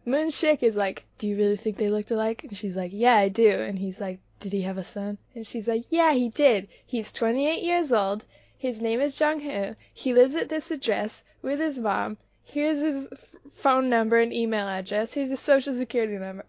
Moon 0.06 0.28
Shik 0.28 0.62
is 0.62 0.76
like, 0.76 1.04
do 1.18 1.28
you 1.28 1.36
really 1.36 1.56
think 1.56 1.76
they 1.76 1.90
looked 1.90 2.10
alike? 2.10 2.44
And 2.44 2.56
she's 2.56 2.76
like, 2.76 2.90
yeah, 2.92 3.16
I 3.16 3.28
do. 3.28 3.50
And 3.50 3.78
he's 3.78 4.00
like, 4.00 4.18
did 4.40 4.52
he 4.52 4.62
have 4.62 4.78
a 4.78 4.84
son? 4.84 5.18
And 5.34 5.46
she's 5.46 5.66
like, 5.68 5.84
yeah, 5.90 6.12
he 6.12 6.28
did. 6.28 6.68
He's 6.84 7.12
28 7.12 7.62
years 7.62 7.92
old. 7.92 8.24
His 8.58 8.80
name 8.80 9.00
is 9.00 9.18
Jung 9.18 9.40
Hoo. 9.40 9.76
He 9.92 10.14
lives 10.14 10.34
at 10.34 10.48
this 10.48 10.70
address 10.70 11.24
with 11.42 11.60
his 11.60 11.78
mom. 11.78 12.16
Here's 12.42 12.80
his 12.80 13.08
f- 13.10 13.28
phone 13.54 13.88
number 13.88 14.18
and 14.18 14.32
email 14.32 14.68
address. 14.68 15.14
Here's 15.14 15.30
his 15.30 15.40
social 15.40 15.74
security 15.74 16.18
number. 16.18 16.44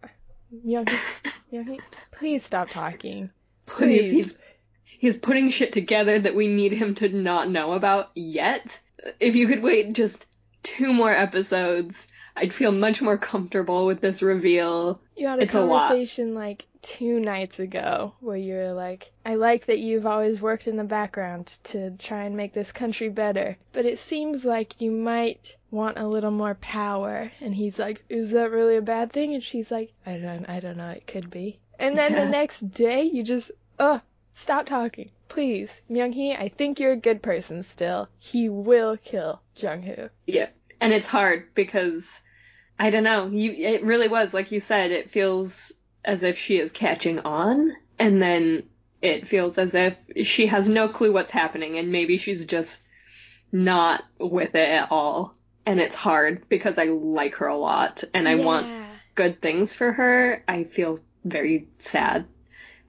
Myung 0.65 0.89
Hee, 1.51 1.80
please 2.12 2.43
stop 2.43 2.69
talking. 2.69 3.30
Please, 3.65 4.12
Please. 4.12 4.38
He's 4.99 5.17
putting 5.17 5.49
shit 5.49 5.73
together 5.73 6.19
that 6.19 6.36
we 6.36 6.47
need 6.47 6.71
him 6.73 6.95
to 6.95 7.10
not 7.10 7.49
know 7.49 7.73
about 7.73 8.12
yet. 8.15 8.79
If 9.19 9.36
you 9.36 9.47
could 9.47 9.62
wait 9.62 9.93
just 9.93 10.27
two 10.63 10.93
more 10.93 11.12
episodes, 11.12 12.08
I'd 12.36 12.53
feel 12.53 12.71
much 12.71 13.01
more 13.01 13.17
comfortable 13.17 13.86
with 13.86 14.01
this 14.01 14.21
reveal. 14.21 15.01
You 15.15 15.27
had 15.27 15.39
a 15.39 15.43
It's 15.43 15.53
a 15.53 15.60
conversation 15.60 16.34
like 16.34 16.65
two 16.81 17.19
nights 17.19 17.60
ago 17.60 18.13
where 18.19 18.38
you 18.38 18.53
were 18.55 18.73
like, 18.73 19.12
I 19.25 19.36
like 19.36 19.65
that 19.67 19.79
you've 19.79 20.05
always 20.05 20.41
worked 20.41 20.67
in 20.67 20.75
the 20.75 20.84
background 20.84 21.58
to 21.65 21.91
try 21.97 22.25
and 22.25 22.36
make 22.36 22.53
this 22.53 22.71
country 22.71 23.10
better, 23.10 23.58
but 23.73 23.86
it 23.86 23.97
seems 23.99 24.43
like 24.43 24.81
you 24.81 24.91
might 24.91 25.55
want 25.71 25.97
a 25.97 26.08
little 26.08 26.31
more 26.31 26.55
power. 26.55 27.31
And 27.41 27.55
he's 27.55 27.79
like, 27.79 28.03
Is 28.10 28.31
that 28.31 28.51
really 28.51 28.75
a 28.75 28.81
bad 28.81 29.12
thing? 29.13 29.34
And 29.34 29.43
she's 29.43 29.71
like, 29.71 29.93
I 30.05 30.17
don't, 30.17 30.45
I 30.49 30.60
don't 30.60 30.77
know, 30.77 30.91
it 30.91 31.08
could 31.08 31.29
be. 31.29 31.60
And 31.79 31.97
then 31.97 32.12
Yeah. 32.12 32.25
the 32.25 32.31
next 32.31 32.60
day, 32.71 33.03
you 33.03 33.23
just, 33.23 33.51
ugh, 33.79 34.01
stop 34.36 34.67
talking. 34.67 35.10
Please, 35.28 35.82
Myung 35.89 36.13
Hee, 36.13 36.34
I 36.34 36.50
think 36.50 36.80
you're 36.80 36.91
a 36.91 36.98
good 36.98 37.24
person 37.24 37.63
still. 37.63 38.08
He 38.19 38.48
will 38.48 38.98
kill 38.98 39.41
Jung 39.56 39.82
Hoo. 39.82 40.10
Yeah. 40.28 40.50
And 40.80 40.93
it's 40.93 41.08
hard 41.08 41.54
because 41.56 42.21
I 42.78 42.89
don't 42.91 43.04
know. 43.04 43.28
You 43.28 43.52
it 43.52 43.84
really 43.84 44.08
was 44.08 44.34
like 44.34 44.52
you 44.52 44.60
said 44.60 44.91
it 44.91 45.10
feels 45.10 45.71
as 46.04 46.21
if 46.21 46.38
she 46.38 46.60
is 46.60 46.71
catching 46.71 47.19
on 47.19 47.74
and 47.98 48.21
then 48.21 48.63
it 49.02 49.28
feels 49.28 49.58
as 49.58 49.74
if 49.74 49.98
she 50.24 50.45
has 50.48 50.69
no 50.69 50.88
clue 50.88 51.12
what's 51.12 51.32
happening 51.32 51.78
and 51.78 51.91
maybe 51.91 52.17
she's 52.17 52.45
just 52.45 52.84
not 53.52 54.04
with 54.19 54.54
it 54.54 54.69
at 54.69 54.91
all. 54.91 55.34
and 55.65 55.80
it's 55.80 55.95
hard 55.95 56.48
because 56.50 56.78
I 56.78 56.86
like 56.86 57.36
her 57.36 57.48
a 57.48 57.56
lot 57.56 58.04
and 58.13 58.28
I 58.28 58.36
want 58.36 58.67
good 59.15 59.41
things 59.41 59.74
for 59.74 59.91
her. 59.91 60.43
I 60.48 60.65
feel 60.65 61.00
very 61.24 61.67
sad 61.80 62.26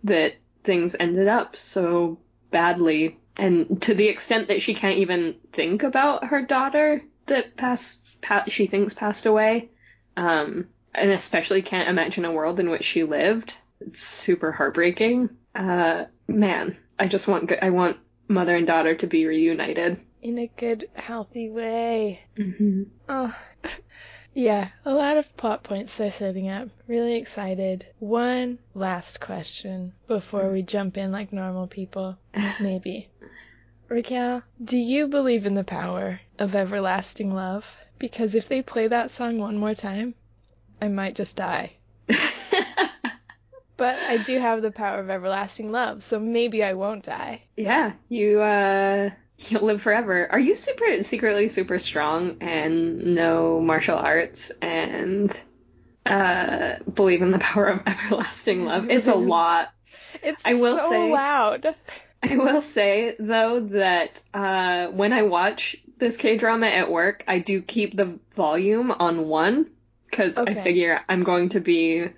that 0.05 0.35
things 0.67 0.95
ended 0.99 1.29
up 1.29 1.57
so 1.57 2.19
badly. 2.51 3.19
And 3.37 3.81
to 3.83 3.95
the 3.95 4.09
extent 4.09 4.49
that 4.49 4.63
she 4.63 4.75
can't 4.75 4.99
even 4.99 5.37
think 5.53 5.83
about 5.83 6.25
her 6.25 6.43
daughter 6.43 7.03
that 7.27 7.57
passed 7.57 8.21
pa- 8.21 8.45
she 8.49 8.67
thinks 8.67 8.95
passed 8.95 9.27
away 9.27 9.71
um 10.17 10.69
and 10.95 11.11
especially 11.11 11.61
can't 11.61 11.89
imagine 11.89 12.25
a 12.25 12.33
world 12.33 12.59
in 12.61 12.71
which 12.71 12.85
she 12.85 13.05
lived. 13.05 13.57
It's 13.81 14.01
super 14.01 14.53
heartbreaking. 14.53 15.31
Uh 15.55 16.05
man 16.29 16.77
i 16.99 17.07
just 17.07 17.29
want 17.29 17.53
i 17.63 17.71
want 17.71 17.99
mother 18.29 18.57
and 18.57 18.67
daughter 18.67 18.95
to 18.97 19.07
be 19.07 19.27
reunited. 19.27 20.01
In 20.23 20.39
a 20.39 20.51
good, 20.57 20.89
healthy 20.95 21.51
way. 21.51 22.21
mm-hmm. 22.37 22.85
Oh, 23.09 23.37
yeah, 24.37 24.69
a 24.85 24.93
lot 24.93 25.17
of 25.17 25.35
plot 25.39 25.63
points 25.63 25.97
they're 25.97 26.11
setting 26.11 26.49
up. 26.51 26.69
Really 26.87 27.15
excited. 27.17 27.87
One 27.99 28.59
last 28.75 29.19
question 29.19 29.95
before 30.07 30.51
we 30.53 30.61
jump 30.61 30.99
in 30.99 31.11
like 31.11 31.33
normal 31.33 31.67
people. 31.67 32.19
Maybe. 32.61 33.09
Raquel, 33.89 34.43
do 34.63 34.77
you 34.77 35.09
believe 35.09 35.47
in 35.47 35.55
the 35.55 35.65
power 35.65 36.21
of 36.39 36.55
everlasting 36.55 37.35
love? 37.35 37.77
Because 37.99 38.35
if 38.35 38.47
they 38.47 38.61
play 38.61 38.89
that 38.89 39.11
song 39.11 39.39
one 39.39 39.57
more 39.57 39.75
time, 39.75 40.15
I 40.83 40.89
might 40.89 41.15
just 41.15 41.37
die. 41.37 41.77
But 43.79 43.99
I 43.99 44.17
do 44.17 44.39
have 44.39 44.63
the 44.63 44.71
power 44.71 45.01
of 45.01 45.11
everlasting 45.11 45.71
love, 45.71 46.03
so 46.03 46.19
maybe 46.19 46.65
I 46.65 46.73
won't 46.73 47.05
die. 47.05 47.43
yeah 47.57 47.93
you 48.09 48.41
uh 48.41 49.11
you'll 49.39 49.63
live 49.65 49.83
forever 49.83 50.27
are 50.31 50.39
you 50.39 50.55
super 50.55 51.03
secretly 51.03 51.49
super 51.49 51.79
strong 51.79 52.37
and 52.41 53.15
know 53.15 53.61
martial 53.61 53.97
arts 53.97 54.51
and 54.63 55.39
uh 56.07 56.77
believe 56.95 57.23
in 57.23 57.31
the 57.31 57.39
power 57.51 57.67
of 57.69 57.81
everlasting 57.87 58.65
love 58.65 58.89
it's 58.91 59.09
a 59.09 59.15
lot 59.37 59.69
It's 60.23 60.43
I 60.47 60.55
will 60.55 60.79
so 60.79 60.91
say- 60.91 61.13
loud. 61.13 61.75
I 62.23 62.37
will 62.39 62.63
say 62.63 63.15
though 63.21 63.61
that 63.61 64.21
uh, 64.35 64.87
when 64.89 65.13
I 65.13 65.23
watch 65.23 65.77
this 65.99 66.17
K 66.17 66.37
drama 66.39 66.67
at 66.67 66.91
work, 66.91 67.23
I 67.29 67.39
do 67.39 67.61
keep 67.63 67.95
the 67.95 68.19
volume 68.35 68.91
on 68.91 69.29
one 69.29 69.71
because 70.11 70.37
Okay. 70.39 70.59
I 70.59 70.65
figure 70.65 71.01
I'm 71.09 71.23
going 71.23 71.51
to 71.51 71.61
be 71.61 72.09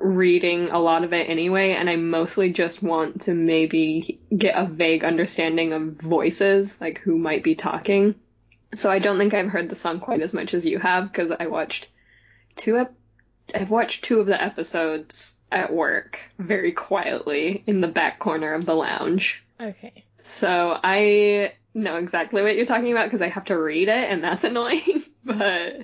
reading 0.00 0.70
a 0.70 0.78
lot 0.78 1.04
of 1.04 1.12
it 1.12 1.28
anyway, 1.28 1.72
and 1.72 1.88
I 1.88 1.96
mostly 1.96 2.52
just 2.52 2.82
want 2.82 3.22
to 3.22 3.34
maybe 3.34 4.18
get 4.36 4.56
a 4.56 4.66
vague 4.66 5.04
understanding 5.04 5.72
of 5.72 6.00
voices, 6.00 6.80
like 6.80 6.98
who 6.98 7.18
might 7.18 7.44
be 7.44 7.54
talking. 7.54 8.14
So 8.74 8.90
I 8.90 8.98
don't 8.98 9.18
think 9.18 9.34
I've 9.34 9.48
heard 9.50 9.68
the 9.68 9.76
song 9.76 10.00
quite 10.00 10.22
as 10.22 10.32
much 10.32 10.54
as 10.54 10.64
you 10.64 10.78
have 10.78 11.12
because 11.12 11.30
I 11.30 11.46
watched 11.46 11.88
two. 12.56 12.78
Ep- 12.78 12.94
I've 13.54 13.70
watched 13.70 14.04
two 14.04 14.20
of 14.20 14.26
the 14.26 14.40
episodes 14.40 15.34
at 15.52 15.72
work 15.72 16.20
very 16.38 16.72
quietly 16.72 17.62
in 17.66 17.80
the 17.80 17.88
back 17.88 18.18
corner 18.20 18.54
of 18.54 18.66
the 18.66 18.74
lounge. 18.74 19.42
Okay. 19.60 20.04
So 20.22 20.78
I 20.82 21.52
know 21.74 21.96
exactly 21.96 22.42
what 22.42 22.56
you're 22.56 22.66
talking 22.66 22.92
about 22.92 23.06
because 23.06 23.22
I 23.22 23.28
have 23.28 23.46
to 23.46 23.58
read 23.58 23.88
it 23.88 24.10
and 24.10 24.22
that's 24.22 24.44
annoying. 24.44 25.02
but 25.24 25.82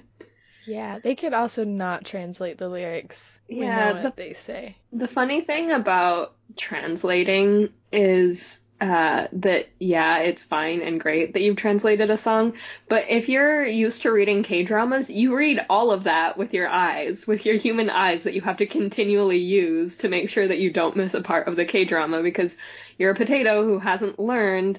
Yeah, 0.66 0.98
they 0.98 1.14
could 1.14 1.33
also 1.33 1.64
not 1.64 2.05
translate 2.05 2.59
the 2.59 2.68
lyrics. 2.68 3.38
Yeah, 3.48 4.02
what 4.02 4.16
they 4.16 4.33
say. 4.35 4.76
the 4.92 5.09
funny 5.09 5.40
thing 5.40 5.70
about 5.70 6.35
translating 6.57 7.70
is 7.92 8.62
uh, 8.81 9.26
that, 9.33 9.68
yeah, 9.79 10.18
it's 10.18 10.42
fine 10.42 10.83
and 10.83 11.00
great 11.00 11.33
that 11.33 11.40
you've 11.40 11.57
translated 11.57 12.11
a 12.11 12.16
song. 12.16 12.55
But 12.88 13.05
if 13.09 13.29
you're 13.29 13.64
used 13.64 14.02
to 14.02 14.12
reading 14.12 14.42
K 14.42 14.64
dramas, 14.64 15.09
you 15.09 15.35
read 15.35 15.64
all 15.70 15.90
of 15.90 16.05
that 16.05 16.37
with 16.37 16.52
your 16.52 16.68
eyes, 16.68 17.26
with 17.26 17.46
your 17.46 17.57
human 17.57 17.88
eyes 17.88 18.24
that 18.24 18.35
you 18.35 18.42
have 18.42 18.59
to 18.59 18.66
continually 18.66 19.38
use 19.38 19.96
to 19.98 20.09
make 20.09 20.29
sure 20.29 20.46
that 20.46 20.59
you 20.59 20.70
don't 20.70 20.96
miss 20.96 21.14
a 21.14 21.22
part 21.22 21.48
of 21.48 21.57
the 21.57 21.64
K 21.64 21.85
drama 21.85 22.22
because 22.22 22.57
you're 22.98 23.12
a 23.12 23.16
potato 23.16 23.64
who 23.64 23.79
hasn't 23.79 24.18
learned 24.18 24.79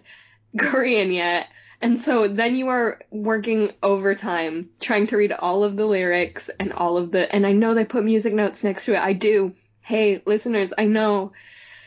Korean 0.59 1.11
yet. 1.11 1.47
And 1.81 1.99
so 1.99 2.27
then 2.27 2.55
you 2.55 2.69
are 2.69 2.99
working 3.11 3.71
overtime 3.83 4.69
trying 4.79 5.07
to 5.07 5.17
read 5.17 5.31
all 5.31 5.63
of 5.63 5.75
the 5.75 5.85
lyrics 5.85 6.49
and 6.59 6.73
all 6.73 6.97
of 6.97 7.11
the, 7.11 7.33
and 7.33 7.45
I 7.45 7.51
know 7.51 7.73
they 7.73 7.85
put 7.85 8.03
music 8.03 8.33
notes 8.33 8.63
next 8.63 8.85
to 8.85 8.93
it. 8.93 8.99
I 8.99 9.13
do. 9.13 9.53
Hey, 9.81 10.21
listeners, 10.25 10.73
I 10.77 10.85
know 10.85 11.33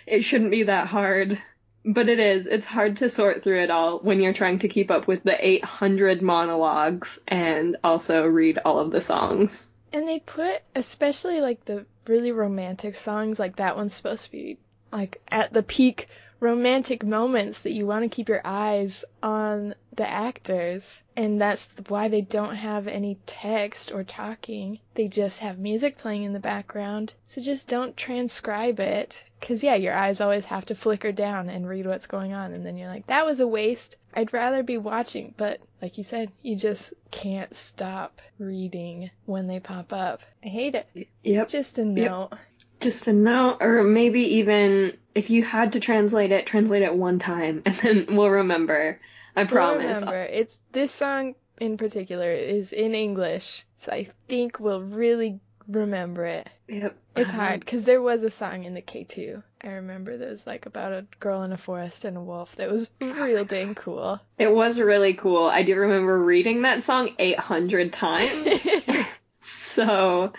it 0.06 0.22
shouldn't 0.22 0.52
be 0.52 0.64
that 0.64 0.86
hard, 0.86 1.40
but 1.84 2.08
it 2.08 2.20
is. 2.20 2.46
It's 2.46 2.66
hard 2.66 2.98
to 2.98 3.10
sort 3.10 3.42
through 3.42 3.60
it 3.60 3.70
all 3.70 3.98
when 3.98 4.20
you're 4.20 4.32
trying 4.32 4.60
to 4.60 4.68
keep 4.68 4.90
up 4.90 5.06
with 5.06 5.24
the 5.24 5.46
800 5.46 6.22
monologues 6.22 7.18
and 7.26 7.76
also 7.82 8.26
read 8.26 8.58
all 8.58 8.78
of 8.78 8.90
the 8.90 9.00
songs. 9.00 9.68
And 9.92 10.06
they 10.06 10.20
put, 10.20 10.62
especially 10.74 11.40
like 11.40 11.64
the 11.64 11.84
really 12.06 12.32
romantic 12.32 12.96
songs, 12.96 13.38
like 13.38 13.56
that 13.56 13.76
one's 13.76 13.94
supposed 13.94 14.26
to 14.26 14.30
be 14.30 14.58
like 14.92 15.20
at 15.28 15.52
the 15.52 15.62
peak 15.62 16.08
romantic 16.40 17.04
moments 17.04 17.60
that 17.62 17.72
you 17.72 17.86
want 17.86 18.02
to 18.02 18.08
keep 18.08 18.28
your 18.28 18.40
eyes 18.44 19.04
on 19.22 19.74
the 19.94 20.08
actors. 20.08 21.02
And 21.14 21.38
that's 21.38 21.68
why 21.88 22.08
they 22.08 22.22
don't 22.22 22.56
have 22.56 22.88
any 22.88 23.18
text 23.26 23.92
or 23.92 24.02
talking. 24.02 24.78
They 24.94 25.08
just 25.08 25.40
have 25.40 25.58
music 25.58 25.98
playing 25.98 26.22
in 26.22 26.32
the 26.32 26.40
background. 26.40 27.12
So 27.26 27.42
just 27.42 27.68
don't 27.68 27.96
transcribe 27.96 28.80
it. 28.80 29.24
Cause 29.42 29.62
yeah, 29.62 29.74
your 29.74 29.94
eyes 29.94 30.20
always 30.20 30.46
have 30.46 30.64
to 30.66 30.74
flicker 30.74 31.12
down 31.12 31.50
and 31.50 31.68
read 31.68 31.86
what's 31.86 32.06
going 32.06 32.32
on. 32.32 32.52
And 32.52 32.64
then 32.64 32.78
you're 32.78 32.88
like, 32.88 33.06
that 33.08 33.26
was 33.26 33.40
a 33.40 33.46
waste. 33.46 33.96
I'd 34.14 34.32
rather 34.32 34.62
be 34.62 34.78
watching. 34.78 35.34
But 35.36 35.60
like 35.82 35.98
you 35.98 36.04
said, 36.04 36.32
you 36.42 36.56
just 36.56 36.94
can't 37.10 37.54
stop 37.54 38.20
reading 38.38 39.10
when 39.26 39.46
they 39.46 39.60
pop 39.60 39.92
up. 39.92 40.20
I 40.44 40.48
hate 40.48 40.74
it. 40.74 41.08
Yep. 41.22 41.48
Just 41.48 41.78
a 41.78 41.84
note. 41.84 42.32
Just 42.80 43.06
a 43.08 43.12
note, 43.12 43.58
or 43.60 43.82
maybe 43.82 44.20
even 44.36 44.96
if 45.14 45.30
you 45.30 45.42
had 45.42 45.72
to 45.74 45.80
translate 45.80 46.32
it, 46.32 46.46
translate 46.46 46.82
it 46.82 46.94
one 46.94 47.18
time, 47.18 47.62
and 47.66 47.74
then 47.76 48.06
we'll 48.16 48.30
remember. 48.30 48.98
I 49.36 49.42
We'll 49.42 49.48
promise. 49.48 49.84
Remember, 49.84 50.22
it's 50.22 50.58
this 50.72 50.92
song 50.92 51.34
in 51.60 51.76
particular 51.76 52.32
is 52.32 52.72
in 52.72 52.94
English, 52.94 53.64
so 53.78 53.92
I 53.92 54.08
think 54.28 54.58
we'll 54.58 54.82
really 54.82 55.40
remember 55.68 56.24
it. 56.24 56.48
Yep. 56.68 56.96
It's 57.16 57.30
Um, 57.30 57.36
hard 57.36 57.60
because 57.60 57.84
there 57.84 58.00
was 58.00 58.22
a 58.22 58.30
song 58.30 58.64
in 58.64 58.74
the 58.74 58.82
K2. 58.82 59.42
I 59.62 59.68
remember 59.72 60.16
there 60.16 60.30
was 60.30 60.46
like 60.46 60.66
about 60.66 60.92
a 60.92 61.06
girl 61.18 61.42
in 61.42 61.52
a 61.52 61.56
forest 61.58 62.04
and 62.04 62.16
a 62.16 62.20
wolf 62.20 62.56
that 62.56 62.70
was 62.70 62.90
real 63.00 63.44
dang 63.44 63.74
cool. 63.74 64.20
It 64.38 64.50
was 64.50 64.80
really 64.80 65.14
cool. 65.14 65.44
I 65.44 65.62
do 65.62 65.76
remember 65.76 66.18
reading 66.22 66.62
that 66.62 66.82
song 66.82 67.14
800 67.18 67.92
times. 67.92 68.66
so 69.40 70.32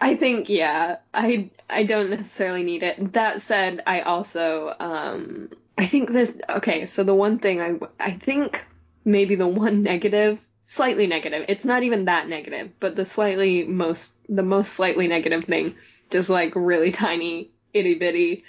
I 0.00 0.16
think 0.16 0.48
yeah, 0.48 0.98
I 1.12 1.50
I 1.68 1.84
don't 1.84 2.10
necessarily 2.10 2.62
need 2.62 2.82
it. 2.82 3.12
That 3.12 3.42
said, 3.42 3.82
I 3.86 4.00
also 4.00 4.74
um 4.80 5.50
I 5.78 5.86
think 5.86 6.10
this 6.10 6.36
okay, 6.48 6.86
so 6.86 7.04
the 7.04 7.14
one 7.14 7.38
thing 7.38 7.60
I 7.60 7.78
I 7.98 8.12
think 8.12 8.64
maybe 9.04 9.34
the 9.34 9.48
one 9.48 9.82
negative, 9.82 10.44
slightly 10.64 11.06
negative. 11.06 11.44
It's 11.48 11.64
not 11.64 11.82
even 11.82 12.06
that 12.06 12.28
negative, 12.28 12.70
but 12.80 12.96
the 12.96 13.04
slightly 13.04 13.64
most 13.64 14.16
the 14.28 14.42
most 14.42 14.72
slightly 14.72 15.08
negative 15.08 15.44
thing, 15.44 15.76
just 16.10 16.30
like 16.30 16.52
really 16.56 16.92
tiny 16.92 17.50
itty 17.74 17.94
bitty. 17.94 18.44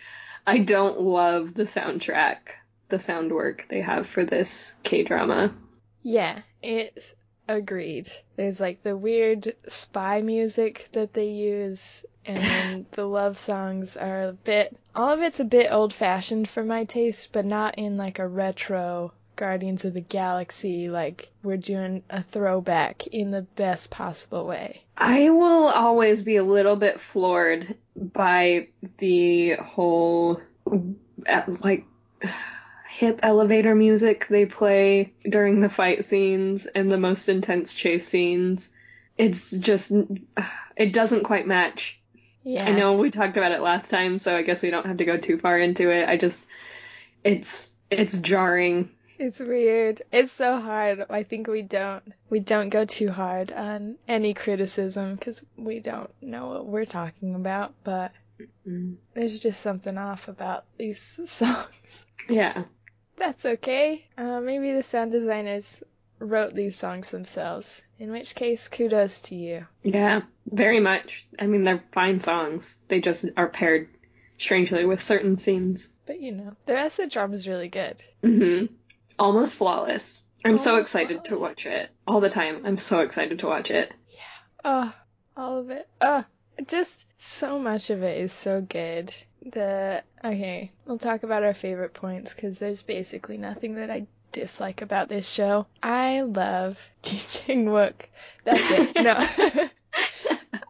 I 0.47 0.57
don't 0.59 1.01
love 1.01 1.53
the 1.53 1.63
soundtrack, 1.63 2.37
the 2.89 2.99
sound 2.99 3.31
work 3.31 3.65
they 3.69 3.81
have 3.81 4.07
for 4.07 4.25
this 4.25 4.77
K 4.83 5.03
drama. 5.03 5.53
yeah, 6.03 6.41
it's 6.61 7.13
agreed. 7.47 8.10
There's 8.36 8.60
like 8.60 8.84
the 8.84 8.97
weird 8.97 9.56
spy 9.67 10.21
music 10.21 10.89
that 10.93 11.13
they 11.13 11.30
use, 11.30 12.06
and 12.25 12.86
the 12.91 13.06
love 13.06 13.38
songs 13.38 13.97
are 13.97 14.23
a 14.23 14.34
bit. 14.34 14.77
All 14.95 15.10
of 15.10 15.21
it's 15.21 15.39
a 15.39 15.45
bit 15.45 15.71
old 15.71 15.93
fashioned 15.93 16.49
for 16.49 16.63
my 16.63 16.84
taste, 16.84 17.30
but 17.32 17.45
not 17.45 17.77
in 17.77 17.97
like 17.97 18.19
a 18.19 18.27
retro 18.27 19.13
Guardians 19.41 19.86
of 19.86 19.95
the 19.95 20.01
Galaxy, 20.01 20.89
like 20.89 21.30
we're 21.41 21.58
doing 21.58 22.04
a 22.12 22.21
throwback 22.21 23.08
in 23.08 23.32
the 23.32 23.41
best 23.41 23.89
possible 23.89 24.45
way. 24.45 24.84
I 24.97 25.32
will 25.32 25.67
always 25.67 26.21
be 26.21 26.36
a 26.36 26.43
little 26.43 26.75
bit 26.75 27.01
floored 27.01 27.75
by 27.95 28.67
the 28.99 29.54
whole 29.56 30.41
like 31.63 31.86
hip 32.91 33.21
elevator 33.23 33.73
music 33.73 34.27
they 34.27 34.45
play 34.45 35.13
during 35.27 35.62
the 35.62 35.69
fight 35.69 36.04
scenes 36.04 36.65
and 36.65 36.91
the 36.91 36.97
most 36.97 37.30
intense 37.30 37.73
chase 37.73 38.06
scenes. 38.06 38.69
It's 39.17 39.51
just 39.51 39.93
it 40.75 40.91
doesn't 40.91 41.23
quite 41.23 41.47
match. 41.47 41.99
Yeah. 42.43 42.65
I 42.65 42.71
know 42.71 42.97
we 42.97 43.10
talked 43.10 43.38
about 43.38 43.54
it 43.54 43.62
last 43.62 43.89
time, 43.89 44.17
so 44.17 44.36
I 44.36 44.41
guess 44.41 44.62
we 44.62 44.71
don't 44.71 44.86
have 44.86 44.97
to 44.97 45.06
go 45.06 45.15
too 45.15 45.38
far 45.38 45.58
into 45.58 45.89
it. 45.89 46.10
I 46.10 46.17
just 46.17 46.45
it's 47.23 47.71
it's 47.89 48.17
jarring. 48.17 48.89
It's 49.17 49.39
weird. 49.39 50.01
It's 50.12 50.32
so 50.34 50.60
hard. 50.60 51.06
I 51.10 51.23
think 51.23 51.47
we 51.47 51.62
don't 51.62 52.04
we 52.30 52.41
don't 52.41 52.69
go 52.69 52.84
too 52.84 53.10
hard 53.10 53.54
on 53.54 53.97
any 54.06 54.34
criticism 54.34 55.15
because 55.15 55.41
we 55.56 55.80
don't 55.80 56.10
know 56.21 56.49
what 56.49 56.65
we're 56.65 56.86
talking 56.86 57.36
about. 57.36 57.73
But 57.86 58.12
there's 59.13 59.39
just 59.39 59.62
something 59.62 59.97
off 59.97 60.27
about 60.27 60.65
these 60.77 61.21
songs. 61.25 62.06
Yeah. 62.27 62.63
That's 63.21 63.45
okay. 63.45 64.03
Uh, 64.17 64.39
maybe 64.39 64.71
the 64.71 64.81
sound 64.81 65.12
designers 65.12 65.84
wrote 66.17 66.55
these 66.55 66.75
songs 66.75 67.12
themselves. 67.12 67.84
In 67.99 68.10
which 68.10 68.34
case, 68.34 68.67
kudos 68.67 69.19
to 69.19 69.36
you. 69.36 69.67
Yeah, 69.84 70.21
very 70.51 70.79
much. 70.79 71.27
I 71.38 71.45
mean, 71.45 71.63
they're 71.63 71.84
fine 71.91 72.19
songs. 72.19 72.79
They 72.88 72.99
just 72.99 73.25
are 73.38 73.47
paired 73.47 73.89
strangely 74.39 74.86
with 74.86 75.03
certain 75.03 75.38
scenes. 75.38 75.91
But 76.07 76.19
you 76.19 76.31
know, 76.31 76.55
the 76.65 76.73
rest 76.73 76.97
of 76.97 77.05
the 77.05 77.12
drama 77.12 77.36
is 77.36 77.47
really 77.47 77.67
good. 77.67 78.03
Mm 78.23 78.38
hmm. 78.38 78.73
Almost 79.19 79.53
flawless. 79.53 80.23
I'm 80.43 80.57
so 80.57 80.71
Almost 80.71 80.86
excited 80.86 81.25
to 81.25 81.36
watch 81.36 81.67
it 81.67 81.91
all 82.07 82.21
the 82.21 82.29
time. 82.31 82.65
I'm 82.65 82.79
so 82.79 83.01
excited 83.01 83.38
to 83.39 83.45
watch 83.45 83.69
it. 83.69 83.93
Yeah. 84.10 84.65
Oh, 84.65 84.93
all 85.38 85.60
of 85.60 85.69
it. 85.69 85.88
Oh, 86.01 86.25
just 86.65 87.05
so 87.23 87.60
much 87.60 87.91
of 87.91 88.01
it 88.01 88.17
is 88.17 88.34
so 88.34 88.62
good. 88.62 89.13
The 89.45 90.03
okay, 90.23 90.71
we'll 90.86 90.97
talk 90.97 91.21
about 91.21 91.43
our 91.43 91.53
favorite 91.53 91.93
points 91.93 92.34
because 92.34 92.57
there's 92.57 92.81
basically 92.81 93.38
nothing 93.38 93.75
that 93.75 93.91
I 93.91 94.07
dislike 94.31 94.81
about 94.81 95.07
this 95.07 95.29
show. 95.29 95.67
I 95.84 96.21
love 96.21 96.79
Ji 97.03 97.19
Chang 97.29 97.65
Wook. 97.65 98.07
That's 98.43 98.71
it. 98.71 98.95
No. 99.03 99.69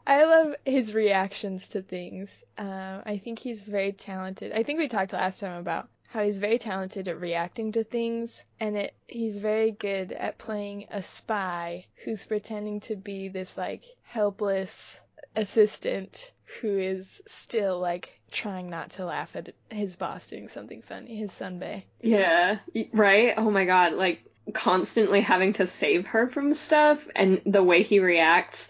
I 0.05 0.25
love 0.25 0.55
his 0.65 0.93
reactions 0.93 1.67
to 1.67 1.81
things. 1.81 2.43
Um, 2.57 3.01
I 3.05 3.17
think 3.17 3.39
he's 3.39 3.65
very 3.65 3.93
talented. 3.93 4.51
I 4.51 4.63
think 4.63 4.79
we 4.79 4.89
talked 4.89 5.13
last 5.13 5.39
time 5.39 5.57
about 5.57 5.87
how 6.09 6.21
he's 6.23 6.35
very 6.35 6.57
talented 6.57 7.07
at 7.07 7.21
reacting 7.21 7.71
to 7.71 7.85
things, 7.85 8.43
and 8.59 8.75
it 8.75 8.93
he's 9.07 9.37
very 9.37 9.71
good 9.71 10.11
at 10.11 10.37
playing 10.37 10.87
a 10.91 11.01
spy 11.01 11.85
who's 12.03 12.25
pretending 12.25 12.81
to 12.81 12.97
be 12.97 13.29
this 13.29 13.57
like 13.57 13.85
helpless 14.03 14.99
assistant 15.35 16.33
who 16.59 16.77
is 16.77 17.21
still 17.25 17.79
like 17.79 18.19
trying 18.31 18.69
not 18.69 18.91
to 18.91 19.05
laugh 19.05 19.35
at 19.35 19.53
his 19.69 19.95
boss 19.95 20.27
doing 20.27 20.47
something 20.47 20.81
funny, 20.81 21.15
his 21.15 21.31
sunbae. 21.31 21.83
Yeah, 22.01 22.59
right? 22.93 23.33
Oh 23.37 23.49
my 23.51 23.65
god, 23.65 23.93
like 23.93 24.23
constantly 24.53 25.21
having 25.21 25.53
to 25.53 25.67
save 25.67 26.07
her 26.07 26.27
from 26.27 26.53
stuff 26.53 27.07
and 27.15 27.41
the 27.45 27.63
way 27.63 27.83
he 27.83 27.99
reacts. 27.99 28.69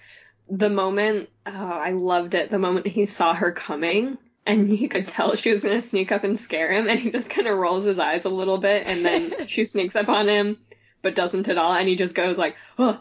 The 0.50 0.70
moment, 0.70 1.30
oh, 1.46 1.52
I 1.52 1.92
loved 1.92 2.34
it. 2.36 2.52
The 2.52 2.60
moment 2.60 2.86
he 2.88 3.06
saw 3.06 3.34
her 3.34 3.52
coming 3.54 4.18
and 4.46 4.70
he 4.70 4.88
could 4.88 5.08
tell 5.08 5.36
she 5.36 5.52
was 5.52 5.62
going 5.62 5.80
to 5.80 5.88
sneak 5.88 6.12
up 6.12 6.24
and 6.24 6.40
scare 6.40 6.72
him 6.72 6.90
and 6.90 7.00
he 7.00 7.10
just 7.12 7.30
kind 7.30 7.48
of 7.48 7.58
rolls 7.58 7.86
his 7.86 8.00
eyes 8.00 8.26
a 8.26 8.30
little 8.30 8.58
bit 8.58 8.86
and 8.86 9.06
then 9.06 9.34
she 9.48 9.64
sneaks 9.66 9.96
up 9.96 10.10
on 10.10 10.28
him 10.28 10.58
but 11.02 11.16
doesn't 11.16 11.48
at 11.48 11.58
all 11.58 11.74
and 11.74 11.88
he 11.88 11.96
just 11.96 12.14
goes 12.16 12.38
like, 12.38 12.56
"Oh, 12.78 13.00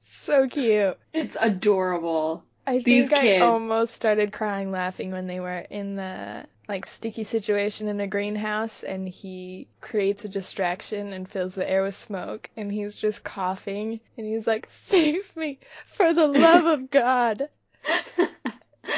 So 0.00 0.48
cute. 0.48 0.96
it's 1.12 1.36
adorable." 1.40 2.44
I 2.66 2.78
These 2.78 3.08
think 3.08 3.22
I 3.22 3.38
almost 3.46 3.94
started 3.94 4.32
crying 4.32 4.72
laughing 4.72 5.12
when 5.12 5.28
they 5.28 5.38
were 5.38 5.64
in 5.70 5.96
the 5.96 6.46
like 6.68 6.84
sticky 6.84 7.22
situation 7.22 7.86
in 7.86 8.00
a 8.00 8.08
greenhouse 8.08 8.82
and 8.82 9.08
he 9.08 9.68
creates 9.80 10.24
a 10.24 10.28
distraction 10.28 11.12
and 11.12 11.28
fills 11.28 11.54
the 11.54 11.70
air 11.70 11.84
with 11.84 11.94
smoke 11.94 12.50
and 12.56 12.72
he's 12.72 12.96
just 12.96 13.22
coughing 13.22 14.00
and 14.16 14.26
he's 14.26 14.48
like, 14.48 14.66
Save 14.68 15.34
me 15.36 15.60
for 15.84 16.12
the 16.12 16.26
love 16.26 16.66
of 16.66 16.90
God. 16.90 17.48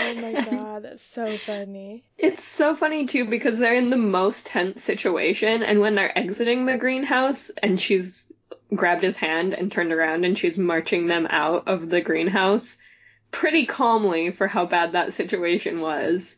Oh 0.00 0.14
my 0.14 0.32
god, 0.32 0.84
that's 0.84 1.02
so 1.02 1.36
funny. 1.38 2.04
It's 2.18 2.44
so 2.44 2.76
funny 2.76 3.06
too 3.06 3.24
because 3.24 3.58
they're 3.58 3.74
in 3.74 3.90
the 3.90 3.96
most 3.96 4.46
tense 4.46 4.84
situation, 4.84 5.62
and 5.62 5.80
when 5.80 5.94
they're 5.94 6.16
exiting 6.16 6.66
the 6.66 6.76
greenhouse 6.76 7.50
and 7.62 7.80
she's 7.80 8.30
grabbed 8.74 9.02
his 9.02 9.16
hand 9.16 9.54
and 9.54 9.72
turned 9.72 9.92
around 9.92 10.24
and 10.24 10.38
she's 10.38 10.58
marching 10.58 11.06
them 11.06 11.26
out 11.30 11.66
of 11.66 11.88
the 11.88 12.02
greenhouse 12.02 12.76
pretty 13.30 13.66
calmly 13.66 14.30
for 14.30 14.46
how 14.46 14.66
bad 14.66 14.92
that 14.92 15.14
situation 15.14 15.80
was. 15.80 16.36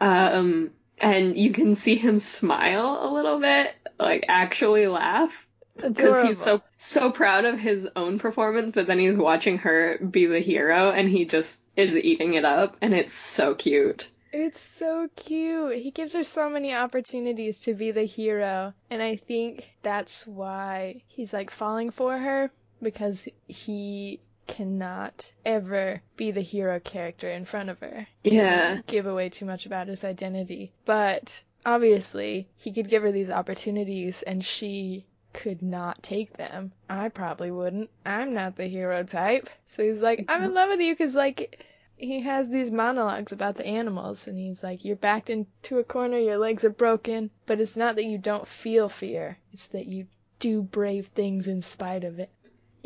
Um, 0.00 0.70
and 0.98 1.36
you 1.36 1.52
can 1.52 1.76
see 1.76 1.96
him 1.96 2.18
smile 2.18 2.98
a 3.02 3.12
little 3.12 3.40
bit, 3.40 3.74
like 3.98 4.24
actually 4.28 4.86
laugh. 4.86 5.46
Because 5.76 6.26
he's 6.26 6.42
so 6.42 6.60
so 6.76 7.12
proud 7.12 7.44
of 7.44 7.60
his 7.60 7.88
own 7.94 8.18
performance, 8.18 8.72
but 8.72 8.88
then 8.88 8.98
he's 8.98 9.16
watching 9.16 9.58
her 9.58 9.98
be 9.98 10.26
the 10.26 10.40
hero, 10.40 10.90
and 10.90 11.08
he 11.08 11.24
just 11.24 11.62
is 11.76 11.94
eating 11.94 12.34
it 12.34 12.44
up, 12.44 12.76
and 12.80 12.92
it's 12.94 13.14
so 13.14 13.54
cute. 13.54 14.10
It's 14.32 14.60
so 14.60 15.08
cute. 15.16 15.78
He 15.78 15.90
gives 15.90 16.12
her 16.12 16.24
so 16.24 16.50
many 16.50 16.74
opportunities 16.74 17.60
to 17.60 17.74
be 17.74 17.92
the 17.92 18.04
hero. 18.04 18.74
And 18.90 19.02
I 19.02 19.16
think 19.16 19.76
that's 19.82 20.26
why 20.26 21.02
he's 21.06 21.32
like 21.32 21.50
falling 21.50 21.90
for 21.90 22.18
her 22.18 22.50
because 22.82 23.26
he 23.46 24.20
cannot 24.48 25.30
ever 25.44 26.02
be 26.16 26.32
the 26.32 26.40
hero 26.40 26.80
character 26.80 27.30
in 27.30 27.44
front 27.44 27.70
of 27.70 27.78
her. 27.78 28.08
Yeah, 28.24 28.80
Give 28.86 29.06
away 29.06 29.28
too 29.28 29.44
much 29.44 29.66
about 29.66 29.86
his 29.86 30.02
identity. 30.02 30.72
But 30.84 31.44
obviously, 31.64 32.48
he 32.56 32.72
could 32.72 32.88
give 32.88 33.02
her 33.02 33.12
these 33.12 33.30
opportunities 33.30 34.22
and 34.22 34.44
she 34.44 35.06
could 35.34 35.62
not 35.62 36.02
take 36.02 36.36
them. 36.36 36.72
I 36.88 37.10
probably 37.10 37.50
wouldn't. 37.50 37.90
I'm 38.04 38.34
not 38.34 38.56
the 38.56 38.66
hero 38.66 39.04
type. 39.04 39.48
So 39.66 39.84
he's 39.84 40.00
like, 40.00 40.24
I'm 40.28 40.42
in 40.42 40.54
love 40.54 40.70
with 40.70 40.80
you 40.80 40.94
because, 40.94 41.14
like, 41.14 41.64
he 41.96 42.20
has 42.20 42.48
these 42.48 42.70
monologues 42.72 43.32
about 43.32 43.56
the 43.56 43.66
animals 43.66 44.26
and 44.26 44.38
he's 44.38 44.62
like, 44.62 44.84
You're 44.84 44.96
backed 44.96 45.30
into 45.30 45.78
a 45.78 45.84
corner, 45.84 46.18
your 46.18 46.38
legs 46.38 46.64
are 46.64 46.70
broken. 46.70 47.30
But 47.46 47.60
it's 47.60 47.76
not 47.76 47.96
that 47.96 48.04
you 48.04 48.18
don't 48.18 48.48
feel 48.48 48.88
fear, 48.88 49.38
it's 49.52 49.66
that 49.68 49.86
you 49.86 50.06
do 50.38 50.62
brave 50.62 51.08
things 51.08 51.48
in 51.48 51.62
spite 51.62 52.04
of 52.04 52.18
it. 52.18 52.30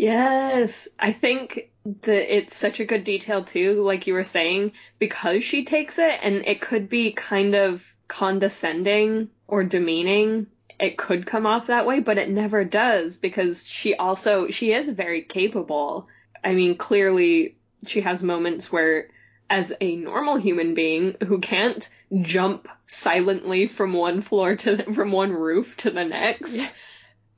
Yes, 0.02 0.88
I 0.98 1.12
think 1.12 1.70
that 1.84 2.36
it's 2.36 2.56
such 2.56 2.80
a 2.80 2.84
good 2.84 3.04
detail 3.04 3.44
too, 3.44 3.84
like 3.84 4.08
you 4.08 4.14
were 4.14 4.24
saying, 4.24 4.72
because 4.98 5.44
she 5.44 5.64
takes 5.64 5.96
it 5.96 6.18
and 6.20 6.44
it 6.44 6.60
could 6.60 6.88
be 6.88 7.12
kind 7.12 7.54
of 7.54 7.86
condescending 8.08 9.28
or 9.46 9.62
demeaning. 9.62 10.48
It 10.80 10.98
could 10.98 11.24
come 11.24 11.46
off 11.46 11.68
that 11.68 11.86
way, 11.86 12.00
but 12.00 12.18
it 12.18 12.28
never 12.28 12.64
does 12.64 13.14
because 13.14 13.64
she 13.68 13.94
also 13.94 14.50
she 14.50 14.72
is 14.72 14.88
very 14.88 15.22
capable. 15.22 16.08
I 16.42 16.54
mean, 16.54 16.76
clearly 16.76 17.54
she 17.86 18.00
has 18.00 18.24
moments 18.24 18.72
where 18.72 19.08
as 19.48 19.72
a 19.80 19.94
normal 19.94 20.34
human 20.34 20.74
being 20.74 21.14
who 21.24 21.38
can't 21.38 21.88
jump 22.22 22.66
silently 22.86 23.68
from 23.68 23.92
one 23.92 24.20
floor 24.20 24.56
to 24.56 24.74
the, 24.74 24.82
from 24.94 25.12
one 25.12 25.30
roof 25.30 25.76
to 25.76 25.90
the 25.92 26.04
next. 26.04 26.60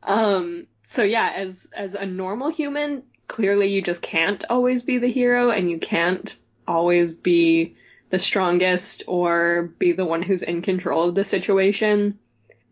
Um 0.03 0.67
so 0.87 1.03
yeah, 1.03 1.33
as 1.35 1.69
as 1.77 1.95
a 1.95 2.07
normal 2.07 2.51
human, 2.51 3.03
clearly 3.29 3.69
you 3.69 3.83
just 3.83 4.03
can't 4.03 4.45
always 4.51 4.83
be 4.83 4.99
the 4.99 5.11
hero 5.11 5.51
and 5.51 5.71
you 5.71 5.79
can't 5.79 6.37
always 6.67 7.13
be 7.13 7.77
the 8.11 8.19
strongest 8.19 9.03
or 9.07 9.73
be 9.79 9.93
the 9.93 10.05
one 10.05 10.23
who's 10.23 10.43
in 10.43 10.63
control 10.63 11.09
of 11.09 11.15
the 11.15 11.25
situation. 11.25 12.19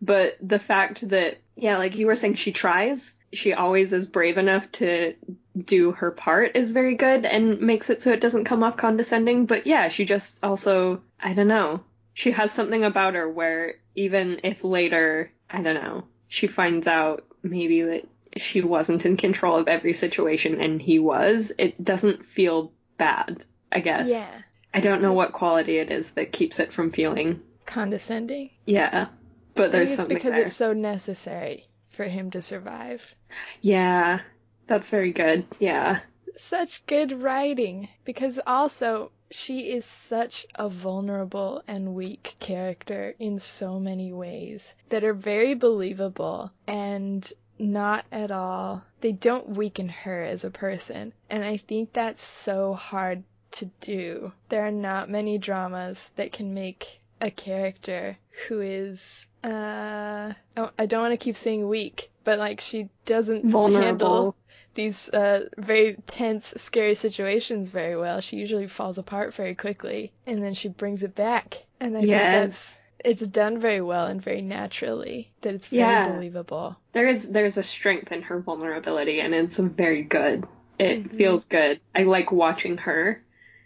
But 0.01 0.37
the 0.41 0.59
fact 0.59 1.07
that 1.09 1.37
yeah, 1.55 1.77
like 1.77 1.97
you 1.97 2.07
were 2.07 2.15
saying 2.15 2.35
she 2.35 2.51
tries, 2.51 3.15
she 3.31 3.53
always 3.53 3.93
is 3.93 4.05
brave 4.05 4.37
enough 4.37 4.71
to 4.73 5.15
do 5.57 5.91
her 5.91 6.11
part 6.11 6.55
is 6.55 6.71
very 6.71 6.95
good 6.95 7.25
and 7.25 7.61
makes 7.61 7.89
it 7.89 8.01
so 8.01 8.11
it 8.11 8.21
doesn't 8.21 8.45
come 8.45 8.63
off 8.63 8.77
condescending, 8.77 9.45
but 9.45 9.67
yeah, 9.67 9.89
she 9.89 10.05
just 10.05 10.39
also 10.43 11.01
I 11.19 11.33
don't 11.33 11.47
know. 11.47 11.83
She 12.13 12.31
has 12.31 12.51
something 12.51 12.83
about 12.83 13.15
her 13.15 13.27
where 13.29 13.75
even 13.95 14.39
if 14.43 14.63
later, 14.63 15.31
I 15.49 15.61
don't 15.61 15.75
know, 15.75 16.03
she 16.27 16.47
finds 16.47 16.87
out 16.87 17.25
maybe 17.43 17.81
that 17.83 18.07
she 18.37 18.61
wasn't 18.61 19.05
in 19.05 19.17
control 19.17 19.57
of 19.57 19.67
every 19.67 19.93
situation 19.93 20.59
and 20.59 20.81
he 20.81 20.97
was, 20.99 21.51
it 21.59 21.83
doesn't 21.83 22.25
feel 22.25 22.71
bad, 22.97 23.45
I 23.71 23.79
guess. 23.79 24.09
Yeah. 24.09 24.41
I 24.73 24.79
don't 24.79 25.01
know 25.03 25.13
what 25.13 25.33
quality 25.33 25.77
it 25.77 25.91
is 25.91 26.11
that 26.11 26.31
keeps 26.31 26.59
it 26.59 26.73
from 26.73 26.89
feeling, 26.91 27.41
Condescending. 27.65 28.49
yeah. 28.65 29.07
But 29.55 29.71
there's 29.71 29.89
it's 29.91 29.97
something 29.97 30.15
because 30.17 30.31
there. 30.31 30.41
it's 30.41 30.55
so 30.55 30.73
necessary 30.73 31.67
for 31.91 32.05
him 32.05 32.31
to 32.31 32.41
survive. 32.41 33.13
Yeah, 33.61 34.21
that's 34.65 34.89
very 34.89 35.11
good. 35.11 35.45
Yeah. 35.59 35.99
Such 36.35 36.83
good 36.87 37.21
writing. 37.21 37.87
Because 38.03 38.39
also, 38.47 39.11
she 39.31 39.71
is 39.71 39.85
such 39.85 40.45
a 40.55 40.69
vulnerable 40.69 41.63
and 41.67 41.95
weak 41.95 42.35
character 42.39 43.15
in 43.19 43.39
so 43.39 43.79
many 43.79 44.11
ways 44.11 44.75
that 44.89 45.03
are 45.03 45.13
very 45.13 45.53
believable 45.53 46.51
and 46.67 47.31
not 47.59 48.05
at 48.11 48.31
all. 48.31 48.83
They 49.01 49.11
don't 49.11 49.49
weaken 49.49 49.89
her 49.89 50.23
as 50.23 50.43
a 50.43 50.49
person. 50.49 51.13
And 51.29 51.43
I 51.43 51.57
think 51.57 51.93
that's 51.93 52.23
so 52.23 52.73
hard 52.73 53.23
to 53.51 53.65
do. 53.81 54.33
There 54.49 54.65
are 54.65 54.71
not 54.71 55.09
many 55.09 55.37
dramas 55.37 56.11
that 56.15 56.31
can 56.31 56.53
make 56.53 56.99
a 57.21 57.31
character 57.31 58.17
who 58.47 58.61
is 58.61 59.27
uh 59.43 60.33
oh, 60.57 60.69
I 60.77 60.85
don't 60.85 61.01
want 61.01 61.13
to 61.13 61.17
keep 61.17 61.37
saying 61.37 61.67
weak, 61.67 62.09
but 62.23 62.39
like 62.39 62.59
she 62.59 62.89
doesn't 63.05 63.43
handle 63.43 63.51
Vulnerable. 63.51 64.35
These 64.75 65.09
uh 65.09 65.47
very 65.57 65.97
tense, 66.07 66.53
scary 66.57 66.95
situations 66.95 67.69
very 67.69 67.95
well. 67.95 68.21
She 68.21 68.37
usually 68.37 68.67
falls 68.67 68.97
apart 68.97 69.33
very 69.33 69.55
quickly 69.55 70.11
and 70.25 70.43
then 70.43 70.53
she 70.53 70.69
brings 70.69 71.03
it 71.03 71.15
back. 71.15 71.63
And 71.79 71.97
I 71.97 72.01
think 72.01 72.31
that's 72.31 72.83
it's 73.03 73.25
done 73.27 73.59
very 73.59 73.81
well 73.81 74.07
and 74.07 74.21
very 74.21 74.41
naturally. 74.41 75.31
That 75.41 75.55
it's 75.55 75.67
very 75.67 75.79
Yeah. 75.79 76.03
believable. 76.03 76.77
There 76.93 77.07
is 77.07 77.29
there's 77.31 77.57
a 77.57 77.63
strength 77.63 78.11
in 78.11 78.21
her 78.23 78.39
vulnerability 78.39 79.19
and 79.19 79.33
it's 79.33 79.57
very 79.57 80.03
good. 80.03 80.45
It 80.79 81.03
Mhm. 81.03 81.11
feels 81.11 81.45
good. 81.45 81.79
I 81.93 82.03
like 82.03 82.31
watching 82.31 82.77
her. 82.79 83.23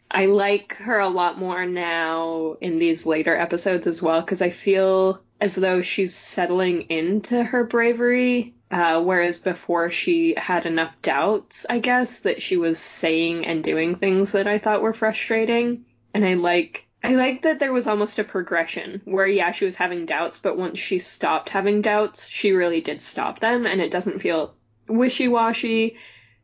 I 0.09 0.25
like 0.25 0.73
her 0.77 0.99
a 0.99 1.09
lot 1.09 1.37
more 1.37 1.65
now 1.65 2.55
in 2.61 2.79
these 2.79 3.05
later 3.05 3.35
episodes 3.35 3.87
as 3.87 4.01
well 4.01 4.21
because 4.21 4.41
I 4.41 4.49
feel 4.49 5.21
as 5.39 5.55
though 5.55 5.81
she's 5.81 6.15
settling 6.15 6.83
into 6.83 7.43
her 7.43 7.63
bravery 7.65 8.53
Uh, 8.69 9.01
whereas 9.01 9.37
before 9.37 9.89
she 9.89 10.33
had 10.35 10.65
enough 10.65 10.93
doubts, 11.01 11.65
I 11.69 11.79
guess, 11.79 12.19
that 12.21 12.41
she 12.41 12.57
was 12.57 12.77
saying 12.77 13.45
and 13.45 13.63
doing 13.63 13.95
things 13.95 14.33
that 14.33 14.47
I 14.47 14.59
thought 14.59 14.81
were 14.81 14.93
frustrating. 14.93 15.85
And 16.13 16.25
I 16.25 16.33
like 16.33 16.85
I 17.01 17.11
like 17.11 17.43
that 17.43 17.59
there 17.59 17.71
was 17.71 17.87
almost 17.87 18.19
a 18.19 18.25
progression 18.25 19.01
where 19.05 19.27
yeah, 19.27 19.51
she 19.51 19.63
was 19.63 19.75
having 19.75 20.05
doubts, 20.05 20.39
but 20.39 20.57
once 20.57 20.79
she 20.79 20.99
stopped 20.99 21.47
having 21.47 21.81
doubts, 21.81 22.27
she 22.27 22.51
really 22.51 22.81
did 22.81 23.01
stop 23.01 23.39
them 23.39 23.65
and 23.65 23.79
it 23.79 23.91
doesn't 23.91 24.21
feel 24.21 24.53
wishy-washy. 24.89 25.95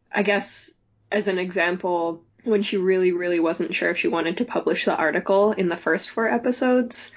I 0.09 0.23
guess 0.23 0.71
as 1.12 1.27
an 1.27 1.39
example, 1.39 2.23
when 2.45 2.63
she 2.63 2.77
really 2.77 3.12
really 3.12 3.41
wasn't 3.41 3.75
sure 3.75 3.89
if 3.89 3.97
she 3.97 4.07
wanted 4.07 4.38
to 4.38 4.45
publish 4.45 4.86
the 4.86 4.95
article 4.95 5.51
in 5.51 5.67
the 5.67 5.75
first 5.75 6.09
four 6.09 6.29
episodes, 6.29 7.12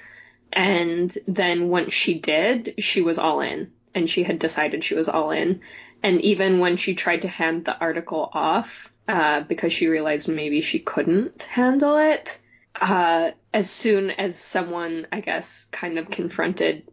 and 0.51 1.17
then 1.29 1.69
once 1.69 1.93
she 1.93 2.19
did, 2.19 2.73
she 2.79 3.01
was 3.01 3.17
all 3.17 3.39
in 3.39 3.71
and 3.97 4.09
she 4.09 4.23
had 4.23 4.37
decided 4.37 4.83
she 4.83 4.95
was 4.95 5.09
all 5.09 5.31
in. 5.31 5.61
And 6.03 6.21
even 6.21 6.59
when 6.59 6.77
she 6.77 6.93
tried 6.93 7.23
to 7.23 7.27
hand 7.27 7.65
the 7.65 7.77
article 7.77 8.29
off, 8.31 8.93
uh, 9.07 9.41
because 9.41 9.73
she 9.73 9.87
realized 9.87 10.27
maybe 10.27 10.61
she 10.61 10.79
couldn't 10.79 11.43
handle 11.43 11.97
it, 11.97 12.37
uh, 12.79 13.31
as 13.51 13.69
soon 13.69 14.11
as 14.11 14.37
someone, 14.37 15.07
I 15.11 15.21
guess, 15.21 15.65
kind 15.71 15.97
of 15.97 16.11
confronted 16.11 16.87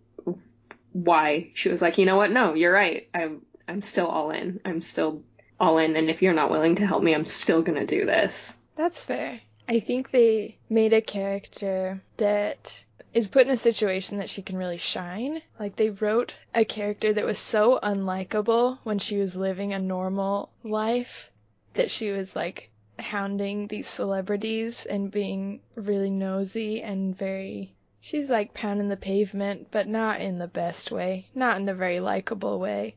why, 0.93 1.51
she 1.55 1.69
was 1.69 1.83
like, 1.83 1.99
you 1.99 2.07
know 2.07 2.17
what? 2.17 2.31
No, 2.31 2.55
you're 2.55 2.73
right. 2.73 3.09
I'm, 3.13 3.43
I'm 3.69 3.83
still 3.83 4.07
all 4.07 4.31
in. 4.31 4.61
I'm 4.65 4.81
still 4.81 5.23
all 5.61 5.77
in. 5.77 5.97
And 5.97 6.09
if 6.09 6.23
you're 6.23 6.33
not 6.33 6.51
willing 6.51 6.77
to 6.77 6.87
help 6.87 7.03
me, 7.03 7.15
I'm 7.15 7.27
still 7.27 7.61
going 7.61 7.79
to 7.79 7.87
do 7.87 8.07
this. 8.07 8.57
That's 8.77 9.01
fair. 9.01 9.41
I 9.69 9.81
think 9.81 10.11
they 10.11 10.57
made 10.71 10.95
a 10.95 11.03
character 11.03 12.01
that 12.17 12.85
is 13.15 13.29
put 13.31 13.47
in 13.47 13.53
a 13.53 13.57
situation 13.57 14.19
that 14.19 14.29
she 14.29 14.43
can 14.43 14.57
really 14.57 14.77
shine. 14.77 15.41
Like 15.61 15.77
they 15.77 15.91
wrote 15.91 16.35
a 16.53 16.65
character 16.65 17.13
that 17.13 17.25
was 17.25 17.39
so 17.39 17.79
unlikable 17.81 18.79
when 18.83 18.99
she 18.99 19.19
was 19.19 19.37
living 19.37 19.73
a 19.73 19.79
normal 19.79 20.51
life 20.65 21.31
that 21.75 21.93
she 21.93 22.11
was 22.11 22.35
like 22.35 22.71
hounding 22.99 23.69
these 23.69 23.87
celebrities 23.87 24.85
and 24.85 25.13
being 25.13 25.61
really 25.77 26.11
nosy 26.11 26.83
and 26.83 27.17
very 27.17 27.73
she's 28.01 28.31
like 28.31 28.53
pounding 28.53 28.89
the 28.89 28.97
pavement 28.97 29.69
but 29.71 29.87
not 29.87 30.21
in 30.21 30.39
the 30.39 30.49
best 30.49 30.91
way, 30.91 31.27
not 31.37 31.61
in 31.61 31.69
a 31.69 31.75
very 31.75 32.01
likable 32.01 32.59
way. 32.59 32.97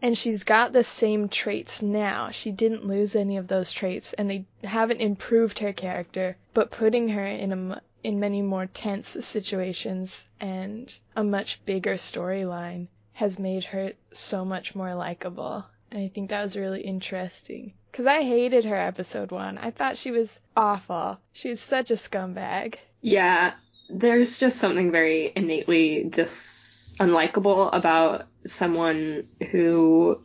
And 0.00 0.16
she's 0.16 0.44
got 0.44 0.72
the 0.72 0.84
same 0.84 1.28
traits 1.28 1.82
now. 1.82 2.30
She 2.30 2.52
didn't 2.52 2.86
lose 2.86 3.16
any 3.16 3.36
of 3.36 3.48
those 3.48 3.72
traits 3.72 4.12
and 4.12 4.30
they 4.30 4.44
haven't 4.62 5.00
improved 5.00 5.58
her 5.58 5.72
character, 5.72 6.36
but 6.54 6.70
putting 6.70 7.08
her 7.08 7.24
in 7.26 7.52
a 7.52 7.82
in 8.02 8.20
many 8.20 8.42
more 8.42 8.66
tense 8.66 9.16
situations 9.20 10.26
and 10.40 10.98
a 11.16 11.24
much 11.24 11.64
bigger 11.64 11.94
storyline 11.94 12.88
has 13.12 13.38
made 13.38 13.64
her 13.64 13.92
so 14.12 14.44
much 14.44 14.74
more 14.74 14.94
likable. 14.94 15.64
And 15.90 16.02
I 16.02 16.08
think 16.08 16.30
that 16.30 16.42
was 16.42 16.56
really 16.56 16.80
interesting. 16.80 17.74
Because 17.90 18.06
I 18.06 18.22
hated 18.22 18.64
her 18.64 18.76
episode 18.76 19.32
one. 19.32 19.58
I 19.58 19.70
thought 19.72 19.98
she 19.98 20.10
was 20.10 20.40
awful. 20.56 21.18
She 21.32 21.48
was 21.48 21.60
such 21.60 21.90
a 21.90 21.94
scumbag. 21.94 22.76
Yeah, 23.00 23.54
there's 23.88 24.38
just 24.38 24.58
something 24.58 24.92
very 24.92 25.32
innately 25.34 26.04
just 26.10 26.98
unlikable 26.98 27.70
about 27.72 28.26
someone 28.46 29.26
who 29.50 30.20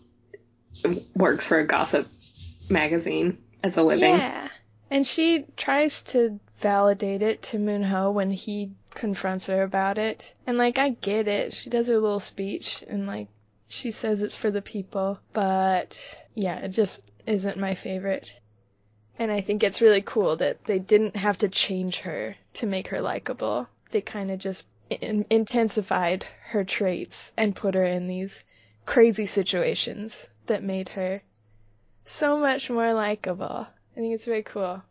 works 1.15 1.47
for 1.47 1.59
a 1.59 1.65
gossip 1.65 2.07
magazine 2.69 3.39
as 3.63 3.77
a 3.77 3.83
living. 3.83 4.15
Yeah. 4.15 4.49
And 4.91 5.07
she 5.07 5.45
tries 5.57 6.03
to 6.03 6.39
validate 6.65 7.21
it 7.21 7.43
to 7.43 7.60
Moonho 7.60 8.12
when 8.12 8.32
he 8.32 8.71
confronts 8.95 9.45
her 9.45 9.62
about 9.62 9.99
it. 9.99 10.34
And 10.47 10.58
like 10.58 10.80
I 10.80 10.89
get 10.89 11.28
it. 11.28 11.54
She 11.54 11.69
does 11.69 11.88
her 11.89 11.99
little 11.99 12.19
speech 12.19 12.84
and 12.88 13.06
like 13.06 13.28
she 13.67 13.91
says 13.91 14.23
it's 14.23 14.36
for 14.36 14.49
the 14.49 14.63
people, 14.63 15.19
but 15.32 16.17
yeah, 16.34 16.58
it 16.58 16.69
just 16.69 17.12
isn't 17.28 17.60
my 17.60 17.75
favorite. 17.75 18.39
And 19.19 19.32
I 19.32 19.41
think 19.41 19.63
it's 19.63 19.80
really 19.80 20.01
cool 20.01 20.36
that 20.38 20.63
they 20.65 20.80
didn't 20.80 21.15
have 21.15 21.38
to 21.38 21.49
change 21.49 21.99
her 21.99 22.36
to 22.56 22.65
make 22.65 22.88
her 22.88 22.99
likable. 22.99 23.67
They 23.91 24.01
kind 24.01 24.32
of 24.32 24.39
just 24.39 24.65
in- 24.89 25.28
intensified 25.30 26.25
her 26.47 26.63
traits 26.63 27.32
and 27.38 27.56
put 27.56 27.75
her 27.75 27.86
in 27.86 28.08
these 28.08 28.43
crazy 28.88 29.28
situations 29.28 30.30
that 30.47 30.63
made 30.63 30.89
her 30.89 31.21
so 32.06 32.39
much 32.39 32.71
more 32.71 32.91
likable. 32.95 33.67
I 33.95 33.99
think 33.99 34.15
it's 34.15 34.25
very 34.25 34.41
cool. 34.41 34.82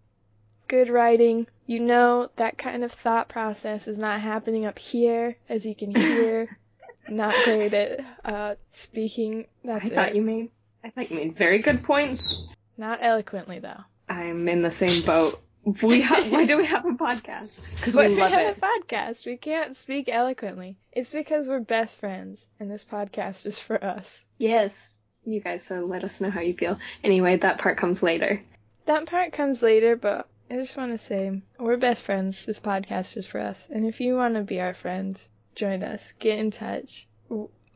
Good 0.74 0.90
writing. 0.90 1.46
You 1.66 1.78
know 1.78 2.30
that 2.34 2.58
kind 2.58 2.82
of 2.82 2.90
thought 2.90 3.28
process 3.28 3.86
is 3.86 3.96
not 3.96 4.20
happening 4.20 4.64
up 4.66 4.76
here, 4.76 5.36
as 5.48 5.64
you 5.64 5.72
can 5.72 5.94
hear. 5.94 6.58
not 7.08 7.32
great 7.44 7.72
at 7.72 8.00
uh, 8.24 8.56
speaking. 8.72 9.46
That's 9.62 9.84
I 9.84 9.86
it. 9.86 9.94
thought 9.94 10.14
you 10.16 10.22
made 10.22 10.50
I 10.82 10.90
thought 10.90 11.12
you 11.12 11.16
made 11.16 11.36
very 11.36 11.60
good 11.60 11.84
points. 11.84 12.42
Not 12.76 12.98
eloquently 13.02 13.60
though. 13.60 13.78
I'm 14.08 14.48
in 14.48 14.62
the 14.62 14.72
same 14.72 15.04
boat. 15.06 15.40
We 15.80 16.00
ha- 16.00 16.26
why 16.28 16.44
do 16.44 16.56
we 16.56 16.66
have 16.66 16.84
a 16.84 16.90
podcast? 16.90 17.60
Because 17.76 17.94
we 17.94 18.08
love 18.08 18.32
we 18.32 18.36
have 18.36 18.56
it. 18.56 18.58
a 18.58 18.60
podcast. 18.60 19.26
We 19.26 19.36
can't 19.36 19.76
speak 19.76 20.08
eloquently. 20.08 20.76
It's 20.90 21.12
because 21.12 21.48
we're 21.48 21.60
best 21.60 22.00
friends, 22.00 22.44
and 22.58 22.68
this 22.68 22.84
podcast 22.84 23.46
is 23.46 23.60
for 23.60 23.82
us. 23.82 24.24
Yes. 24.38 24.90
You 25.24 25.38
guys, 25.40 25.62
so 25.62 25.84
let 25.84 26.02
us 26.02 26.20
know 26.20 26.30
how 26.30 26.40
you 26.40 26.54
feel. 26.54 26.80
Anyway, 27.04 27.36
that 27.36 27.58
part 27.58 27.78
comes 27.78 28.02
later. 28.02 28.42
That 28.86 29.06
part 29.06 29.32
comes 29.32 29.62
later, 29.62 29.94
but 29.94 30.26
I 30.50 30.56
just 30.56 30.76
want 30.76 30.92
to 30.92 30.98
say 30.98 31.42
we're 31.58 31.76
best 31.76 32.02
friends. 32.02 32.44
This 32.44 32.60
podcast 32.60 33.16
is 33.16 33.26
for 33.26 33.40
us. 33.40 33.68
And 33.70 33.86
if 33.86 34.00
you 34.00 34.14
want 34.14 34.34
to 34.34 34.42
be 34.42 34.60
our 34.60 34.74
friend, 34.74 35.20
join 35.54 35.82
us. 35.82 36.12
Get 36.18 36.38
in 36.38 36.50
touch. 36.50 37.06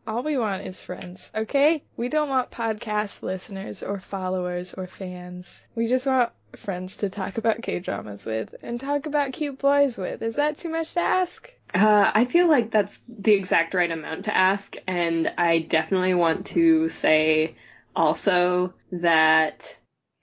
All 0.06 0.22
we 0.22 0.38
want 0.38 0.66
is 0.66 0.80
friends, 0.80 1.30
okay? 1.34 1.82
We 1.96 2.08
don't 2.08 2.28
want 2.28 2.50
podcast 2.50 3.22
listeners 3.22 3.82
or 3.82 4.00
followers 4.00 4.74
or 4.74 4.86
fans. 4.86 5.62
We 5.74 5.86
just 5.86 6.06
want 6.06 6.30
friends 6.56 6.96
to 6.98 7.10
talk 7.10 7.38
about 7.38 7.62
K 7.62 7.78
dramas 7.78 8.24
with 8.26 8.54
and 8.62 8.80
talk 8.80 9.06
about 9.06 9.32
cute 9.32 9.58
boys 9.58 9.98
with. 9.98 10.22
Is 10.22 10.36
that 10.36 10.56
too 10.56 10.70
much 10.70 10.94
to 10.94 11.00
ask? 11.00 11.52
Uh, 11.74 12.10
I 12.14 12.24
feel 12.24 12.48
like 12.48 12.70
that's 12.70 13.02
the 13.08 13.34
exact 13.34 13.74
right 13.74 13.90
amount 13.90 14.24
to 14.26 14.36
ask, 14.36 14.76
and 14.86 15.32
I 15.36 15.58
definitely 15.60 16.14
want 16.14 16.46
to 16.46 16.88
say 16.88 17.56
also 17.94 18.72
that. 18.92 19.74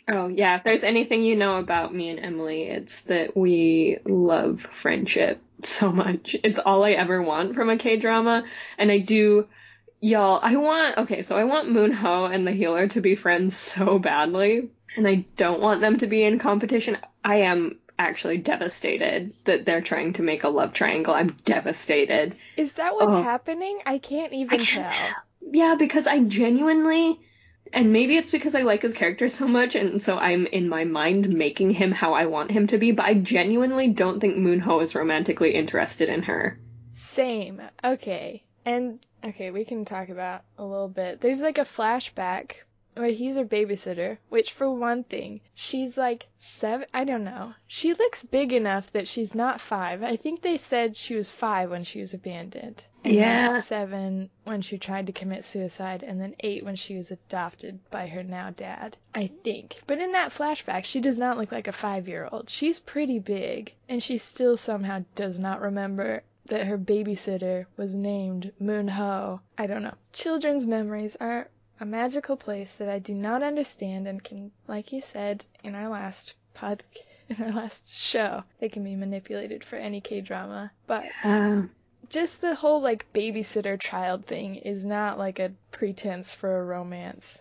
Oh, 0.08 0.28
yeah, 0.28 0.58
if 0.58 0.64
there's 0.64 0.84
anything 0.84 1.24
you 1.24 1.36
know 1.36 1.58
about 1.58 1.94
me 1.94 2.10
and 2.10 2.20
Emily, 2.20 2.64
it's 2.64 3.02
that 3.04 3.36
we 3.36 3.98
love 4.06 4.62
friendship 4.62 5.42
so 5.64 5.92
much. 5.92 6.36
It's 6.44 6.60
all 6.60 6.84
I 6.84 6.92
ever 6.92 7.22
want 7.22 7.56
from 7.56 7.70
a 7.70 7.78
K 7.78 7.98
drama, 7.98 8.44
and 8.78 8.92
I 8.92 9.00
do. 9.00 9.48
Y'all, 10.02 10.40
I 10.44 10.58
want. 10.58 10.98
Okay, 11.00 11.24
so 11.24 11.36
I 11.36 11.46
want 11.46 11.70
Moonho 11.70 12.32
and 12.32 12.46
the 12.46 12.52
healer 12.52 12.88
to 12.90 13.02
be 13.02 13.16
friends 13.16 13.56
so 13.58 13.98
badly, 13.98 14.70
and 14.96 15.08
I 15.08 15.26
don't 15.38 15.62
want 15.62 15.82
them 15.82 15.98
to 16.00 16.08
be 16.08 16.24
in 16.24 16.38
competition. 16.38 16.98
I 17.24 17.38
am 17.38 17.80
actually 17.98 18.38
devastated 18.38 19.34
that 19.46 19.66
they're 19.66 19.82
trying 19.82 20.14
to 20.14 20.22
make 20.22 20.44
a 20.44 20.50
love 20.50 20.74
triangle. 20.74 21.14
I'm 21.16 21.36
devastated. 21.46 22.36
Is 22.58 22.74
that 22.74 22.94
what's 22.94 23.16
Oh. 23.16 23.24
happening? 23.24 23.80
I 23.86 23.98
can't 23.98 24.34
even 24.34 24.60
I 24.60 24.64
can't 24.64 24.88
tell. 24.88 25.16
Yeah, 25.50 25.76
because 25.80 26.06
I 26.06 26.20
genuinely, 26.20 27.20
and 27.74 27.92
maybe 27.92 28.18
it's 28.18 28.32
because 28.32 28.56
I 28.56 28.62
like 28.62 28.82
his 28.82 28.94
character 28.94 29.28
so 29.28 29.48
much, 29.48 29.76
and 29.76 30.02
so 30.02 30.18
I'm 30.18 30.46
in 30.48 30.70
my 30.70 30.84
mind 30.84 31.30
making 31.30 31.72
him 31.72 31.92
how 31.92 32.14
I 32.14 32.26
want 32.26 32.52
him 32.52 32.68
to 32.68 32.78
be, 32.78 32.92
but 32.92 33.06
I 33.06 33.16
genuinely 33.16 33.88
don't 33.88 34.20
think 34.20 34.36
Moonho 34.36 34.82
is 34.82 34.96
romantically 34.96 35.54
interested 35.54 36.10
in 36.10 36.24
her. 36.24 36.60
Same. 36.94 37.62
Okay. 37.84 38.44
And 38.66 39.00
okay, 39.24 39.52
we 39.52 39.66
can 39.66 39.86
talk 39.86 40.10
about 40.10 40.44
a 40.58 40.66
little 40.66 40.88
bit. 40.88 41.22
There's 41.22 41.42
like 41.42 41.58
a 41.58 41.62
flashback 41.62 42.54
where 42.96 43.10
he's 43.10 43.36
her 43.36 43.46
babysitter, 43.46 44.18
which 44.30 44.52
for 44.54 44.70
one 44.72 45.04
thing, 45.04 45.42
she's 45.54 45.98
like 45.98 46.28
seven. 46.40 46.88
I 46.94 47.04
don't 47.04 47.24
know. 47.24 47.54
She 47.68 47.94
looks 47.94 48.24
big 48.24 48.54
enough 48.54 48.92
that 48.94 49.08
she's 49.08 49.36
not 49.36 49.60
five. 49.62 50.02
I 50.02 50.16
think 50.16 50.42
they 50.42 50.58
said 50.58 50.96
she 50.96 51.16
was 51.16 51.30
five 51.30 51.70
when 51.70 51.84
she 51.84 52.00
was 52.02 52.14
abandoned. 52.14 52.86
And 53.04 53.14
Yeah. 53.14 53.60
seven 53.60 54.30
when 54.46 54.62
she 54.62 54.78
tried 54.78 55.08
to 55.08 55.14
commit 55.14 55.44
suicide, 55.44 56.04
and 56.04 56.20
then 56.20 56.36
eight 56.40 56.64
when 56.64 56.76
she 56.76 56.96
was 56.96 57.12
adopted 57.12 57.80
by 57.92 58.08
her 58.08 58.24
now 58.24 58.50
dad. 58.52 58.98
I 59.14 59.28
think. 59.44 59.82
But 59.86 60.00
in 60.00 60.12
that 60.14 60.32
flashback, 60.32 60.86
she 60.86 61.00
does 61.02 61.18
not 61.18 61.38
look 61.38 61.52
like 61.52 61.68
a 61.68 61.72
five 61.72 62.08
year 62.08 62.28
old. 62.32 62.50
She's 62.50 62.80
pretty 62.80 63.20
big, 63.20 63.74
and 63.90 64.02
she 64.02 64.18
still 64.18 64.58
somehow 64.58 65.04
does 65.16 65.38
not 65.38 65.62
remember 65.62 66.24
that 66.48 66.68
her 66.68 66.78
babysitter 66.78 67.66
was 67.76 67.94
named 67.96 68.54
Moon 68.60 68.88
Ho. 68.88 69.42
I 69.58 69.68
don't 69.68 69.84
know. 69.84 69.96
Children's 70.14 70.66
memories 70.66 71.18
are 71.20 71.50
a 71.80 71.86
magical 71.86 72.38
place 72.38 72.76
that 72.76 72.90
I 72.90 73.00
do 73.00 73.14
not 73.14 73.44
understand 73.44 74.08
and 74.08 74.24
can, 74.24 74.52
like 74.68 74.92
you 74.92 75.02
said 75.02 75.46
in 75.64 75.76
our 75.76 75.90
last 75.90 76.36
pod, 76.54 76.84
in 77.30 77.42
our 77.44 77.52
last 77.52 77.94
show, 77.94 78.44
they 78.60 78.70
can 78.70 78.84
be 78.84 78.96
manipulated 78.96 79.64
for 79.64 79.76
any 79.76 80.02
K 80.02 80.22
drama. 80.22 80.72
But 80.88 81.06
just 82.10 82.42
the 82.42 82.56
whole 82.56 82.82
like 82.82 83.12
babysitter 83.14 83.80
child 83.80 84.26
thing 84.26 84.56
is 84.58 84.86
not 84.86 85.18
like 85.18 85.40
a 85.40 85.52
pretense 85.72 86.34
for 86.34 86.60
a 86.60 86.64
romance. 86.64 87.40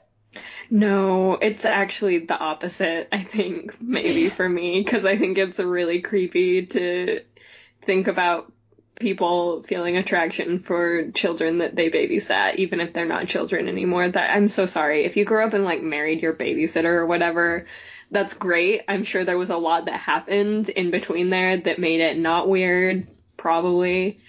no, 0.71 1.35
it's 1.35 1.65
actually 1.65 2.19
the 2.19 2.39
opposite, 2.39 3.09
I 3.13 3.23
think, 3.23 3.81
maybe 3.81 4.29
for 4.37 4.49
me, 4.49 4.83
because 4.83 5.05
I 5.05 5.17
think 5.17 5.39
it's 5.39 5.59
really 5.59 6.01
creepy 6.01 6.67
to 6.67 7.21
think 7.83 8.09
about 8.09 8.51
people 8.97 9.63
feeling 9.63 9.97
attraction 9.97 10.59
for 10.59 11.11
children 11.11 11.59
that 11.59 11.75
they 11.75 11.91
babysat, 11.91 12.57
even 12.57 12.81
if 12.81 12.93
they're 12.93 13.07
not 13.07 13.27
children 13.27 13.69
anymore. 13.69 14.09
That 14.09 14.35
I'm 14.35 14.49
so 14.49 14.67
sorry. 14.67 15.05
If 15.05 15.17
you 15.17 15.25
grew 15.25 15.45
up 15.45 15.53
and 15.53 15.65
like 15.65 15.83
married 15.83 16.23
your 16.23 16.35
babysitter 16.35 16.85
or 16.85 17.07
whatever, 17.07 17.67
that's 18.11 18.35
great. 18.35 18.83
I'm 18.89 19.05
sure 19.05 19.25
there 19.25 19.39
was 19.39 19.51
a 19.51 19.57
lot 19.57 19.87
that 19.87 19.95
happened 19.95 20.69
in 20.69 20.91
between 20.91 21.31
there 21.31 21.57
that 21.57 21.79
made 21.79 22.01
it 22.01 22.19
not 22.19 22.49
weird, 22.49 23.07
probably. 23.37 24.21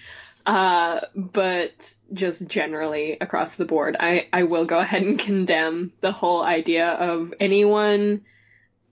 Uh, 0.44 1.00
but 1.16 1.92
just 2.12 2.46
generally 2.46 3.18
across 3.20 3.56
the 3.56 3.64
board, 3.64 3.96
I, 3.98 4.28
I 4.32 4.44
will 4.44 4.64
go 4.64 4.78
ahead 4.78 5.02
and 5.02 5.18
condemn 5.18 5.92
the 6.00 6.12
whole 6.12 6.42
idea 6.42 6.88
of 6.88 7.34
anyone 7.40 8.22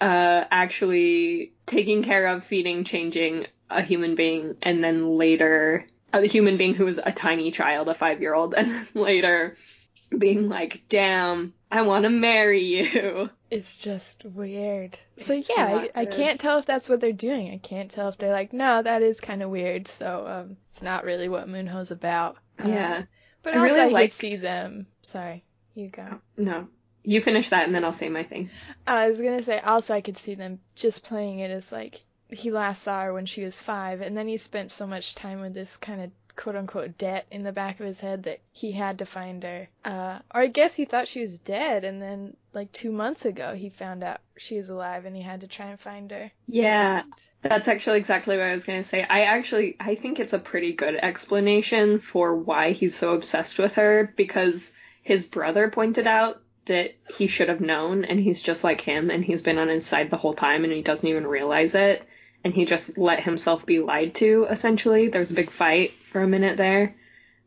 uh, 0.01 0.45
actually 0.51 1.53
taking 1.66 2.03
care 2.03 2.27
of, 2.27 2.45
feeding, 2.45 2.83
changing 2.83 3.47
a 3.75 3.83
human 3.83 4.14
being, 4.14 4.57
and 4.62 4.83
then 4.83 5.16
later 5.18 5.87
a 6.12 6.27
human 6.27 6.57
being 6.57 6.75
who 6.75 6.85
was 6.85 6.99
a 7.05 7.11
tiny 7.12 7.51
child, 7.51 7.89
a 7.89 7.95
five 7.95 8.20
year 8.20 8.35
old, 8.35 8.55
and 8.55 8.68
then 8.70 8.87
later 8.95 9.57
being 10.16 10.49
like, 10.49 10.83
damn, 10.89 11.53
I 11.70 11.83
want 11.83 12.05
to 12.05 12.11
marry 12.11 12.62
you. 12.62 13.31
It's 13.51 13.77
just 13.77 14.25
weird. 14.25 14.97
So 15.18 15.35
It's 15.35 15.49
yeah, 15.49 15.87
I, 15.95 16.03
I 16.03 16.05
can't 16.07 16.41
tell 16.41 16.59
if 16.59 16.66
that's 16.66 16.89
what 16.89 17.01
they're 17.01 17.12
doing. 17.12 17.53
I 17.53 17.59
can't 17.59 17.91
tell 17.91 18.09
if 18.09 18.18
they're 18.18 18.33
like, 18.33 18.53
no, 18.53 18.83
that 18.83 19.03
is 19.03 19.20
kind 19.20 19.43
of 19.43 19.51
weird. 19.51 19.89
So 19.89 20.27
um, 20.27 20.57
it's 20.70 20.83
not 20.83 21.05
really 21.05 21.29
what 21.29 21.49
Moonho's 21.49 21.91
about. 21.91 22.37
Uh, 22.64 22.68
Yeah. 22.68 23.03
but 23.43 23.55
I 23.55 23.59
also 23.59 23.75
really 23.75 23.81
I 23.81 23.87
liked- 23.89 24.12
see 24.12 24.37
them. 24.37 24.87
Sorry, 25.03 25.45
you 25.75 25.89
go. 25.89 26.20
No. 26.37 26.68
You 27.03 27.20
finish 27.20 27.51
that 27.51 27.66
and 27.66 27.75
then 27.75 27.85
I'll 27.85 27.93
say 27.93 28.09
my 28.09 28.22
thing. 28.22 28.51
I 28.87 29.09
was 29.11 29.20
gonna 29.20 29.43
say 29.43 29.59
also 29.61 29.95
I 29.95 30.01
could 30.01 30.16
see 30.16 30.35
them 30.37 30.61
just 30.75 31.05
playing 31.05 31.41
it 31.41 31.51
as 31.51 31.70
like 31.70 32.03
he 32.39 32.51
last 32.51 32.82
saw 32.82 33.03
her 33.03 33.12
when 33.12 33.26
she 33.26 33.45
was 33.45 33.57
five, 33.57 34.01
and 34.01 34.16
then 34.16 34.28
he 34.28 34.37
spent 34.37 34.70
so 34.70 34.87
much 34.87 35.14
time 35.14 35.41
with 35.41 35.55
this 35.55 35.76
kind 35.76 36.01
of 36.03 36.11
quote 36.37 36.57
unquote 36.57 36.99
debt 36.99 37.26
in 37.30 37.45
the 37.45 37.53
back 37.53 37.78
of 37.78 37.87
his 37.87 38.01
head 38.01 38.24
that 38.24 38.41
he 38.51 38.72
had 38.72 38.99
to 38.99 39.07
find 39.07 39.43
her. 39.43 39.68
Uh, 39.85 40.18
or 40.35 40.43
I 40.43 40.47
guess 40.49 40.74
he 40.74 40.85
thought 40.85 41.09
she 41.09 41.20
was 41.20 41.39
dead, 41.39 41.85
and 41.85 42.03
then 42.03 42.37
like 42.53 42.72
two 42.72 42.91
months 42.91 43.24
ago 43.24 43.55
he 43.55 43.68
found 43.68 44.03
out 44.03 44.20
she 44.37 44.57
was 44.57 44.70
alive, 44.70 45.05
and 45.05 45.14
he 45.14 45.22
had 45.22 45.43
to 45.43 45.49
try 45.49 45.66
and 45.66 45.78
find 45.78 46.11
her. 46.11 46.30
Yeah. 46.49 47.03
That's 47.43 47.68
actually 47.68 47.99
exactly 47.99 48.37
what 48.37 48.47
I 48.47 48.55
was 48.55 48.64
going 48.64 48.82
to 48.82 48.89
say. 48.89 49.03
I 49.03 49.22
actually 49.22 49.76
I 49.78 49.95
think 49.95 50.18
it's 50.18 50.32
a 50.32 50.39
pretty 50.39 50.72
good 50.72 50.97
explanation 50.97 52.01
for 52.01 52.35
why 52.35 52.72
he's 52.72 52.97
so 52.97 53.14
obsessed 53.14 53.59
with 53.59 53.74
her 53.74 54.12
because 54.16 54.72
his 55.03 55.24
brother 55.24 55.70
pointed 55.70 56.07
out 56.07 56.41
that 56.66 56.95
he 57.16 57.26
should 57.26 57.51
have 57.51 57.61
known 57.61 58.05
and 58.05 58.18
he's 58.18 58.41
just 58.41 58.64
like 58.64 58.80
him 58.80 59.11
and 59.11 59.24
he's 59.24 59.43
been 59.43 59.59
on 59.59 59.68
his 59.68 59.87
side 59.87 60.11
the 60.11 60.16
whole 60.16 60.32
time 60.32 60.64
and 60.64 60.72
he 60.72 60.82
doesn't 60.82 61.09
even 61.09 61.26
realize 61.26 61.74
it 61.74 62.07
and 62.45 62.55
he 62.55 62.67
just 62.67 62.99
let 62.99 63.23
himself 63.23 63.65
be 63.67 63.81
lied 63.81 64.15
to 64.17 64.47
essentially. 64.51 65.09
There 65.09 65.19
was 65.19 65.31
a 65.31 65.35
big 65.35 65.51
fight 65.51 65.93
for 66.05 66.23
a 66.23 66.29
minute 66.29 66.57
there. 66.57 66.95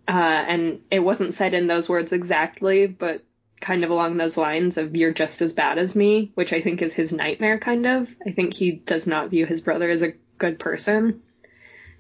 Uh, 0.08 0.12
and 0.12 0.82
it 0.90 1.00
wasn't 1.00 1.34
said 1.34 1.54
in 1.54 1.68
those 1.68 1.88
words 1.88 2.12
exactly, 2.12 2.88
but 2.88 3.24
kind 3.60 3.84
of 3.84 3.90
along 3.90 4.18
those 4.18 4.38
lines 4.38 4.78
of 4.78 4.96
you're 4.96 5.14
just 5.14 5.42
as 5.42 5.54
bad 5.54 5.78
as 5.78 5.96
me, 5.96 6.32
which 6.36 6.54
I 6.54 6.62
think 6.62 6.82
is 6.82 6.94
his 6.94 7.12
nightmare 7.12 7.60
kind 7.60 7.86
of. 7.86 8.16
I 8.26 8.32
think 8.32 8.54
he 8.54 8.72
does 8.72 9.08
not 9.08 9.30
view 9.30 9.46
his 9.46 9.62
brother 9.62 9.90
as 9.90 10.02
a 10.02 10.14
good 10.38 10.60
person. 10.60 11.22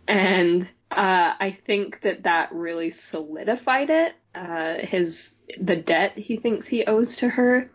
And 0.07 0.63
uh, 0.89 1.33
I 1.39 1.57
think 1.65 2.01
that 2.01 2.23
that 2.23 2.53
really 2.53 2.91
solidified 2.91 3.89
it. 3.89 4.13
Uh, 4.33 4.75
his 4.79 5.35
the 5.59 5.75
debt 5.75 6.17
he 6.17 6.37
thinks 6.37 6.67
he 6.67 6.85
owes 6.85 7.17
to 7.17 7.29
her, 7.29 7.71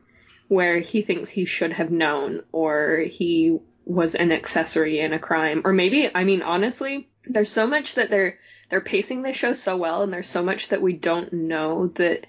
where 0.49 0.79
he 0.79 1.03
thinks 1.03 1.29
he 1.29 1.45
should 1.45 1.73
have 1.73 1.91
known, 1.91 2.43
or 2.53 2.99
he 2.99 3.59
was 3.85 4.14
an 4.14 4.33
accessory 4.33 5.01
in 5.01 5.12
a 5.12 5.18
crime, 5.18 5.62
or 5.64 5.72
maybe 5.72 6.11
I 6.14 6.24
mean 6.24 6.43
honestly, 6.43 7.09
there's 7.24 7.51
so 7.51 7.66
much 7.66 7.97
that 7.97 8.11
they're 8.11 8.39
they're 8.68 8.80
pacing 8.80 9.22
the 9.22 9.33
show 9.33 9.53
so 9.53 9.76
well, 9.76 10.03
and 10.03 10.12
there's 10.12 10.28
so 10.28 10.43
much 10.43 10.68
that 10.68 10.83
we 10.83 10.95
don't 10.95 11.33
know 11.33 11.89
that 11.89 12.26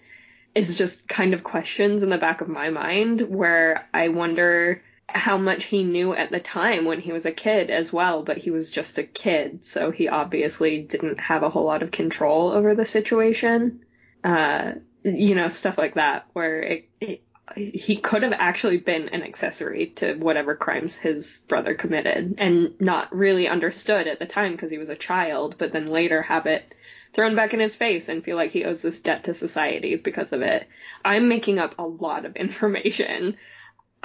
is 0.56 0.76
just 0.76 1.08
kind 1.08 1.34
of 1.34 1.44
questions 1.44 2.04
in 2.04 2.10
the 2.10 2.18
back 2.18 2.42
of 2.42 2.48
my 2.48 2.70
mind 2.70 3.22
where 3.22 3.88
I 3.94 4.10
wonder 4.10 4.84
how 5.08 5.38
much 5.38 5.66
he 5.66 5.84
knew 5.84 6.14
at 6.14 6.32
the 6.32 6.40
time 6.40 6.86
when 6.86 7.00
he 7.00 7.12
was 7.12 7.26
a 7.26 7.32
kid 7.32 7.70
as 7.70 7.94
well, 7.94 8.24
but 8.24 8.38
he 8.38 8.52
was 8.52 8.72
just 8.72 8.98
a 8.98 9.04
kid, 9.04 9.66
so 9.66 9.92
he 9.92 10.08
obviously 10.08 10.82
didn't 10.82 11.20
have 11.20 11.44
a 11.44 11.50
whole 11.50 11.66
lot 11.66 11.84
of 11.84 11.92
control 11.92 12.50
over 12.50 12.76
the 12.76 12.86
situation. 12.86 13.82
Uh, 14.24 14.74
you 15.04 15.36
know, 15.36 15.50
stuff 15.50 15.78
like 15.78 15.96
that, 15.96 16.26
where 16.34 16.62
it, 16.62 16.90
it, 17.00 17.22
he 17.56 17.98
could 17.98 18.24
have 18.24 18.34
actually 18.34 18.78
been 18.78 19.10
an 19.10 19.22
accessory 19.22 19.88
to 19.88 20.16
whatever 20.16 20.56
crimes 20.56 20.96
his 20.96 21.40
brother 21.48 21.76
committed 21.76 22.36
and 22.38 22.80
not 22.80 23.14
really 23.14 23.48
understood 23.48 24.08
at 24.08 24.20
the 24.20 24.26
time 24.26 24.54
because 24.54 24.72
he 24.72 24.78
was 24.78 24.90
a 24.90 24.96
child, 24.96 25.56
but 25.58 25.74
then 25.74 25.86
later 25.86 26.22
have 26.22 26.46
it 26.46 26.74
thrown 27.12 27.36
back 27.36 27.54
in 27.54 27.60
his 27.60 27.76
face 27.76 28.10
and 28.10 28.24
feel 28.24 28.38
like 28.38 28.52
he 28.52 28.64
owes 28.64 28.82
this 28.82 29.02
debt 29.02 29.26
to 29.26 29.34
society 29.34 29.96
because 29.96 30.32
of 30.32 30.42
it. 30.42 30.68
I'm 31.04 31.28
making 31.28 31.60
up 31.60 31.76
a 31.78 31.86
lot 31.86 32.26
of 32.26 32.36
information. 32.38 33.38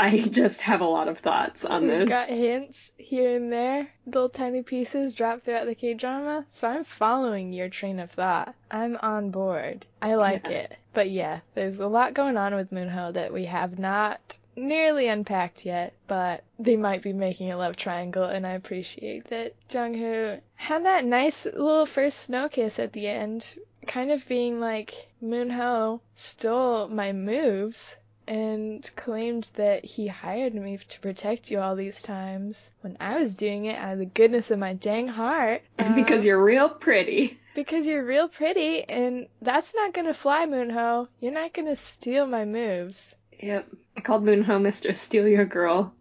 I 0.00 0.20
just 0.20 0.60
have 0.60 0.80
a 0.80 0.84
lot 0.84 1.08
of 1.08 1.18
thoughts 1.18 1.64
on 1.64 1.88
We've 1.88 1.98
this. 2.00 2.08
got 2.08 2.28
hints 2.28 2.92
here 2.98 3.34
and 3.34 3.52
there, 3.52 3.88
little 4.06 4.28
tiny 4.28 4.62
pieces 4.62 5.12
dropped 5.12 5.44
throughout 5.44 5.66
the 5.66 5.74
K 5.74 5.94
drama, 5.94 6.46
so 6.48 6.68
I'm 6.68 6.84
following 6.84 7.52
your 7.52 7.68
train 7.68 7.98
of 7.98 8.12
thought. 8.12 8.54
I'm 8.70 8.96
on 9.02 9.30
board. 9.30 9.86
I 10.00 10.14
like 10.14 10.46
Yeah. 10.46 10.52
it. 10.52 10.76
But 10.94 11.10
yeah, 11.10 11.40
there's 11.54 11.80
a 11.80 11.88
lot 11.88 12.14
going 12.14 12.36
on 12.36 12.54
with 12.54 12.70
Moonho 12.70 13.12
that 13.14 13.32
we 13.32 13.46
have 13.46 13.80
not 13.80 14.38
nearly 14.54 15.08
unpacked 15.08 15.66
yet, 15.66 15.94
but 16.06 16.44
they 16.60 16.76
might 16.76 17.02
be 17.02 17.12
making 17.12 17.50
a 17.50 17.56
love 17.56 17.74
triangle, 17.74 18.22
and 18.24 18.46
I 18.46 18.52
appreciate 18.52 19.24
that 19.30 19.54
Jung-hoo 19.68 20.38
had 20.54 20.84
that 20.84 21.04
nice 21.04 21.44
little 21.44 21.86
first 21.86 22.20
snow 22.20 22.48
kiss 22.48 22.78
at 22.78 22.92
the 22.92 23.08
end, 23.08 23.56
kind 23.88 24.12
of 24.12 24.28
being 24.28 24.60
like, 24.60 25.08
Moonho 25.20 26.00
stole 26.14 26.86
my 26.86 27.12
moves 27.12 27.96
and 28.28 28.88
claimed 28.94 29.50
that 29.54 29.84
he 29.84 30.06
hired 30.06 30.54
me 30.54 30.78
to 30.88 31.00
protect 31.00 31.50
you 31.50 31.58
all 31.60 31.74
these 31.74 32.02
times 32.02 32.70
when 32.82 32.96
I 33.00 33.18
was 33.18 33.34
doing 33.34 33.64
it 33.64 33.76
out 33.78 33.94
of 33.94 33.98
the 33.98 34.04
goodness 34.04 34.50
of 34.50 34.58
my 34.58 34.74
dang 34.74 35.08
heart. 35.08 35.62
because 35.94 36.22
Uh, 36.22 36.26
you're 36.28 36.44
real 36.44 36.68
pretty. 36.68 37.38
because 37.54 37.86
you're 37.86 38.04
real 38.04 38.28
pretty, 38.28 38.84
and 38.84 39.26
that's 39.42 39.74
not 39.74 39.94
gonna 39.94 40.14
fly, 40.14 40.44
Moonho. 40.46 41.08
You're 41.20 41.32
not 41.32 41.54
gonna 41.54 41.74
steal 41.76 42.26
my 42.26 42.44
moves. 42.44 43.14
Yep. 43.40 43.66
I 43.96 44.00
called 44.00 44.24
Moonho 44.24 44.60
Mr. 44.60 44.94
Steal 44.94 45.26
Your 45.26 45.44
Girl. 45.46 45.92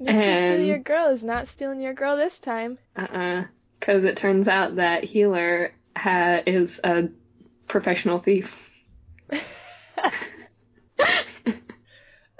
Mr. 0.00 0.34
Steal 0.46 0.60
Your 0.64 0.78
Girl 0.78 1.08
is 1.08 1.22
not 1.24 1.46
stealing 1.48 1.80
your 1.80 1.94
girl 1.94 2.16
this 2.16 2.38
time. 2.38 2.78
Uh-uh. 2.96 3.44
Because 3.78 4.04
it 4.04 4.16
turns 4.16 4.48
out 4.48 4.76
that 4.76 5.04
Healer 5.04 5.72
ha- 5.96 6.42
is 6.46 6.80
a 6.82 7.08
professional 7.68 8.18
thief. 8.18 8.70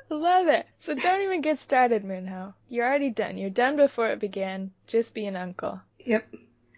Love 0.08 0.48
it. 0.48 0.66
So 0.78 0.94
don't 0.94 1.22
even 1.22 1.40
get 1.40 1.58
started, 1.58 2.04
Moonho. 2.04 2.54
You're 2.68 2.86
already 2.86 3.10
done. 3.10 3.36
You're 3.38 3.50
done 3.50 3.76
before 3.76 4.08
it 4.08 4.20
began. 4.20 4.70
Just 4.86 5.14
be 5.14 5.26
an 5.26 5.36
uncle. 5.36 5.80
Yep. 6.00 6.26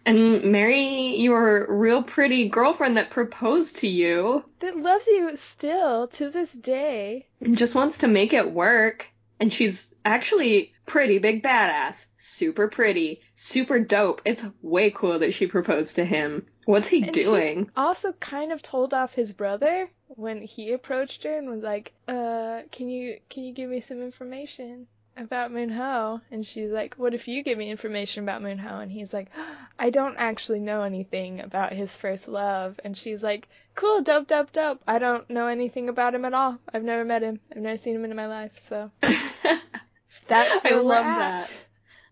And 0.06 0.44
marry 0.52 1.16
your 1.16 1.66
real 1.68 2.02
pretty 2.02 2.48
girlfriend 2.48 2.96
that 2.96 3.10
proposed 3.10 3.76
to 3.78 3.86
you 3.88 4.42
That 4.60 4.78
loves 4.78 5.06
you 5.06 5.36
still 5.36 6.08
to 6.08 6.30
this 6.30 6.52
day. 6.54 7.26
and 7.42 7.58
just 7.58 7.74
wants 7.74 7.98
to 7.98 8.08
make 8.08 8.32
it 8.32 8.50
work. 8.50 9.06
And 9.40 9.52
she's 9.52 9.94
actually 10.04 10.72
pretty 10.86 11.18
big 11.18 11.42
badass. 11.44 12.06
Super 12.16 12.68
pretty. 12.68 13.20
Super 13.34 13.78
dope. 13.78 14.22
It's 14.24 14.44
way 14.62 14.90
cool 14.90 15.18
that 15.18 15.34
she 15.34 15.46
proposed 15.46 15.96
to 15.96 16.04
him. 16.06 16.46
What's 16.64 16.88
he 16.88 17.02
And 17.02 17.14
she- 17.14 17.22
doing? 17.24 17.70
also 17.76 18.12
kind 18.14 18.50
of 18.50 18.62
told 18.62 18.94
off 18.94 19.14
his 19.14 19.32
brother 19.34 19.90
when 20.08 20.40
he 20.42 20.72
approached 20.72 21.22
her 21.24 21.36
and 21.36 21.48
was 21.50 21.62
like, 21.62 21.92
"Uh, 22.08 22.47
can 22.70 22.88
you 22.88 23.18
can 23.28 23.44
you 23.44 23.52
give 23.52 23.70
me 23.70 23.80
some 23.80 24.02
information 24.02 24.86
about 25.16 25.50
Moon 25.50 25.70
Moonho?" 25.70 26.20
And 26.30 26.44
she's 26.46 26.70
like, 26.70 26.94
"What 26.94 27.14
if 27.14 27.28
you 27.28 27.42
give 27.42 27.58
me 27.58 27.70
information 27.70 28.22
about 28.22 28.42
Moon 28.42 28.58
Moonho?" 28.58 28.82
And 28.82 28.90
he's 28.92 29.12
like, 29.12 29.28
"I 29.78 29.90
don't 29.90 30.16
actually 30.16 30.60
know 30.60 30.82
anything 30.82 31.40
about 31.40 31.72
his 31.72 31.96
first 31.96 32.28
love." 32.28 32.78
And 32.84 32.96
she's 32.96 33.22
like, 33.22 33.48
"Cool, 33.74 34.02
dope, 34.02 34.26
dope, 34.26 34.52
dope. 34.52 34.80
I 34.86 34.98
don't 34.98 35.28
know 35.30 35.46
anything 35.48 35.88
about 35.88 36.14
him 36.14 36.24
at 36.24 36.34
all. 36.34 36.58
I've 36.72 36.84
never 36.84 37.04
met 37.04 37.22
him. 37.22 37.40
I've 37.50 37.62
never 37.62 37.76
seen 37.76 37.94
him 37.96 38.04
in 38.04 38.16
my 38.16 38.26
life." 38.26 38.58
So 38.58 38.90
that's 39.02 40.64
I 40.64 40.68
where 40.70 40.76
we're 40.76 40.82
love 40.82 41.06
at. 41.06 41.18
that. 41.18 41.50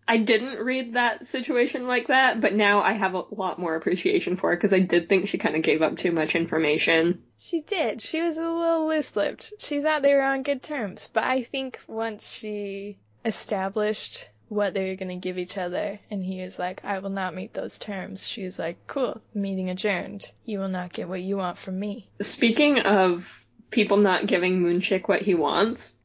I 0.08 0.18
didn't 0.18 0.64
read 0.64 0.94
that 0.94 1.26
situation 1.26 1.88
like 1.88 2.06
that, 2.08 2.40
but 2.40 2.54
now 2.54 2.80
I 2.80 2.92
have 2.92 3.14
a 3.14 3.24
lot 3.30 3.58
more 3.58 3.74
appreciation 3.74 4.36
for 4.36 4.52
it 4.52 4.56
because 4.56 4.72
I 4.72 4.78
did 4.78 5.08
think 5.08 5.28
she 5.28 5.38
kind 5.38 5.56
of 5.56 5.62
gave 5.62 5.82
up 5.82 5.96
too 5.96 6.12
much 6.12 6.36
information. 6.36 7.22
She 7.38 7.62
did. 7.62 8.00
She 8.00 8.22
was 8.22 8.38
a 8.38 8.42
little 8.42 8.86
loose 8.86 9.16
lipped. 9.16 9.52
She 9.58 9.80
thought 9.80 10.02
they 10.02 10.14
were 10.14 10.22
on 10.22 10.44
good 10.44 10.62
terms. 10.62 11.08
But 11.12 11.24
I 11.24 11.42
think 11.42 11.80
once 11.88 12.32
she 12.32 12.98
established 13.24 14.28
what 14.48 14.74
they 14.74 14.88
were 14.88 14.96
going 14.96 15.08
to 15.08 15.16
give 15.16 15.38
each 15.38 15.58
other, 15.58 15.98
and 16.08 16.24
he 16.24 16.40
was 16.40 16.56
like, 16.56 16.84
I 16.84 17.00
will 17.00 17.10
not 17.10 17.34
meet 17.34 17.52
those 17.52 17.78
terms, 17.80 18.28
she 18.28 18.44
was 18.44 18.60
like, 18.60 18.76
cool, 18.86 19.20
meeting 19.34 19.70
adjourned. 19.70 20.30
You 20.44 20.60
will 20.60 20.68
not 20.68 20.92
get 20.92 21.08
what 21.08 21.22
you 21.22 21.36
want 21.36 21.58
from 21.58 21.80
me. 21.80 22.08
Speaking 22.20 22.78
of 22.78 23.44
people 23.70 23.96
not 23.96 24.26
giving 24.26 24.60
Moonshik 24.60 25.08
what 25.08 25.22
he 25.22 25.34
wants, 25.34 25.96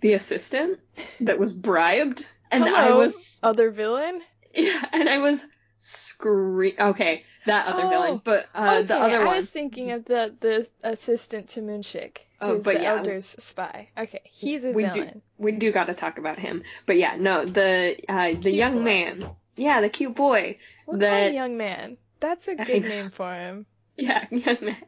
the 0.00 0.14
assistant 0.14 0.80
that 1.20 1.38
was 1.38 1.52
bribed, 1.52 2.28
and 2.50 2.64
I 2.64 2.94
was 2.94 3.40
Other 3.42 3.70
villain? 3.70 4.20
yeah, 4.54 4.84
and 4.92 5.08
I 5.08 5.18
was 5.18 5.40
scream. 5.78 6.74
Okay, 6.78 7.24
that 7.46 7.66
other 7.66 7.84
Oh, 7.84 7.88
villain, 7.88 8.20
but 8.24 8.46
uh, 8.54 8.76
okay, 8.78 8.86
the 8.86 8.96
other 8.96 9.26
I 9.26 9.36
was 9.36 9.48
thinking 9.48 9.92
of 9.92 10.04
the 10.04 10.34
the 10.40 10.68
assistant 10.82 11.50
to 11.50 11.60
Moonshik, 11.62 12.18
Oh, 12.40 12.54
who's 12.56 12.64
but 12.64 12.74
the 12.76 12.82
yeah. 12.82 12.96
Elder's 12.96 13.26
spy. 13.38 13.88
Okay, 13.96 14.20
he's 14.24 14.64
a 14.64 14.72
We 14.72 14.84
do- 14.84 14.90
villain. 14.92 15.22
we 15.38 15.52
do 15.52 15.72
got 15.72 15.84
to 15.86 15.94
talk 15.94 16.18
about 16.18 16.38
him. 16.38 16.62
But 16.86 16.96
yeah, 16.96 17.16
no, 17.16 17.44
the 17.44 17.96
uh, 18.08 18.28
the 18.30 18.36
Cute 18.36 18.54
young 18.54 18.76
boy. 18.78 18.82
man. 18.84 19.30
Yeah, 19.56 19.80
the 19.80 19.88
cute 19.88 20.14
boy. 20.14 20.58
Call 20.86 20.98
that- 20.98 21.32
young 21.34 21.56
man. 21.56 21.96
That's 22.20 22.48
a 22.48 22.54
good 22.70 22.84
name 22.84 23.10
for 23.10 23.32
him. 23.32 23.66
Yeah, 23.96 24.24
young 24.30 24.58
man. 24.62 24.82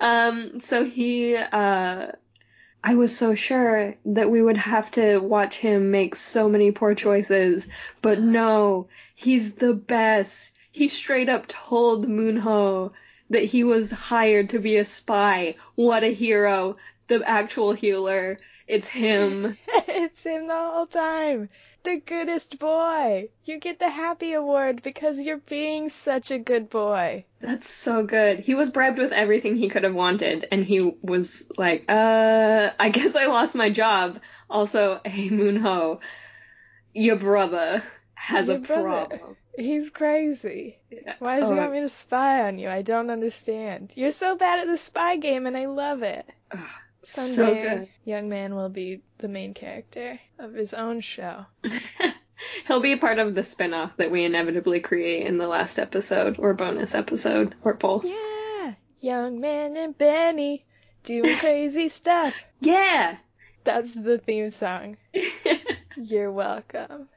Um, 0.00 0.60
so 0.60 0.84
he, 0.84 1.36
uh, 1.36 2.08
I 2.88 2.94
was 2.94 3.14
so 3.14 3.34
sure 3.34 3.96
that 4.06 4.30
we 4.30 4.40
would 4.40 4.56
have 4.56 4.90
to 4.92 5.18
watch 5.18 5.58
him 5.58 5.90
make 5.90 6.14
so 6.14 6.48
many 6.48 6.70
poor 6.70 6.94
choices, 6.94 7.68
but 8.00 8.18
no, 8.18 8.88
he's 9.14 9.52
the 9.52 9.74
best. 9.74 10.52
He 10.72 10.88
straight 10.88 11.28
up 11.28 11.48
told 11.48 12.08
Moonho 12.08 12.92
that 13.28 13.44
he 13.44 13.62
was 13.62 13.90
hired 13.90 14.48
to 14.48 14.58
be 14.58 14.78
a 14.78 14.86
spy. 14.86 15.56
What 15.74 16.02
a 16.02 16.14
hero. 16.14 16.76
The 17.08 17.22
actual 17.28 17.74
healer. 17.74 18.38
It's 18.68 18.86
him. 18.88 19.56
it's 19.88 20.22
him 20.22 20.46
the 20.46 20.54
whole 20.54 20.86
time. 20.86 21.48
The 21.84 21.96
goodest 21.96 22.58
boy. 22.58 23.30
You 23.44 23.58
get 23.58 23.78
the 23.78 23.88
happy 23.88 24.34
award 24.34 24.82
because 24.82 25.18
you're 25.18 25.38
being 25.38 25.88
such 25.88 26.30
a 26.30 26.38
good 26.38 26.68
boy. 26.68 27.24
That's 27.40 27.70
so 27.70 28.02
good. 28.04 28.40
He 28.40 28.54
was 28.54 28.70
bribed 28.70 28.98
with 28.98 29.12
everything 29.12 29.56
he 29.56 29.68
could 29.68 29.84
have 29.84 29.94
wanted, 29.94 30.46
and 30.52 30.64
he 30.64 30.80
was 31.02 31.50
like, 31.56 31.84
uh, 31.88 32.70
I 32.80 32.88
guess 32.90 33.14
I 33.14 33.26
lost 33.26 33.54
my 33.54 33.70
job. 33.70 34.20
Also, 34.50 35.00
hey, 35.04 35.28
Moonho, 35.30 36.00
your 36.92 37.16
brother 37.16 37.82
has 38.14 38.48
Your 38.48 38.56
a 38.56 38.60
brother. 38.60 39.06
problem. 39.08 39.36
He's 39.56 39.90
crazy. 39.90 40.78
Why 41.18 41.38
does 41.38 41.48
he 41.48 41.54
Oh, 41.54 41.60
want 41.60 41.72
me 41.72 41.80
to 41.80 41.88
spy 41.88 42.42
on 42.46 42.58
you? 42.58 42.68
I 42.68 42.82
don't 42.82 43.10
understand. 43.10 43.92
You're 43.96 44.10
so 44.12 44.36
bad 44.36 44.60
at 44.60 44.66
the 44.66 44.76
spy 44.78 45.16
game 45.16 45.46
and 45.46 45.56
I 45.56 45.66
love 45.66 46.02
it. 46.02 46.26
Ugh, 46.50 46.60
Someday, 47.02 47.32
so 47.32 47.54
good. 47.54 47.88
young 48.04 48.28
man 48.28 48.54
will 48.54 48.68
be 48.68 49.00
the 49.18 49.28
main 49.28 49.54
character 49.54 50.18
of 50.38 50.54
his 50.54 50.74
own 50.74 51.00
show. 51.00 51.46
He'll 52.66 52.80
be 52.80 52.92
a 52.92 52.98
part 52.98 53.18
of 53.18 53.34
the 53.34 53.42
spin-off 53.44 53.96
that 53.96 54.10
we 54.10 54.24
inevitably 54.24 54.80
create 54.80 55.26
in 55.26 55.38
the 55.38 55.46
last 55.48 55.78
episode, 55.78 56.38
or 56.38 56.54
bonus 56.54 56.94
episode, 56.94 57.54
or 57.62 57.74
both. 57.74 58.04
Yeah, 58.04 58.74
young 59.00 59.40
man 59.40 59.76
and 59.76 59.96
Benny 59.96 60.64
doing 61.02 61.36
crazy 61.38 61.88
stuff. 61.88 62.34
Yeah! 62.60 63.16
That's 63.64 63.92
the 63.92 64.18
theme 64.18 64.50
song. 64.50 64.96
You're 65.96 66.30
welcome, 66.32 67.08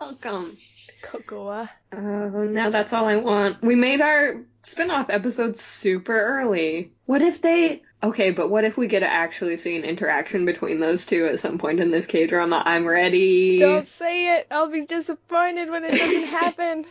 Welcome. 0.00 0.56
Cocoa. 1.02 1.68
Oh, 1.92 1.98
now 1.98 2.70
that's 2.70 2.92
all 2.92 3.06
I 3.06 3.16
want. 3.16 3.62
We 3.62 3.74
made 3.74 4.00
our 4.00 4.42
spin-off 4.62 5.08
episode 5.10 5.56
super 5.58 6.18
early. 6.18 6.92
What 7.06 7.22
if 7.22 7.40
they 7.40 7.82
Okay, 8.06 8.30
but 8.30 8.50
what 8.50 8.62
if 8.62 8.76
we 8.76 8.86
get 8.86 9.00
to 9.00 9.12
actually 9.12 9.56
see 9.56 9.74
an 9.74 9.82
interaction 9.82 10.44
between 10.44 10.78
those 10.78 11.04
two 11.04 11.26
at 11.26 11.40
some 11.40 11.58
point 11.58 11.80
in 11.80 11.90
this 11.90 12.06
K-drama? 12.06 12.62
I'm 12.64 12.86
ready. 12.86 13.58
Don't 13.58 13.84
say 13.84 14.36
it. 14.36 14.46
I'll 14.48 14.68
be 14.68 14.86
disappointed 14.86 15.68
when 15.70 15.84
it 15.84 15.98
doesn't 15.98 16.28
happen. 16.28 16.86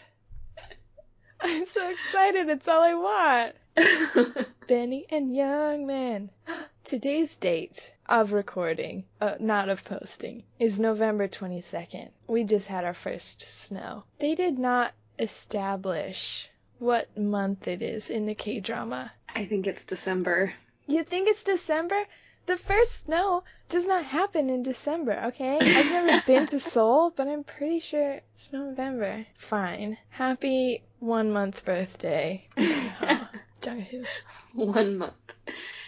I'm 1.40 1.66
so 1.68 1.90
excited. 1.90 2.50
It's 2.50 2.68
all 2.68 2.84
I 2.84 2.94
want. 2.96 4.48
Benny 4.68 5.06
and 5.10 5.34
Young 5.34 5.88
Man. 5.88 6.32
Today's 6.84 7.38
date 7.38 7.94
of 8.08 8.34
recording, 8.34 9.06
uh, 9.22 9.36
not 9.40 9.70
of 9.70 9.86
posting, 9.86 10.44
is 10.60 10.82
November 10.82 11.30
22nd. 11.30 12.10
We 12.28 12.44
just 12.44 12.68
had 12.68 12.84
our 12.84 12.94
first 12.94 13.42
snow. 13.42 14.04
They 14.20 14.36
did 14.36 14.60
not 14.60 14.92
establish 15.18 16.50
what 16.80 17.18
month 17.18 17.70
it 17.70 17.82
is 17.82 18.10
in 18.10 18.26
the 18.26 18.36
K 18.36 18.60
drama. 18.60 19.14
I 19.34 19.46
think 19.46 19.66
it's 19.66 19.86
December. 19.86 20.54
You 20.88 21.04
think 21.04 21.28
it's 21.28 21.44
December? 21.44 22.06
The 22.46 22.58
first 22.58 23.06
snow 23.06 23.44
does 23.70 23.88
not 23.88 24.06
happen 24.06 24.50
in 24.52 24.62
December, 24.62 25.20
okay? 25.28 25.58
I've 25.60 25.92
never 25.92 26.22
been 26.28 26.46
to 26.48 26.60
Seoul, 26.60 27.12
but 27.16 27.28
I'm 27.28 27.44
pretty 27.44 27.80
sure 27.80 28.22
it's 28.34 28.54
November. 28.54 29.26
Fine. 29.36 29.98
Happy 30.10 30.84
one 31.00 31.32
month 31.32 31.66
birthday. 31.66 32.48
Jung-hoo. 33.66 34.04
one 34.54 34.98
month. 35.00 35.14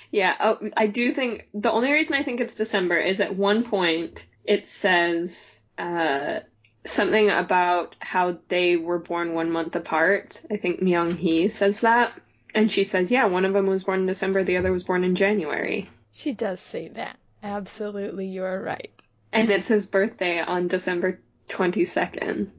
Yeah, 0.09 0.35
oh, 0.39 0.69
I 0.75 0.87
do 0.87 1.11
think 1.11 1.47
the 1.53 1.71
only 1.71 1.91
reason 1.91 2.15
I 2.15 2.23
think 2.23 2.39
it's 2.39 2.55
December 2.55 2.97
is 2.97 3.19
at 3.19 3.35
one 3.35 3.63
point 3.63 4.25
it 4.45 4.67
says 4.67 5.59
uh, 5.77 6.39
something 6.85 7.29
about 7.29 7.95
how 7.99 8.37
they 8.47 8.77
were 8.77 8.99
born 8.99 9.33
one 9.33 9.51
month 9.51 9.75
apart. 9.75 10.41
I 10.49 10.57
think 10.57 10.81
Myung 10.81 11.15
Hee 11.15 11.49
says 11.49 11.81
that. 11.81 12.13
And 12.57 12.71
she 12.71 12.83
says, 12.83 13.11
yeah, 13.11 13.25
one 13.25 13.45
of 13.45 13.53
them 13.53 13.67
was 13.67 13.83
born 13.83 13.99
in 13.99 14.05
December, 14.07 14.43
the 14.43 14.57
other 14.57 14.71
was 14.71 14.83
born 14.83 15.03
in 15.03 15.13
January. 15.13 15.87
She 16.11 16.33
does 16.33 16.59
say 16.59 16.87
that. 16.87 17.17
Absolutely, 17.43 18.25
you're 18.25 18.59
right. 18.59 18.99
And 19.31 19.51
it's 19.51 19.67
his 19.67 19.85
birthday 19.85 20.39
on 20.41 20.67
December 20.67 21.19
22nd. 21.49 22.49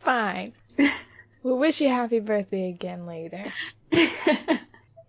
Fine. 0.00 0.52
We'll 1.42 1.58
wish 1.58 1.80
you 1.80 1.88
happy 1.88 2.18
birthday 2.20 2.68
again 2.68 3.06
later. 3.06 3.52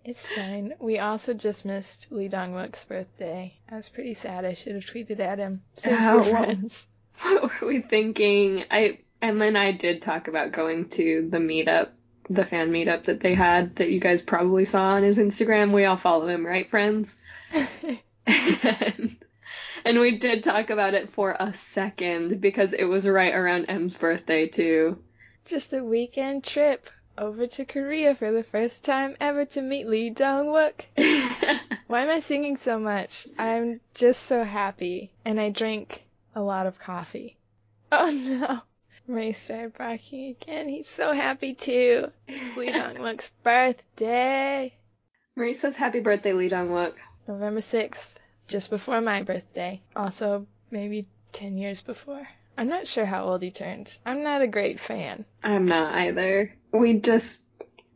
It's 0.04 0.26
fine. 0.26 0.72
We 0.80 0.98
also 0.98 1.34
just 1.34 1.64
missed 1.64 2.10
Lee 2.10 2.28
Dong-wook's 2.28 2.84
birthday. 2.84 3.54
I 3.70 3.76
was 3.76 3.88
pretty 3.88 4.14
sad. 4.14 4.44
I 4.44 4.54
should 4.54 4.74
have 4.74 4.86
tweeted 4.86 5.20
at 5.20 5.38
him 5.38 5.62
since 5.76 6.06
Oh, 6.06 6.16
we're 6.16 6.24
friends. 6.24 6.86
what 7.22 7.60
were 7.60 7.68
we 7.68 7.82
thinking? 7.82 8.64
I 8.70 8.98
Emma 9.22 9.44
and 9.44 9.58
I 9.58 9.72
did 9.72 10.00
talk 10.02 10.26
about 10.26 10.52
going 10.52 10.88
to 10.90 11.28
the 11.30 11.38
meetup, 11.38 11.90
the 12.30 12.44
fan 12.44 12.70
meetup 12.70 13.02
that 13.02 13.20
they 13.20 13.34
had 13.34 13.76
that 13.76 13.90
you 13.90 13.98
guys 13.98 14.22
probably 14.22 14.64
saw 14.64 14.92
on 14.92 15.02
his 15.02 15.18
Instagram. 15.18 15.72
We 15.72 15.84
all 15.84 15.96
follow 15.96 16.28
him, 16.28 16.46
right, 16.46 16.70
friends? 16.70 17.18
and, 17.52 17.98
and 19.84 19.98
we 19.98 20.18
did 20.18 20.44
talk 20.44 20.70
about 20.70 20.94
it 20.94 21.12
for 21.12 21.36
a 21.38 21.52
second 21.52 22.40
because 22.40 22.72
it 22.72 22.84
was 22.84 23.08
right 23.08 23.34
around 23.34 23.66
M's 23.66 23.96
birthday 23.96 24.46
too. 24.46 25.02
Just 25.44 25.72
a 25.72 25.82
weekend 25.82 26.44
trip 26.44 26.88
over 27.18 27.48
to 27.48 27.64
Korea 27.64 28.14
for 28.14 28.30
the 28.30 28.44
first 28.44 28.84
time 28.84 29.16
ever 29.20 29.44
to 29.46 29.60
meet 29.60 29.88
Lee 29.88 30.10
Dong-wook. 30.10 30.84
Why 31.88 32.02
am 32.02 32.10
I 32.10 32.20
singing 32.20 32.56
so 32.56 32.78
much? 32.78 33.26
I'm 33.36 33.80
just 33.94 34.22
so 34.22 34.44
happy, 34.44 35.10
and 35.24 35.40
I 35.40 35.50
drink 35.50 36.04
a 36.36 36.40
lot 36.40 36.66
of 36.66 36.78
coffee. 36.78 37.36
Oh 37.90 38.10
no! 38.10 38.60
Ray 39.10 39.32
started 39.32 39.76
barking 39.76 40.36
again. 40.40 40.68
He's 40.68 40.88
so 40.88 41.12
happy 41.12 41.54
too. 41.54 42.12
It's 42.28 42.56
Lee 42.56 42.70
Dong-wook's 42.72 43.32
birthday. 43.42 44.72
Marie 45.34 45.54
says 45.54 45.74
happy 45.74 45.98
birthday, 45.98 46.32
Lee 46.32 46.48
Dong-wook. 46.48 46.94
November 47.26 47.60
6th, 47.60 48.10
just 48.46 48.70
before 48.70 49.00
my 49.00 49.22
birthday. 49.22 49.82
Also, 49.96 50.46
maybe 50.70 51.08
10 51.32 51.58
years 51.58 51.80
before. 51.80 52.26
I'm 52.56 52.68
not 52.68 52.86
sure 52.86 53.04
how 53.04 53.24
old 53.24 53.42
he 53.42 53.50
turned. 53.50 53.96
I'm 54.06 54.22
not 54.22 54.42
a 54.42 54.46
great 54.46 54.78
fan. 54.78 55.24
I'm 55.42 55.66
not 55.66 55.92
either. 55.94 56.52
We 56.72 57.00
just 57.00 57.42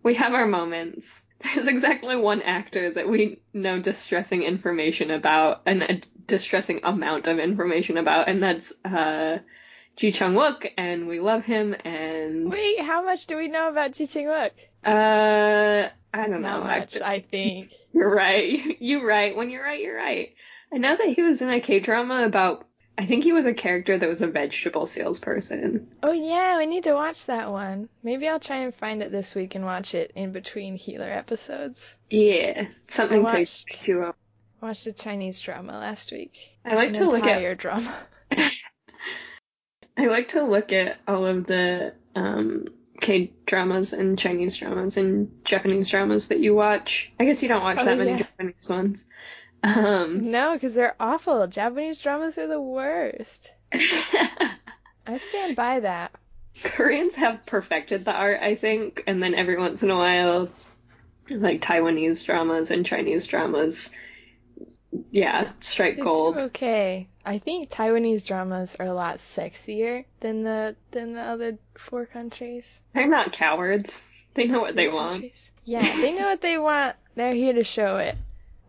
we 0.03 0.15
have 0.15 0.35
our 0.35 0.47
moments. 0.47 1.27
There's 1.55 1.69
exactly 1.69 2.17
one 2.17 2.43
actor 2.43 2.91
that 2.91 3.09
we 3.09 3.41
know 3.53 3.81
distressing 3.81 4.43
information 4.43 5.11
about, 5.11 5.63
and 5.67 5.83
a 5.83 6.01
distressing 6.27 6.81
amount 6.83 7.29
of 7.29 7.39
information 7.39 7.99
about, 7.99 8.29
and 8.29 8.43
that's 8.43 8.73
uh, 8.85 9.39
Ji 9.97 10.13
Chang 10.13 10.35
Wook, 10.35 10.71
and 10.77 11.07
we 11.07 11.21
love 11.21 11.45
him. 11.45 11.75
And 11.85 12.51
Wait, 12.51 12.81
how 12.81 13.03
much 13.05 13.27
do 13.27 13.37
we 13.37 13.49
know 13.49 13.69
about 13.69 13.93
Ji 13.93 14.07
Chang 14.07 14.27
Wook? 14.27 14.51
uh, 14.85 15.89
I 16.13 16.27
don't 16.27 16.31
know. 16.31 16.39
Not 16.39 16.63
I- 16.65 16.79
much, 16.81 17.01
I 17.01 17.21
think. 17.21 17.73
You're 17.93 18.13
right. 18.15 18.77
You're 18.81 19.07
right. 19.07 19.37
When 19.37 19.51
you're 19.51 19.63
right, 19.63 19.81
you're 19.81 19.97
right. 19.97 20.35
I 20.73 20.79
know 20.79 20.97
that 20.97 21.07
he 21.09 21.23
was 21.23 21.41
in 21.43 21.51
a 21.51 21.61
K 21.61 21.79
drama 21.81 22.25
about. 22.25 22.67
I 22.99 23.07
think 23.07 23.25
he 23.25 23.33
was 23.33 23.45
a 23.47 23.55
character 23.55 23.97
that 23.99 24.09
was 24.09 24.21
a 24.23 24.27
vegetable 24.29 24.87
salesperson. 24.87 25.93
Oh 26.03 26.13
yeah, 26.13 26.59
we 26.59 26.67
need 26.67 26.85
to 26.85 26.93
watch 26.95 27.27
that 27.27 27.51
one. 27.51 27.89
Maybe 28.05 28.29
I'll 28.29 28.39
try 28.41 28.59
and 28.59 28.75
find 28.75 29.03
it 29.03 29.11
this 29.13 29.35
week 29.35 29.55
and 29.57 29.65
watch 29.65 29.95
it 29.95 30.13
in 30.15 30.31
between 30.33 30.77
Healer 30.77 31.11
episodes. 31.11 31.97
Yeah, 32.11 32.67
something 32.89 33.25
I 33.27 33.31
to 33.33 33.39
watched- 33.39 33.67
chew 33.69 33.93
you 33.93 34.03
up. 34.05 34.17
Watched 34.61 34.87
a 34.87 34.93
Chinese 34.93 35.41
drama 35.41 35.73
last 35.73 36.11
week. 36.13 36.35
I 36.65 36.75
like 36.75 36.89
An 36.91 36.95
to 36.95 37.09
look 37.09 37.27
at 37.27 37.43
your 37.43 37.55
drama. 37.55 37.95
I 39.97 40.07
like 40.07 40.29
to 40.31 40.43
look 40.43 40.73
at 40.73 40.97
all 41.07 41.25
of 41.27 41.47
the 41.47 41.95
um, 42.15 42.67
K 43.01 43.33
dramas 43.47 43.93
and 43.93 44.19
Chinese 44.19 44.57
dramas 44.57 44.97
and 44.97 45.31
Japanese 45.45 45.89
dramas 45.89 46.29
that 46.29 46.41
you 46.41 46.55
watch. 46.55 47.13
I 47.21 47.25
guess 47.25 47.43
you 47.43 47.49
don't 47.49 47.63
watch 47.63 47.79
Oh, 47.81 47.85
that 47.85 47.99
many 47.99 48.11
yeah. 48.13 48.19
Japanese 48.19 48.69
ones. 48.69 49.05
Um, 49.63 50.31
No, 50.31 50.55
because 50.55 50.75
they're 50.75 50.97
awful. 51.01 51.47
Japanese 51.47 51.99
dramas 52.01 52.37
are 52.39 52.47
the 52.49 52.61
worst. 52.61 53.53
I 53.73 55.19
stand 55.19 55.57
by 55.57 55.81
that. 55.81 56.13
Koreans 56.63 57.15
have 57.17 57.45
perfected 57.47 58.05
the 58.05 58.13
art, 58.13 58.41
I 58.41 58.55
think, 58.55 59.03
and 59.07 59.23
then 59.23 59.35
every 59.35 59.57
once 59.59 59.83
in 59.83 59.91
a 59.91 59.97
while, 59.97 60.49
like 61.31 61.61
Taiwanese 61.61 62.25
dramas 62.25 62.71
and 62.71 62.87
Chinese 62.87 63.27
dramas, 63.27 63.93
yeah, 65.11 65.51
strike 65.61 65.97
They 65.97 66.03
gold. 66.03 66.37
okay. 66.39 67.09
I 67.27 67.39
think 67.39 67.71
Taiwanese 67.71 68.27
dramas 68.27 68.77
are 68.79 68.87
a 68.87 68.93
lot 68.93 69.17
sexier 69.17 70.05
than 70.21 70.43
the 70.43 70.77
than 70.91 71.15
the 71.15 71.23
other 71.23 71.59
four 71.75 72.07
countries. 72.07 72.83
They're 72.93 73.07
not 73.09 73.33
cowards. 73.33 74.13
They 74.35 74.47
know 74.47 74.61
what 74.61 74.75
they 74.77 74.87
Three 74.87 74.95
want. 74.95 75.53
Yeah, 75.65 75.97
they 75.97 76.13
know 76.13 76.29
what 76.29 76.41
they 76.41 76.59
want. 76.59 76.97
They're 77.15 77.35
here 77.35 77.53
to 77.55 77.65
show 77.65 77.97
it. 77.97 78.17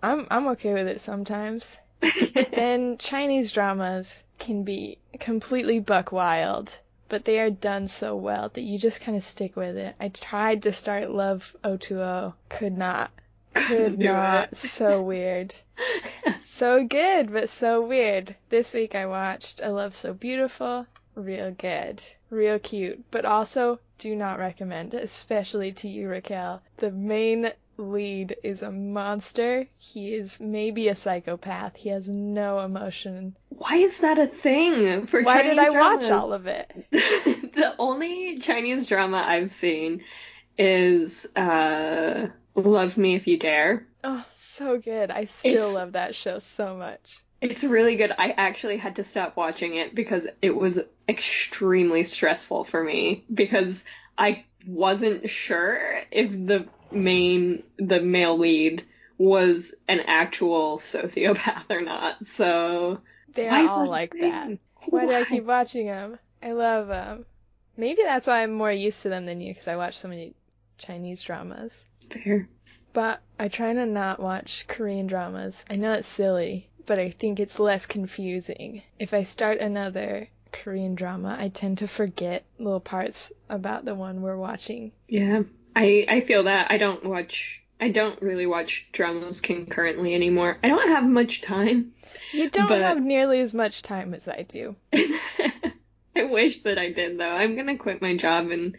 I'm 0.01 0.27
I'm 0.29 0.47
okay 0.49 0.73
with 0.73 0.87
it 0.87 1.01
sometimes. 1.01 1.77
Then 2.53 2.97
Chinese 2.97 3.51
dramas 3.51 4.23
can 4.37 4.63
be 4.63 4.99
completely 5.19 5.79
buck 5.79 6.11
wild, 6.11 6.77
but 7.09 7.25
they 7.25 7.39
are 7.39 7.49
done 7.49 7.87
so 7.87 8.15
well 8.15 8.49
that 8.49 8.61
you 8.61 8.77
just 8.77 9.01
kind 9.01 9.17
of 9.17 9.23
stick 9.23 9.55
with 9.55 9.75
it. 9.75 9.95
I 9.99 10.09
tried 10.09 10.63
to 10.63 10.71
start 10.71 11.09
Love 11.09 11.55
O2O, 11.63 12.33
could 12.49 12.77
not. 12.77 13.11
Could 13.53 13.97
not. 14.13 14.51
it. 14.51 14.57
So 14.57 15.01
weird. 15.01 15.55
So 16.39 16.85
good, 16.85 17.31
but 17.31 17.49
so 17.49 17.81
weird. 17.81 18.35
This 18.49 18.73
week 18.73 18.95
I 18.95 19.05
watched 19.05 19.61
A 19.63 19.71
Love 19.71 19.95
So 19.95 20.13
Beautiful. 20.13 20.85
Real 21.15 21.51
good. 21.51 22.03
Real 22.29 22.59
cute. 22.59 23.03
But 23.11 23.25
also, 23.25 23.79
do 23.99 24.15
not 24.15 24.39
recommend, 24.39 24.93
especially 24.93 25.71
to 25.73 25.87
you, 25.87 26.09
Raquel. 26.09 26.61
The 26.77 26.91
main 26.91 27.51
lead 27.77 28.35
is 28.43 28.61
a 28.61 28.71
monster. 28.71 29.67
He 29.77 30.13
is 30.13 30.39
maybe 30.39 30.87
a 30.87 30.95
psychopath. 30.95 31.75
He 31.75 31.89
has 31.89 32.09
no 32.09 32.59
emotion. 32.59 33.35
Why 33.49 33.77
is 33.77 33.99
that 33.99 34.19
a 34.19 34.27
thing 34.27 35.07
for 35.07 35.21
Why 35.21 35.41
Chinese 35.41 35.49
did 35.51 35.59
I 35.59 35.69
watch 35.69 36.09
all 36.11 36.33
of 36.33 36.47
it? 36.47 36.71
the 36.91 37.75
only 37.79 38.37
Chinese 38.39 38.87
drama 38.87 39.23
I've 39.25 39.51
seen 39.51 40.03
is 40.57 41.25
uh, 41.35 42.27
Love 42.55 42.97
Me 42.97 43.15
If 43.15 43.27
You 43.27 43.37
Dare. 43.37 43.87
Oh, 44.07 44.23
so 44.33 44.77
good. 44.77 45.09
I 45.09 45.25
still 45.25 45.51
It's- 45.51 45.73
love 45.73 45.93
that 45.93 46.13
show 46.15 46.37
so 46.39 46.75
much. 46.77 47.17
It's 47.41 47.63
really 47.63 47.95
good. 47.95 48.11
I 48.17 48.31
actually 48.31 48.77
had 48.77 48.95
to 48.97 49.03
stop 49.03 49.35
watching 49.35 49.75
it 49.75 49.93
because 49.93 50.27
it 50.41 50.55
was 50.55 50.79
extremely 51.09 52.03
stressful 52.03 52.63
for 52.63 52.83
me 52.83 53.23
because 53.33 53.83
I 54.17 54.45
wasn't 54.65 55.29
sure 55.29 56.01
if 56.11 56.31
the 56.31 56.67
main 56.91 57.63
the 57.77 57.99
male 58.01 58.37
lead 58.37 58.85
was 59.17 59.73
an 59.87 59.99
actual 60.01 60.77
sociopath 60.77 61.69
or 61.69 61.81
not. 61.81 62.25
So 62.25 63.01
They're 63.33 63.51
all 63.69 63.87
like 63.89 64.11
thing? 64.13 64.21
that. 64.21 64.57
Why 64.89 65.05
do 65.05 65.13
I 65.13 65.25
keep 65.25 65.43
watching 65.45 65.87
them? 65.87 66.17
I 66.43 66.51
love 66.53 66.87
them. 66.87 67.25
Maybe 67.75 68.01
that's 68.03 68.27
why 68.27 68.43
I'm 68.43 68.53
more 68.53 68.71
used 68.71 69.01
to 69.01 69.09
them 69.09 69.25
than 69.25 69.41
you, 69.41 69.51
because 69.51 69.67
I 69.67 69.75
watch 69.75 69.97
so 69.97 70.07
many 70.07 70.33
Chinese 70.77 71.21
dramas. 71.23 71.85
Fair. 72.09 72.47
But 72.95 73.19
I 73.37 73.49
try 73.49 73.73
to 73.73 73.85
not 73.85 74.21
watch 74.21 74.63
Korean 74.69 75.05
dramas. 75.05 75.65
I 75.69 75.75
know 75.75 75.91
it's 75.91 76.07
silly, 76.07 76.69
but 76.85 76.97
I 76.97 77.09
think 77.09 77.41
it's 77.41 77.59
less 77.59 77.85
confusing. 77.85 78.83
If 78.97 79.13
I 79.13 79.23
start 79.23 79.59
another 79.59 80.29
Korean 80.53 80.95
drama, 80.95 81.35
I 81.37 81.49
tend 81.49 81.79
to 81.79 81.89
forget 81.89 82.45
little 82.57 82.79
parts 82.79 83.33
about 83.49 83.83
the 83.83 83.95
one 83.95 84.21
we're 84.21 84.37
watching. 84.37 84.93
Yeah, 85.09 85.43
I 85.75 86.05
I 86.07 86.21
feel 86.21 86.43
that 86.43 86.71
I 86.71 86.77
don't 86.77 87.03
watch 87.03 87.61
I 87.81 87.89
don't 87.89 88.21
really 88.21 88.45
watch 88.45 88.87
dramas 88.93 89.41
concurrently 89.41 90.15
anymore. 90.15 90.57
I 90.63 90.69
don't 90.69 90.87
have 90.87 91.03
much 91.05 91.41
time. 91.41 91.91
You 92.31 92.49
don't 92.49 92.69
But- 92.69 92.81
have 92.81 93.01
nearly 93.03 93.41
as 93.41 93.53
much 93.53 93.81
time 93.81 94.13
as 94.13 94.29
I 94.29 94.43
do. 94.47 94.77
I 96.15 96.23
wish 96.23 96.63
that 96.63 96.79
I 96.79 96.93
did 96.93 97.17
though. 97.17 97.29
I'm 97.29 97.57
gonna 97.57 97.77
quit 97.77 98.01
my 98.01 98.15
job 98.15 98.51
and 98.51 98.77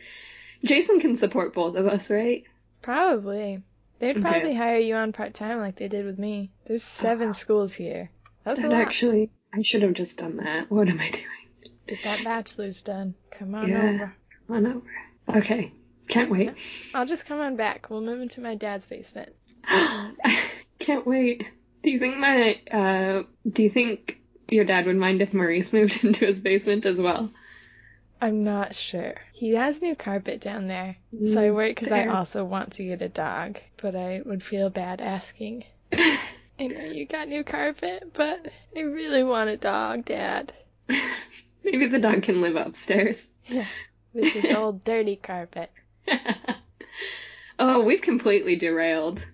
Jason 0.65 1.01
can 1.01 1.17
support 1.17 1.53
both 1.53 1.77
of 1.77 1.87
us, 1.87 2.11
right? 2.11 2.45
Probably. 2.81 3.63
They'd 3.99 4.17
Okay. 4.17 4.21
probably 4.21 4.55
hire 4.55 4.79
you 4.79 4.95
on 4.95 5.13
part 5.13 5.35
time 5.35 5.59
like 5.59 5.77
they 5.77 5.89
did 5.89 6.05
with 6.05 6.19
me. 6.19 6.51
There's 6.67 6.85
seven 6.85 7.33
schools 7.35 7.73
here. 7.75 8.11
That's 8.45 8.61
That 8.63 8.73
actually 8.73 9.31
I 9.53 9.63
should 9.63 9.83
have 9.83 9.95
just 9.95 10.19
done 10.19 10.37
that. 10.37 10.71
What 10.71 10.89
am 10.89 11.01
I 11.01 11.11
doing? 11.11 11.25
Get 11.89 12.03
that 12.03 12.23
bachelor's 12.25 12.83
done. 12.83 13.15
Come 13.31 13.55
on 13.55 13.71
Yeah. 13.71 13.83
over. 13.95 14.15
Come 14.47 14.57
on 14.57 14.67
over. 14.67 15.39
Okay. 15.39 15.73
Can't 16.09 16.31
wait. 16.31 16.51
I'll 16.95 17.07
just 17.07 17.27
come 17.27 17.41
on 17.41 17.57
back. 17.57 17.91
We'll 17.91 18.01
move 18.01 18.21
into 18.21 18.41
my 18.41 18.55
dad's 18.55 18.87
basement. 18.87 19.33
Can't 20.79 21.07
wait. 21.07 21.45
Do 21.83 21.91
you 21.91 21.99
think 21.99 22.17
my 22.17 22.61
uh 22.71 23.23
do 23.51 23.63
you 23.63 23.71
think 23.71 24.21
your 24.51 24.65
dad 24.65 24.87
would 24.87 24.97
mind 24.97 25.23
if 25.23 25.33
Maurice 25.35 25.73
moved 25.73 26.05
into 26.05 26.27
his 26.27 26.41
basement 26.41 26.87
as 26.87 27.01
well? 27.01 27.31
I'm 28.21 28.45
not 28.45 28.75
sure. 28.75 29.15
He 29.33 29.55
has 29.55 29.83
new 29.83 29.95
carpet 29.95 30.41
down 30.41 30.69
there. 30.69 30.97
So 31.27 31.41
I 31.41 31.49
mm, 31.49 31.55
worry 31.55 31.71
because 31.71 31.93
I 31.93 32.07
also 32.07 32.45
want 32.45 32.73
to 32.75 32.85
get 32.85 33.03
a 33.03 33.09
dog, 33.09 33.59
but 33.77 33.95
I 33.95 34.23
would 34.25 34.43
feel 34.43 34.71
bad 34.71 35.01
asking. 35.01 35.65
I 35.93 36.67
know 36.69 36.85
you 36.85 37.05
got 37.05 37.29
new 37.29 37.45
carpet, 37.45 38.13
but 38.15 38.51
I 38.75 38.81
really 38.81 39.23
want 39.23 39.51
a 39.51 39.57
dog, 39.57 40.07
Dad. 40.07 40.53
Maybe 41.65 41.87
the 41.87 41.99
dog 41.99 42.23
can 42.23 42.41
live 42.41 42.57
upstairs. 42.57 43.29
Yeah, 43.47 43.67
this 44.15 44.35
is 44.35 44.45
old 44.57 44.83
dirty 44.85 45.17
carpet. 45.17 45.71
oh, 47.59 47.81
we've 47.81 48.01
completely 48.01 48.57
derailed. 48.57 49.27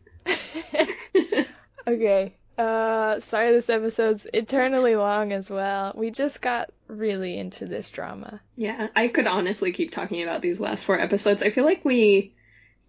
okay. 1.87 2.35
Uh, 2.59 3.19
sorry 3.21 3.51
this 3.51 3.71
episode's 3.71 4.27
eternally 4.35 4.95
long 4.97 5.33
as 5.33 5.51
well. 5.51 5.93
We 5.97 6.11
just 6.11 6.43
got 6.43 6.71
really 6.89 7.39
into 7.39 7.67
this 7.67 7.89
drama. 7.91 8.41
yeah, 8.57 8.89
I 8.95 9.09
could 9.09 9.27
honestly 9.27 9.73
keep 9.73 9.93
talking 9.93 10.23
about 10.23 10.43
these 10.43 10.61
last 10.61 10.85
four 10.85 10.99
episodes. 11.01 11.43
I 11.43 11.51
feel 11.51 11.65
like 11.65 11.85
we 11.85 12.35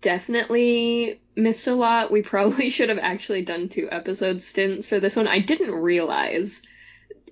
definitely 0.01 1.21
missed 1.35 1.67
a 1.67 1.73
lot. 1.75 2.11
We 2.11 2.21
probably 2.21 2.69
should 2.71 2.89
have 2.89 2.99
actually 2.99 3.43
done 3.43 3.69
two 3.69 3.87
episode 3.91 4.41
stints 4.41 4.87
for 4.87 4.99
this 4.99 5.15
one. 5.15 5.27
I 5.27 5.39
didn't 5.39 5.73
realize 5.73 6.61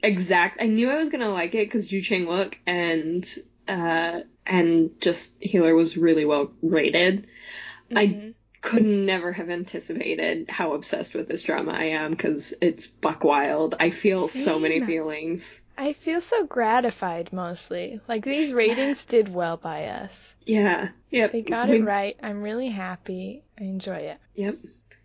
exact. 0.01 0.61
I 0.61 0.65
knew 0.67 0.89
I 0.89 0.97
was 0.97 1.09
gonna 1.09 1.29
like 1.29 1.53
it 1.53 1.67
because 1.67 1.89
Ji 1.89 2.01
Chang 2.01 2.25
Wook 2.25 2.55
and 2.65 3.27
uh 3.67 4.21
and 4.47 4.91
just 5.01 5.35
Healer 5.39 5.75
was 5.75 5.97
really 5.97 6.25
well 6.25 6.51
rated. 6.61 7.27
I 7.95 8.07
Mhm. 8.07 8.33
Could 8.61 8.85
never 8.85 9.31
have 9.31 9.49
anticipated 9.49 10.49
how 10.49 10.73
obsessed 10.73 11.15
with 11.15 11.27
this 11.27 11.41
drama 11.41 11.71
I 11.71 11.85
am 11.85 12.11
because 12.11 12.53
it's 12.61 12.85
buck 12.87 13.23
wild. 13.23 13.75
I 13.79 13.89
feel 13.89 14.27
so 14.27 14.59
many 14.59 14.85
feelings. 14.85 15.61
I 15.77 15.93
feel 15.93 16.21
so 16.21 16.45
gratified 16.45 17.33
mostly. 17.33 17.99
Like 18.07 18.23
these 18.23 18.53
ratings 18.53 19.05
did 19.05 19.33
well 19.33 19.57
by 19.57 19.85
us. 19.85 20.35
Yeah. 20.45 20.89
Yep. 21.09 21.31
They 21.31 21.41
got 21.41 21.69
We- 21.69 21.77
it 21.77 21.83
right. 21.85 22.15
I'm 22.21 22.43
really 22.43 22.69
happy. 22.69 23.41
I 23.59 23.63
enjoy 23.63 23.97
it. 23.97 24.17
Yep. 24.35 24.55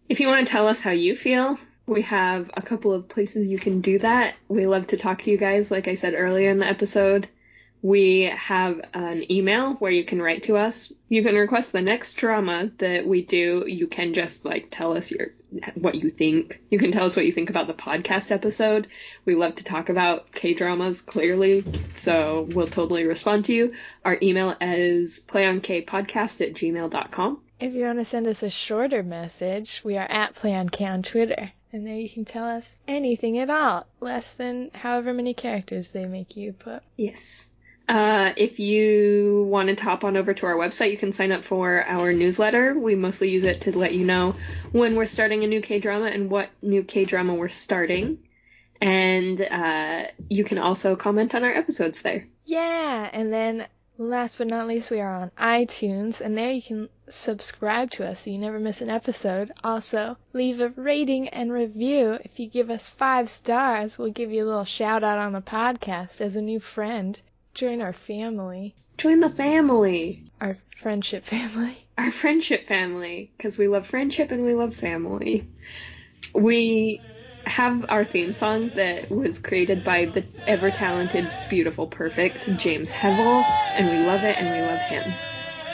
If 0.09 0.20
you 0.20 0.28
want 0.28 0.46
to 0.46 0.50
tell 0.52 0.68
us 0.68 0.82
how 0.82 0.90
you 0.90 1.16
feel, 1.16 1.59
we 1.86 2.02
have 2.02 2.50
a 2.54 2.62
couple 2.62 2.92
of 2.92 3.09
places 3.09 3.48
you 3.48 3.59
can 3.59 3.80
do 3.80 3.98
that. 4.00 4.34
We 4.48 4.66
love 4.66 4.88
to 4.88 4.96
talk 4.96 5.22
to 5.22 5.30
you 5.30 5.38
guys, 5.38 5.70
like 5.70 5.88
I 5.88 5.94
said 5.94 6.14
earlier 6.14 6.50
in 6.50 6.59
the 6.59 6.66
episode. 6.68 7.26
We 7.82 8.22
have 8.22 8.80
an 8.94 9.30
email 9.30 9.74
where 9.74 9.92
you 9.92 10.04
can 10.04 10.20
write 10.20 10.44
to 10.44 10.56
us. 10.56 10.92
You 11.08 11.22
can 11.22 11.36
request 11.36 11.72
the 11.72 11.82
next 11.82 12.14
drama 12.14 12.70
that 12.78 13.06
we 13.06 13.22
do. 13.22 13.64
You 13.66 13.86
can 13.86 14.14
just 14.14 14.44
like 14.44 14.68
tell 14.70 14.96
us 14.96 15.10
your 15.10 15.28
what 15.74 15.94
you 15.94 16.08
think. 16.08 16.60
You 16.70 16.78
can 16.78 16.90
tell 16.90 17.06
us 17.06 17.16
what 17.16 17.26
you 17.26 17.32
think 17.32 17.50
about 17.50 17.66
the 17.66 17.74
podcast 17.74 18.30
episode. 18.30 18.88
We 19.24 19.34
love 19.34 19.56
to 19.56 19.64
talk 19.64 19.88
about 19.88 20.32
K 20.32 20.54
dramas 20.54 21.00
clearly, 21.00 21.64
so 21.94 22.48
we'll 22.50 22.66
totally 22.66 23.04
respond 23.04 23.44
to 23.46 23.54
you. 23.54 23.74
Our 24.04 24.18
email 24.20 24.56
is 24.60 25.20
playonkpodcast 25.20 26.40
at 26.40 26.54
gmail.com. 26.54 27.40
If 27.58 27.72
you 27.72 27.84
want 27.84 28.00
to 28.00 28.04
send 28.04 28.26
us 28.26 28.42
a 28.42 28.50
shorter 28.50 29.02
message, 29.02 29.80
we 29.84 29.96
are 29.96 30.10
at 30.10 30.34
PlayOnK 30.34 30.80
on 30.82 31.02
Twitter. 31.02 31.52
And 31.72 31.86
there 31.86 31.96
you 31.96 32.08
can 32.08 32.24
tell 32.24 32.46
us 32.46 32.74
anything 32.86 33.38
at 33.38 33.50
all, 33.50 33.86
less 34.00 34.32
than 34.32 34.70
however 34.74 35.12
many 35.12 35.34
characters 35.34 35.88
they 35.88 36.04
make 36.04 36.36
you 36.36 36.52
put. 36.52 36.82
Yes. 36.96 37.50
Uh, 37.89 38.32
if 38.37 38.59
you 38.59 39.47
want 39.49 39.68
to 39.68 39.84
hop 39.84 40.03
on 40.03 40.16
over 40.16 40.34
to 40.34 40.47
our 40.47 40.55
website, 40.55 40.91
you 40.91 40.97
can 40.97 41.12
sign 41.12 41.30
up 41.30 41.45
for 41.45 41.84
our 41.87 42.12
newsletter. 42.12 42.76
We 42.76 42.97
mostly 42.97 43.30
use 43.30 43.45
it 43.45 43.61
to 43.62 43.78
let 43.78 43.95
you 43.95 44.05
know 44.05 44.34
when 44.72 44.97
we're 44.97 45.07
starting 45.07 45.45
a 45.45 45.47
new 45.47 45.61
K 45.61 45.78
drama 45.78 46.07
and 46.07 46.28
what 46.28 46.51
new 46.62 46.82
K 46.82 47.05
drama 47.05 47.34
we're 47.34 47.49
starting. 47.49 48.18
And 48.80 49.41
uh, 49.41 50.07
you 50.28 50.43
can 50.43 50.59
also 50.59 50.97
comment 50.97 51.34
on 51.34 51.45
our 51.45 51.53
episodes 51.53 52.03
there. 52.03 52.26
Yeah, 52.45 53.09
and 53.12 53.32
then 53.32 53.68
last 53.99 54.39
but 54.39 54.49
not 54.49 54.66
least, 54.66 54.91
we 54.91 55.01
are 55.01 55.14
on 55.14 55.30
iTunes, 55.39 56.20
and 56.20 56.37
there 56.37 56.51
you 56.51 56.62
can 56.62 56.89
subscribe 57.09 57.91
to 57.93 58.07
us 58.07 58.22
so 58.22 58.30
you 58.30 58.39
never 58.39 58.59
miss 58.59 58.82
an 58.82 58.91
episode. 58.91 59.53
Also, 59.62 60.16
leave 60.32 60.61
a 60.61 60.70
rating 60.70 61.28
and 61.28 61.53
review. 61.53 62.18
If 62.24 62.41
you 62.41 62.49
give 62.49 62.68
us 62.68 62.89
five 62.89 63.30
stars, 63.30 63.97
we'll 63.97 64.11
give 64.11 64.32
you 64.32 64.45
a 64.45 64.49
little 64.49 64.64
shout 64.64 65.05
out 65.05 65.18
on 65.18 65.32
the 65.32 65.41
podcast 65.41 66.20
as 66.20 66.34
a 66.34 66.43
new 66.43 66.59
friend. 66.59 67.22
Join 67.57 67.80
our 67.80 67.94
family, 67.94 68.74
Join 68.98 69.20
the 69.20 69.30
family, 69.30 70.24
our 70.42 70.59
friendship 70.76 71.24
family. 71.24 71.88
our 71.98 72.11
friendship 72.11 72.66
family, 72.66 73.32
because 73.34 73.57
we 73.57 73.66
love 73.66 73.86
friendship 73.86 74.30
and 74.30 74.44
we 74.44 74.52
love 74.52 74.74
family. 74.74 75.48
We 76.34 77.00
have 77.46 77.86
our 77.88 78.04
theme 78.04 78.34
song 78.34 78.72
that 78.74 79.11
was 79.11 79.38
created 79.38 79.84
by 79.84 80.04
the 80.04 80.22
ever 80.46 80.70
talented, 80.70 81.30
beautiful, 81.48 81.86
perfect 81.86 82.46
James 82.59 82.92
Hevel, 82.92 83.42
and 83.74 83.88
we 83.88 84.04
love 84.04 84.22
it 84.22 84.36
and 84.36 84.50
we 84.50 84.61
love 84.61 84.80
him. 84.80 85.14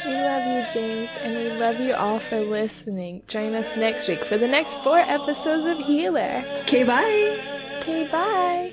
We 0.07 0.15
love 0.23 0.47
you, 0.47 0.65
James, 0.73 1.11
and 1.23 1.35
we 1.35 1.51
love 1.59 1.81
you 1.81 1.95
all 1.95 2.21
for 2.21 2.41
listening. 2.43 3.23
Join 3.27 3.55
us 3.55 3.77
next 3.77 4.07
week 4.07 4.25
for 4.25 4.39
the 4.39 4.47
next 4.47 4.75
four 4.85 5.01
episodes 5.01 5.65
of 5.65 5.85
Healer. 5.85 6.45
Okay, 6.63 6.85
bye. 6.85 7.79
Okay, 7.81 8.05
bye. 8.05 8.73